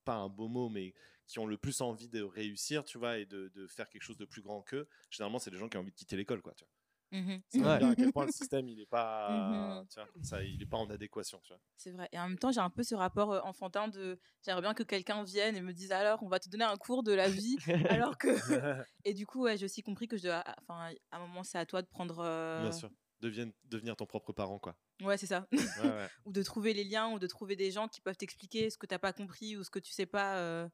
[0.06, 0.94] pas un beau mot mais
[1.28, 4.26] qui ont le plus envie de réussir, tu vois, et de, faire quelque chose de
[4.26, 6.54] plus grand qu'eux, généralement, c'est des gens qui ont envie de quitter l'école, quoi.
[6.54, 6.70] Tu Mhm.
[7.12, 7.84] Ça montre Ouais.
[7.92, 10.90] à quel point le système, il n'est pas, tu vois, ça, il est pas en
[10.90, 11.40] adéquation.
[11.44, 11.62] Tu vois.
[11.78, 12.10] C'est vrai.
[12.12, 14.84] Et en même temps, j'ai un peu ce rapport euh, enfantin de j'aimerais bien que
[14.84, 17.58] quelqu'un vienne et me dise alors, on va te donner un cours de la vie.
[17.90, 18.28] alors que.
[19.06, 20.44] Et du coup, ouais, j'ai aussi compris que je dois.
[20.62, 22.20] Enfin, à un moment, c'est à toi de prendre.
[22.20, 22.90] euh, Bien sûr.
[23.20, 24.76] Devienne- devenir ton propre parent, quoi.
[25.02, 25.48] Ouais, c'est ça.
[25.52, 26.08] Ouais, ouais.
[26.26, 28.86] ou de trouver les liens, ou de trouver des gens qui peuvent t'expliquer ce que
[28.86, 30.36] t'as pas compris ou ce que tu sais pas.
[30.38, 30.68] euh,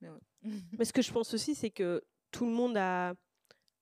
[0.00, 0.20] Mais ouais.
[0.78, 3.14] Mais ce que je pense aussi, c'est que tout le monde a,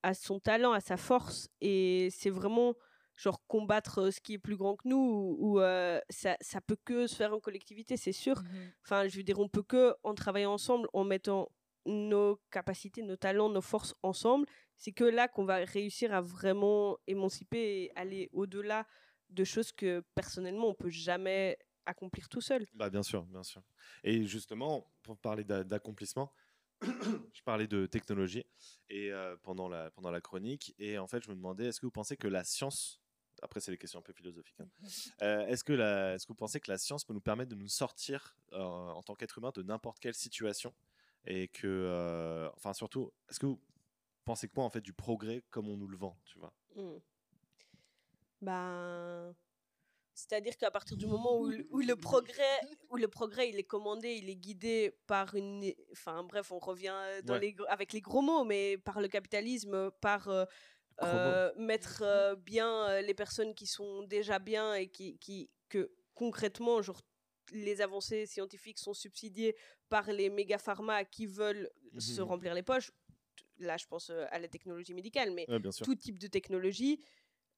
[0.03, 2.75] a son talent, a sa force, et c'est vraiment
[3.17, 6.77] genre combattre ce qui est plus grand que nous, ou, ou, euh, ça, ça peut
[6.85, 8.43] que se faire en collectivité, c'est sûr.
[8.43, 8.73] Mhm.
[8.85, 11.51] Enfin, je veux dire, on peut que en travaillant ensemble, en mettant
[11.87, 14.47] nos capacités, nos talents, nos forces ensemble,
[14.77, 18.87] c'est que là qu'on va réussir à vraiment émanciper et aller au-delà
[19.31, 22.67] de choses que personnellement on peut jamais accomplir tout seul.
[22.75, 23.63] Bah, bien sûr, bien sûr.
[24.05, 26.33] Et justement, pour parler d'a- d'accomplissement,
[27.33, 28.45] je parlais de technologie
[28.89, 31.87] et euh, pendant la pendant la chronique et en fait je me demandais est-ce que
[31.87, 33.01] vous pensez que la science
[33.43, 34.69] après c'est les questions un peu philosophiques hein.
[35.23, 37.57] Euh, est-ce que la est-ce que vous pensez que la science peut nous permettre de
[37.57, 40.73] nous sortir euh, en tant qu'être humain de n'importe quelle situation
[41.27, 43.61] et que enfin surtout est-ce que vous
[44.25, 46.53] pensez quoi en fait du progrès comme on nous le vend tu vois?
[46.77, 46.99] Hmm.
[48.41, 49.35] Ben,
[50.19, 52.59] c'est-à-dire qu'à partir du moment où, le- où le progrès,
[52.91, 56.97] où le progrès, il est commandé, il est guidé par une, enfin bref, on revient
[57.25, 57.41] dans Ouais.
[57.41, 60.45] les, gr- avec les gros mots, mais par le capitalisme, par euh,
[61.03, 65.93] euh, mettre euh, bien euh, les personnes qui sont déjà bien et qui, qui que
[66.15, 67.01] concrètement, genre
[67.53, 69.57] les avancées scientifiques sont subsidiées
[69.89, 72.29] par les méga pharma qui veulent se Mhm.
[72.29, 72.91] remplir les poches.
[73.61, 77.01] Là, je pense euh, à la technologie médicale, mais Ouais, tout type de technologie.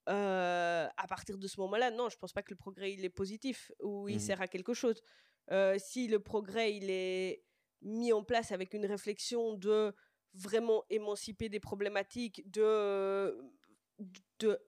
[0.08, 3.10] Euh, à partir de ce moment-là, non, je pense pas que le progrès il est
[3.10, 4.20] positif ou il Mhm.
[4.20, 5.00] sert à quelque chose.
[5.50, 7.42] Euh, si le progrès il est
[7.82, 9.94] mis en place avec une réflexion de
[10.32, 13.36] vraiment émanciper des problématiques, de,
[14.38, 14.58] de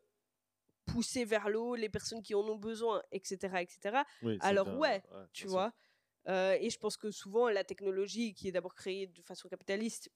[0.86, 4.04] pousser vers le haut les personnes qui en ont besoin, etc., etc.
[4.22, 5.02] Oui, Alors un- ouais,
[5.32, 5.72] tu vois.
[6.28, 10.10] Euh, et je pense que souvent, la technologie qui est d'abord créée de façon capitaliste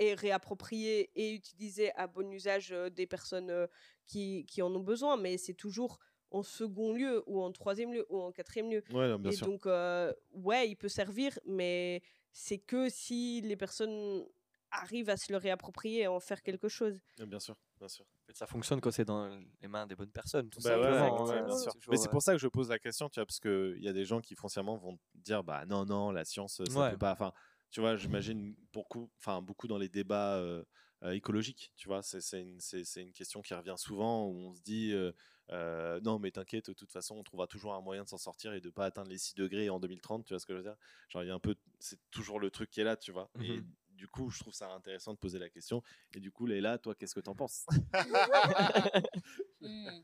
[0.00, 3.66] est réappropriée et utilisée à bon usage euh, des personnes euh,
[4.06, 5.98] qui, qui en ont besoin, mais c'est toujours
[6.30, 8.82] en second lieu ou en troisième lieu ou en quatrième lieu.
[8.90, 9.48] Ouais, non, bien et sûr.
[9.48, 14.26] donc, euh, ouais, il peut servir, mais c'est que si les personnes
[14.70, 17.00] arrivent à se le réapproprier et à en faire quelque chose.
[17.18, 18.04] Ouais, Bien sûr, bien sûr.
[18.32, 19.28] Ça fonctionne quand c'est dans
[19.60, 21.24] les mains des bonnes personnes, tout Bah ouais, simplement.
[21.26, 21.42] ouais, hein.
[21.42, 21.74] bien C'est sûr.
[21.78, 23.78] toujours, Mais c'est euh, pour ça que je pose la question, tu vois, parce qu'il
[23.82, 26.90] y a des gens qui foncièrement vont dire, bah non, non, la science, ça Ouais.
[26.90, 27.12] peut pas.
[27.12, 27.32] Enfin,
[27.70, 30.64] tu vois, j'imagine beaucoup, enfin, beaucoup dans les débats euh,
[31.02, 35.12] euh, écologiques, tu vois, c'est une, question qui revient souvent où on se dit, euh,
[35.50, 38.52] euh, non, mais t'inquiète, de toute façon, on trouvera toujours un moyen de s'en sortir
[38.52, 40.64] et de pas atteindre les 6 degrés en 2030, tu vois ce que je veux
[40.64, 40.76] dire?
[41.08, 43.30] Genre, il y a un peu, c'est toujours le truc qui est là, tu vois?
[43.40, 43.72] Et Mhm.
[43.90, 45.82] du coup, je trouve ça intéressant de poser la question.
[46.14, 47.66] Et du coup, Léla, toi, qu'est-ce que t'en penses?
[49.62, 50.00] Mm.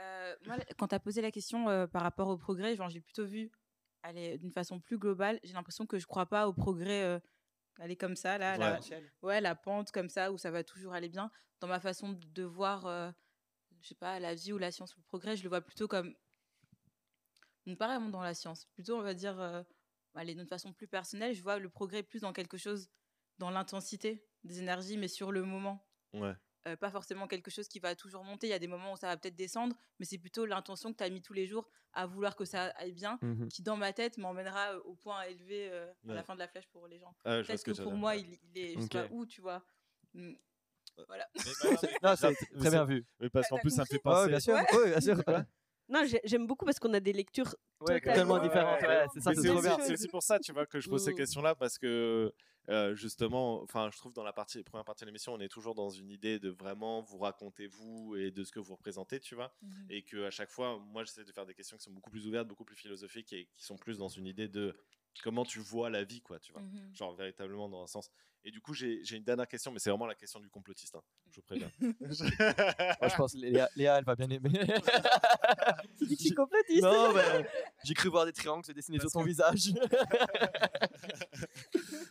[0.00, 3.24] Euh, moi, quand tu as posé la question euh, par rapport au progrès, j'ai plutôt
[3.24, 3.52] vu
[4.06, 5.40] aller d'une façon plus globale.
[5.42, 7.18] J'ai l'impression que je crois pas au progrès euh,
[7.78, 8.80] aller comme ça, là, la,
[9.22, 11.30] ouais, la pente comme ça, où ça va toujours aller bien.
[11.60, 13.10] Dans ma façon de, de voir, euh,
[13.80, 15.88] je sais pas, la vie ou la science ou le progrès, je le vois plutôt
[15.88, 16.14] comme.
[17.66, 19.62] Donc, pas vraiment dans la science, plutôt, on va dire, euh,
[20.14, 21.34] aller d'une façon plus personnelle.
[21.34, 22.88] Je vois le progrès plus dans quelque chose,
[23.38, 25.84] dans l'intensité des énergies, mais sur le moment.
[26.12, 26.34] Ouais.
[26.66, 28.48] Euh, pas forcément quelque chose qui va toujours monter.
[28.48, 30.98] Il y a des moments où ça va peut-être descendre, mais c'est plutôt l'intention que
[30.98, 33.48] tu as mis tous les jours à vouloir que ça aille bien, Mhm.
[33.48, 36.48] qui dans ma tête m'emmènera euh, au point élevé euh, à la fin de la
[36.48, 37.14] flèche pour les gens.
[37.24, 39.10] Ah, Peut-être que, pour moi, il, il est, je sais pas Ok.
[39.12, 39.62] où, tu vois.
[40.14, 40.32] Mm.
[41.06, 41.28] Voilà.
[42.02, 43.04] Non, très bien vu.
[43.20, 44.28] Mais parce T'as- qu'en plus, ça me fait penser.
[44.28, 44.54] bien sûr.
[44.54, 45.22] Ouais, bien sûr.
[45.88, 48.82] Ouais, Non, j'ai- j'aime beaucoup parce qu'on a des lectures totalement Totalement différentes.
[48.82, 51.16] Ouais, c'est aussi, pour ça, tu vois, que je pose ces Mm.
[51.16, 52.32] questions-là parce que
[52.68, 55.76] euh, justement, enfin, je trouve dans la partie, première partie de l'émission, on est toujours
[55.76, 59.36] dans une idée de vraiment vous raconter vous et de ce que vous représentez, tu
[59.36, 59.54] vois,
[59.88, 62.26] et que à chaque fois, moi, j'essaie de faire des questions qui sont beaucoup plus
[62.26, 64.76] ouvertes, beaucoup plus philosophiques et qui sont plus dans une idée de
[65.22, 66.94] comment tu vois la vie, quoi, tu vois, Mhm.
[66.94, 68.10] genre véritablement dans un sens.
[68.44, 70.94] Et du coup, j'ai j'ai une dernière question, mais c'est vraiment la question du complotiste,
[70.94, 71.70] hein, je vous préviens.
[72.00, 72.10] Moi,
[73.08, 74.50] je pense que Léa, Léa, elle va bien aimer.
[75.98, 76.82] Tu dis que je suis complotiste.
[76.82, 77.46] non, mais
[77.84, 79.72] j'ai cru voir des triangles se dessiner sur ton que- visage.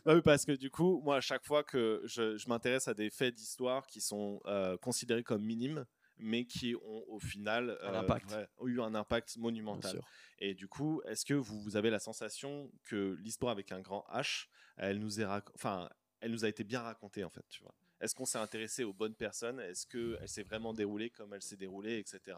[0.06, 2.94] Bah oui, parce que du coup, moi, à chaque fois que je, je m'intéresse à
[2.94, 5.86] des faits d'histoire qui sont euh, considérés comme minimes,
[6.18, 10.02] mais qui ont au final Un euh, ont eu un impact monumental.
[10.40, 14.06] Et du coup, est-ce que vous, vous avez la sensation que l'histoire avec un grand
[14.12, 14.48] H,
[14.78, 15.90] elle nous, est rac- enfin,
[16.20, 17.76] elle nous a été bien racontée, en fait, tu vois?
[18.02, 19.60] Est-ce qu'on s'est intéressé aux bonnes personnes?
[19.60, 22.38] Est-ce qu'elle s'est vraiment déroulée comme elle s'est déroulée, etc.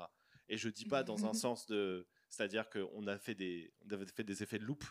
[0.50, 2.08] Et je dis pas dans un sens de...
[2.30, 4.86] C'est-à-dire qu'on a fait des, on a fait des effets de loupe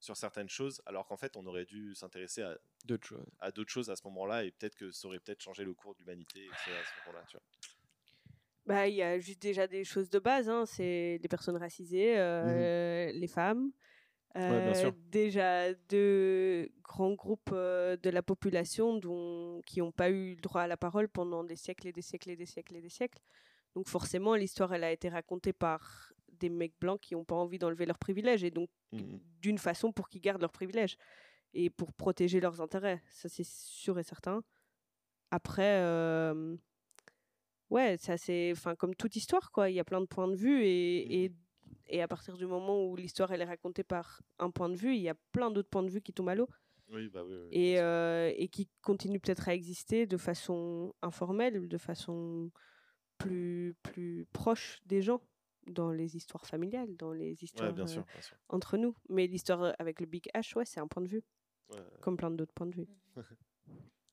[0.00, 3.26] sur certaines choses, alors qu'en fait, on aurait dû s'intéresser à, D'autres choses.
[3.40, 5.94] à d'autres choses à ce moment-là, et peut-être que ça aurait peut-être changé le cours
[5.94, 6.70] de l'humanité, etc.
[6.70, 7.42] à ce moment-là, tu vois.
[8.68, 10.64] Bah, il y a juste déjà des choses de base, hein.
[10.66, 13.72] c'est les personnes racisées, euh, les femmes.
[14.36, 20.40] Euh, déjà deux grands groupes euh, de la population dont, qui n'ont pas eu le
[20.40, 22.90] droit à la parole pendant des siècles et des siècles et des siècles et des
[22.90, 23.18] siècles.
[23.74, 27.58] Donc forcément, l'histoire, elle a été racontée par des mecs blancs qui n'ont pas envie
[27.58, 29.20] d'enlever leurs privilèges et donc Mhm.
[29.42, 30.96] d'une façon pour qu'ils gardent leurs privilèges
[31.54, 33.02] et pour protéger leurs intérêts.
[33.08, 34.42] Ça, c'est sûr et certain.
[35.30, 36.56] Après, euh,
[37.70, 39.70] ouais, ça c'est, enfin, comme toute histoire, quoi.
[39.70, 41.32] Il y a plein de points de vue et, et,
[41.86, 44.94] et à partir du moment où l'histoire elle est racontée par un point de vue,
[44.94, 46.48] il y a plein d'autres points de vue qui tombent à l'eau
[46.90, 47.34] Oui, bah oui.
[47.36, 52.50] oui, et, euh, et qui continuent peut-être à exister de façon informelle, de façon
[53.18, 55.20] plus, plus proche des gens
[55.66, 58.36] dans les histoires familiales, dans les histoires Ouais, bien euh, sûr, bien sûr.
[58.48, 58.94] entre nous.
[59.08, 61.22] Mais l'histoire euh, avec le Big H, ouais, c'est un point de vue,
[61.70, 62.86] Ouais, comme plein d'autres points de vue.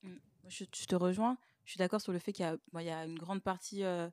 [0.04, 1.38] Moi, Je, je te rejoins.
[1.66, 3.84] Je suis d'accord sur le fait qu'il y, a- bon, y a une grande partie
[3.84, 4.10] euh,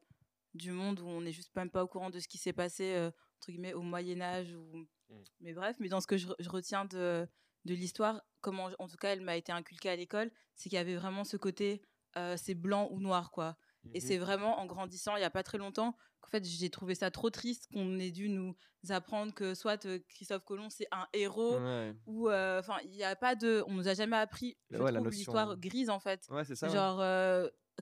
[0.55, 2.95] du monde où on n'est juste même pas au courant de ce qui s'est passé
[2.95, 4.53] euh, entre guillemets au Moyen Âge.
[4.55, 4.87] Ou...
[5.41, 7.29] Mais bref, mais dans ce que je, re- je retiens de,
[7.65, 10.81] de l'histoire, comment en tout cas elle m'a été inculquée à l'école, c'est qu'il y
[10.81, 11.83] avait vraiment ce côté
[12.17, 13.57] euh, c'est blanc ou noir quoi.
[13.95, 14.07] Et Mhm.
[14.07, 17.11] c'est vraiment en grandissant, il n'y a pas très longtemps, qu'en fait j'ai trouvé ça
[17.11, 18.55] trop triste qu'on ait dû nous
[18.89, 23.35] apprendre que soit Christophe Colomb c'est un héros Ouais, ou enfin il n'y a pas
[23.35, 26.27] de, on nous a jamais appris Ouais, l'histoire grise en fait.
[26.31, 26.69] ouais c'est ça.
[26.69, 27.01] Genre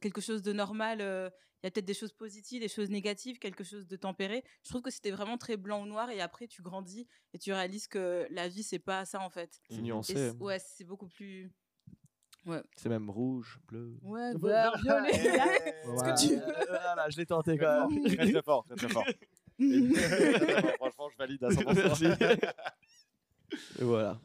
[0.01, 1.31] quelque chose de normal, euh,
[1.62, 4.45] il y a peut-être des choses positives, des choses négatives, quelque chose de tempéré.
[4.62, 7.53] Je trouve que c'était vraiment très blanc ou noir et après tu grandis et tu
[7.53, 9.61] réalises que la vie c'est pas ça en fait.
[9.69, 10.31] C'est nuancé.
[10.41, 11.51] ouais, c'est beaucoup plus
[12.77, 13.97] C'est même rouge, bleu.
[14.03, 15.12] ouais, Vert, vert, violet.
[15.85, 16.67] Ce que tu veux.
[16.69, 18.03] Voilà, je l'ai tenté quand même.
[18.17, 19.05] Très très fort, très très fort.
[19.59, 19.95] Et-.
[20.77, 21.75] Franchement, je valide à 100%.
[21.75, 22.07] Merci.
[23.79, 24.21] Et voilà.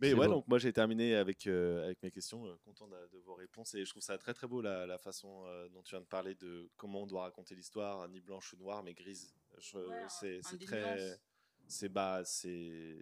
[0.00, 0.32] Mais C'est ouais, beau.
[0.34, 3.72] donc moi j'ai terminé avec, euh, avec mes questions, euh, content de, de vos réponses
[3.74, 6.06] et je trouve ça très très beau la, la façon euh, dont tu viens de
[6.06, 9.32] parler de comment on doit raconter l'histoire, ni blanche ou noire, mais grise.
[9.58, 11.20] Je- Ouais, un- c'est un c'est des très,
[11.68, 12.96] c'est bah c'est,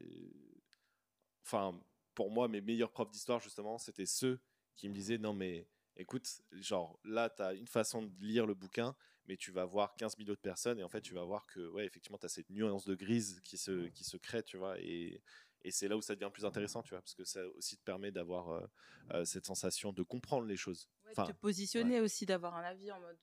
[1.47, 1.81] enfin
[2.15, 4.41] pour moi mes meilleurs profs d'histoire justement c'était ceux
[4.77, 8.55] qui me disaient non mais écoute genre là tu as une façon de lire le
[8.55, 8.95] bouquin
[9.27, 11.69] mais tu vas voir 15 000 autres personnes et en fait tu vas voir que
[11.69, 14.79] ouais effectivement tu as cette nuance de grise qui se qui se crée tu vois
[14.81, 15.23] et
[15.63, 17.83] et c'est là où ça devient plus intéressant, tu vois, parce que ça aussi te
[17.85, 18.67] permet d'avoir euh,
[19.13, 20.89] euh, cette sensation de comprendre les choses.
[21.05, 23.19] Ouais, Enfin, te positionner aussi, d'avoir un avis en mode.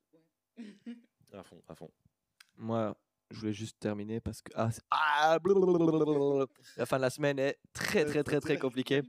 [0.57, 0.75] ouais.
[1.33, 1.91] à fond, à fond.
[2.55, 2.95] Moi,
[3.31, 5.37] je voulais juste terminer parce que ah, ah,
[6.77, 9.01] la fin de la semaine est très très très très compliquée.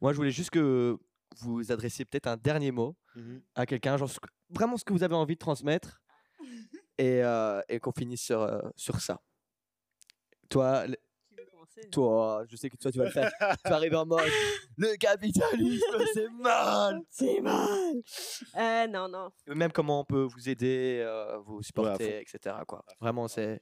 [0.00, 0.96] Moi, je voulais juste que
[1.38, 2.96] vous adressiez peut-être un dernier mot
[3.54, 4.10] à quelqu'un, genre
[4.50, 6.00] vraiment ce que vous avez envie de transmettre,
[6.98, 9.20] et, euh, et qu'on finisse sur euh, sur ça.
[10.48, 10.96] Toi, le-
[11.28, 13.30] Qui veut commencer toi, je sais que toi tu vas le faire.
[13.38, 14.20] tu vas arriver en mode
[14.78, 17.00] le capitalisme c'est mal.
[17.10, 17.94] C'est mal
[18.56, 19.30] Euh, Non, non.
[19.46, 22.56] Même comment on peut vous aider, euh, vous supporter, etc.
[22.66, 22.84] Quoi.
[23.00, 23.60] Vraiment, c'est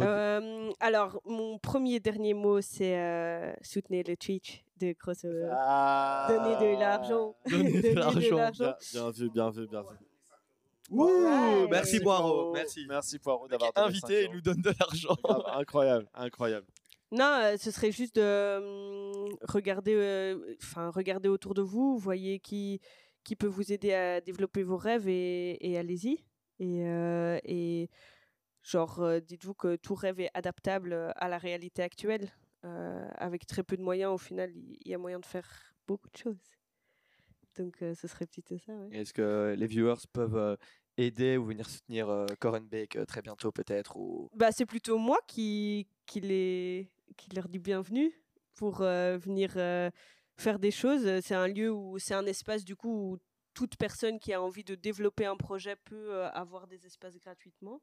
[0.00, 5.50] Euh, alors, mon premier dernier mot, c'est euh, soutenez le Twitch de Crossover.
[5.52, 6.26] Ah.
[6.28, 7.36] Donnez de l'argent.
[7.46, 8.36] Donnez de l'argent.
[8.36, 9.96] Bien, bien vu, bien vu, bien vu.
[10.90, 11.66] Ouh, Ouais.
[11.70, 12.84] merci Boiro, merci.
[12.88, 15.16] Merci Poirot d'avoir Invité, 5 il nous donne de l'argent.
[15.54, 16.66] incroyable, incroyable.
[17.14, 22.40] Non, euh, ce serait juste de hum, regarder, euh, enfin, regarder autour de vous, voyez
[22.40, 22.80] qui,
[23.22, 26.24] qui peut vous aider à développer vos rêves et, et allez-y.
[26.58, 27.88] Et, euh, et
[28.62, 32.30] genre, euh, dites-vous que tout rêve est adaptable à la réalité actuelle.
[32.64, 35.48] Euh, avec très peu de moyens, au final, il y, a moyen de faire
[35.86, 36.40] beaucoup de choses.
[37.56, 38.72] Donc, ce serait plutôt ça.
[38.72, 38.88] ouais.
[38.90, 40.56] Est-ce que les viewers peuvent
[40.96, 44.30] aider ou venir soutenir Coren Beck euh, très bientôt peut-être ou...
[44.34, 48.12] Bah, c'est plutôt moi qui, qui, les, qui leur dis bienvenue
[48.54, 49.90] pour euh, venir euh,
[50.36, 51.20] faire des choses.
[51.20, 53.18] C'est un lieu où c'est un espace du coup où
[53.54, 57.80] toute personne qui a envie de développer un projet peut euh, avoir des espaces gratuitement,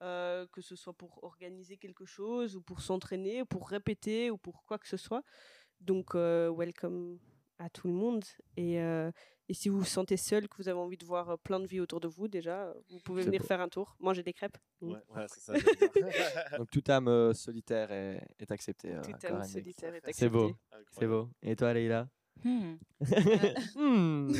[0.00, 4.62] que ce soit pour organiser quelque chose ou pour s'entraîner, ou pour répéter ou pour
[4.64, 5.22] quoi que ce soit.
[5.80, 7.18] Donc, welcome
[7.58, 8.24] à tout le monde.
[8.56, 9.10] Et, euh,
[9.48, 11.66] et si vous vous sentez seul, que vous avez envie de voir euh, plein de
[11.66, 13.46] vie autour de vous, déjà, euh, vous pouvez venir beau.
[13.46, 14.56] faire un tour, manger des crêpes.
[14.80, 14.92] Mm.
[14.92, 15.52] Ouais, ouais, c'est ça.
[16.58, 18.92] Donc toute âme euh, solitaire est, est acceptée.
[18.92, 20.12] euh, âme solitaire est accepté.
[20.14, 20.52] C'est beau,
[20.90, 21.28] c'est beau.
[21.42, 22.08] Et toi Leïla
[22.42, 22.74] Hmm.
[23.76, 24.32] Hmm.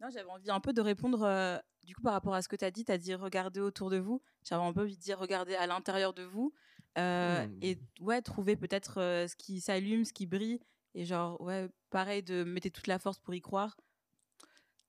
[0.00, 2.56] Non, j'avais envie un peu de répondre, euh, du coup, par rapport à ce que
[2.56, 4.22] tu as dit, tu as dit regarder autour de vous.
[4.42, 6.52] J'avais un peu envie de dire regarder à l'intérieur de vous.
[6.98, 7.58] euh, Hmm.
[7.62, 10.60] Et ouais, trouver peut-être euh, ce qui s'allume, ce qui brille.
[10.94, 13.76] Et genre, ouais, pareil, de mettre toute la force pour y croire.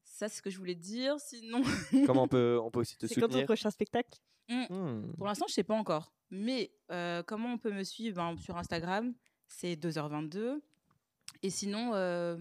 [0.04, 1.20] Ça, c'est ce que je voulais te dire.
[1.20, 1.62] Sinon,
[2.06, 5.12] Comment on peut, on peut aussi te C'est quand ton soutenir prochain spectacle Hmm.
[5.18, 6.14] pour l'instant, je sais pas encore.
[6.30, 9.14] Mais euh, comment on peut me suivre Ben, Sur Instagram,
[9.48, 10.62] c'est 2h22.
[11.42, 12.38] Et sinon, euh,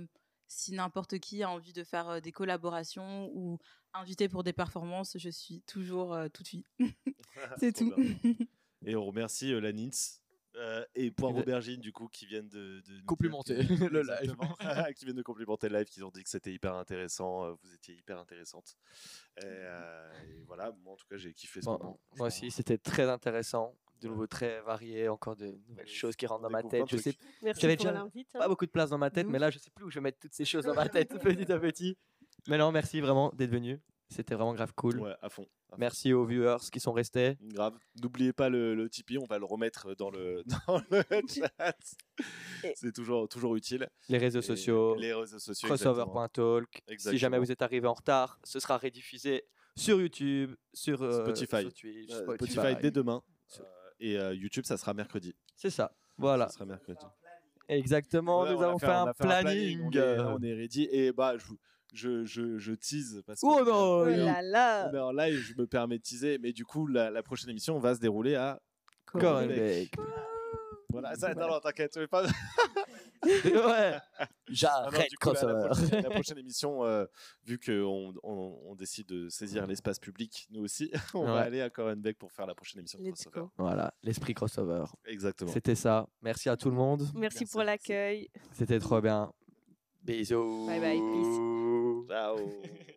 [0.46, 3.58] si n'importe qui a envie de faire des collaborations ou
[3.94, 6.66] invité pour des performances, je suis toujours toute fille.
[7.58, 7.94] C'est tout.
[8.84, 10.20] Et on remercie la NINS
[10.56, 13.56] euh, et Point Aubergine, du coup, qui viennent de, complimenter
[13.93, 14.36] le live.
[14.97, 17.74] qui viennent de complimenter le live, qui ont dit que c'était hyper intéressant, euh, vous
[17.74, 18.76] étiez hyper intéressante.
[19.43, 21.98] Euh, et, voilà, moi en tout cas, j'ai kiffé ce moment.
[22.16, 23.74] Moi aussi, c'était très intéressant.
[24.01, 26.85] De nouveau très varié, encore de nouvelles choses qui rentrent dans ma tête.
[26.89, 27.16] Je sais,
[27.56, 28.10] j'avais déjà hein.
[28.35, 30.02] pas beaucoup de place dans ma tête, mais là, je sais plus où je vais
[30.02, 31.97] mettre toutes ces choses dans ma tête petit à petit.
[32.48, 33.81] Mais non, merci vraiment d'être venu.
[34.10, 35.01] C'était vraiment grave cool.
[35.01, 35.48] Ouais, à fond.
[35.78, 37.36] Merci aux viewers qui sont restés.
[37.42, 37.74] Grave.
[38.02, 41.76] N'oubliez pas le, le, Tipeee, on va le remettre dans le, dans le chat.
[42.74, 43.88] C'est toujours, toujours utile.
[44.09, 44.94] Les réseaux sociaux.
[44.96, 45.68] Les réseaux sociaux.
[45.68, 46.82] Crossover.talk.
[46.98, 49.44] Si jamais vous êtes arrivé en retard, ce sera rediffusé
[49.76, 51.68] sur YouTube, sur euh, Spotify.
[51.72, 52.76] Twitch, euh, Spotify.
[52.80, 53.22] dès demain.
[53.60, 55.34] Euh, et YouTube, ça sera mercredi.
[55.56, 55.94] C'est ça.
[56.16, 56.48] Voilà.
[56.48, 57.05] Ça sera mercredi.
[57.66, 59.80] Exactement, nous avons fait, un, planning.
[59.86, 60.86] On, est, on, est, ready.
[60.90, 61.59] Et bah, je vous
[61.94, 64.90] je, je, je tease parce que oh non, oh là là.
[64.90, 67.50] on est en live, je me permets de teaser, mais du coup la, la prochaine
[67.50, 68.60] émission va se dérouler à
[69.06, 69.92] Corenbeck.
[70.94, 72.22] Voilà, ça, non, non, t'inquiète, tu pas.
[73.24, 73.98] ouais,
[74.48, 75.70] j'arrête crossover.
[75.90, 77.04] La, prochaine émission, euh,
[77.44, 81.68] vu qu'on on, on, décide de saisir l'espace public, nous aussi, on va aller à
[81.68, 83.46] Corenbeck pour faire la prochaine émission de crossover.
[83.58, 84.84] Voilà, l'esprit crossover.
[85.04, 85.50] Exactement.
[85.50, 86.06] C'était ça.
[86.22, 87.00] Merci à tout le monde.
[87.00, 88.30] Merci, Merci pour l'accueil.
[88.52, 89.32] C'était trop bien.
[90.05, 90.66] Bisous.
[90.68, 91.01] Bye bye.
[91.01, 92.09] Peace.
[92.09, 92.39] Ciao.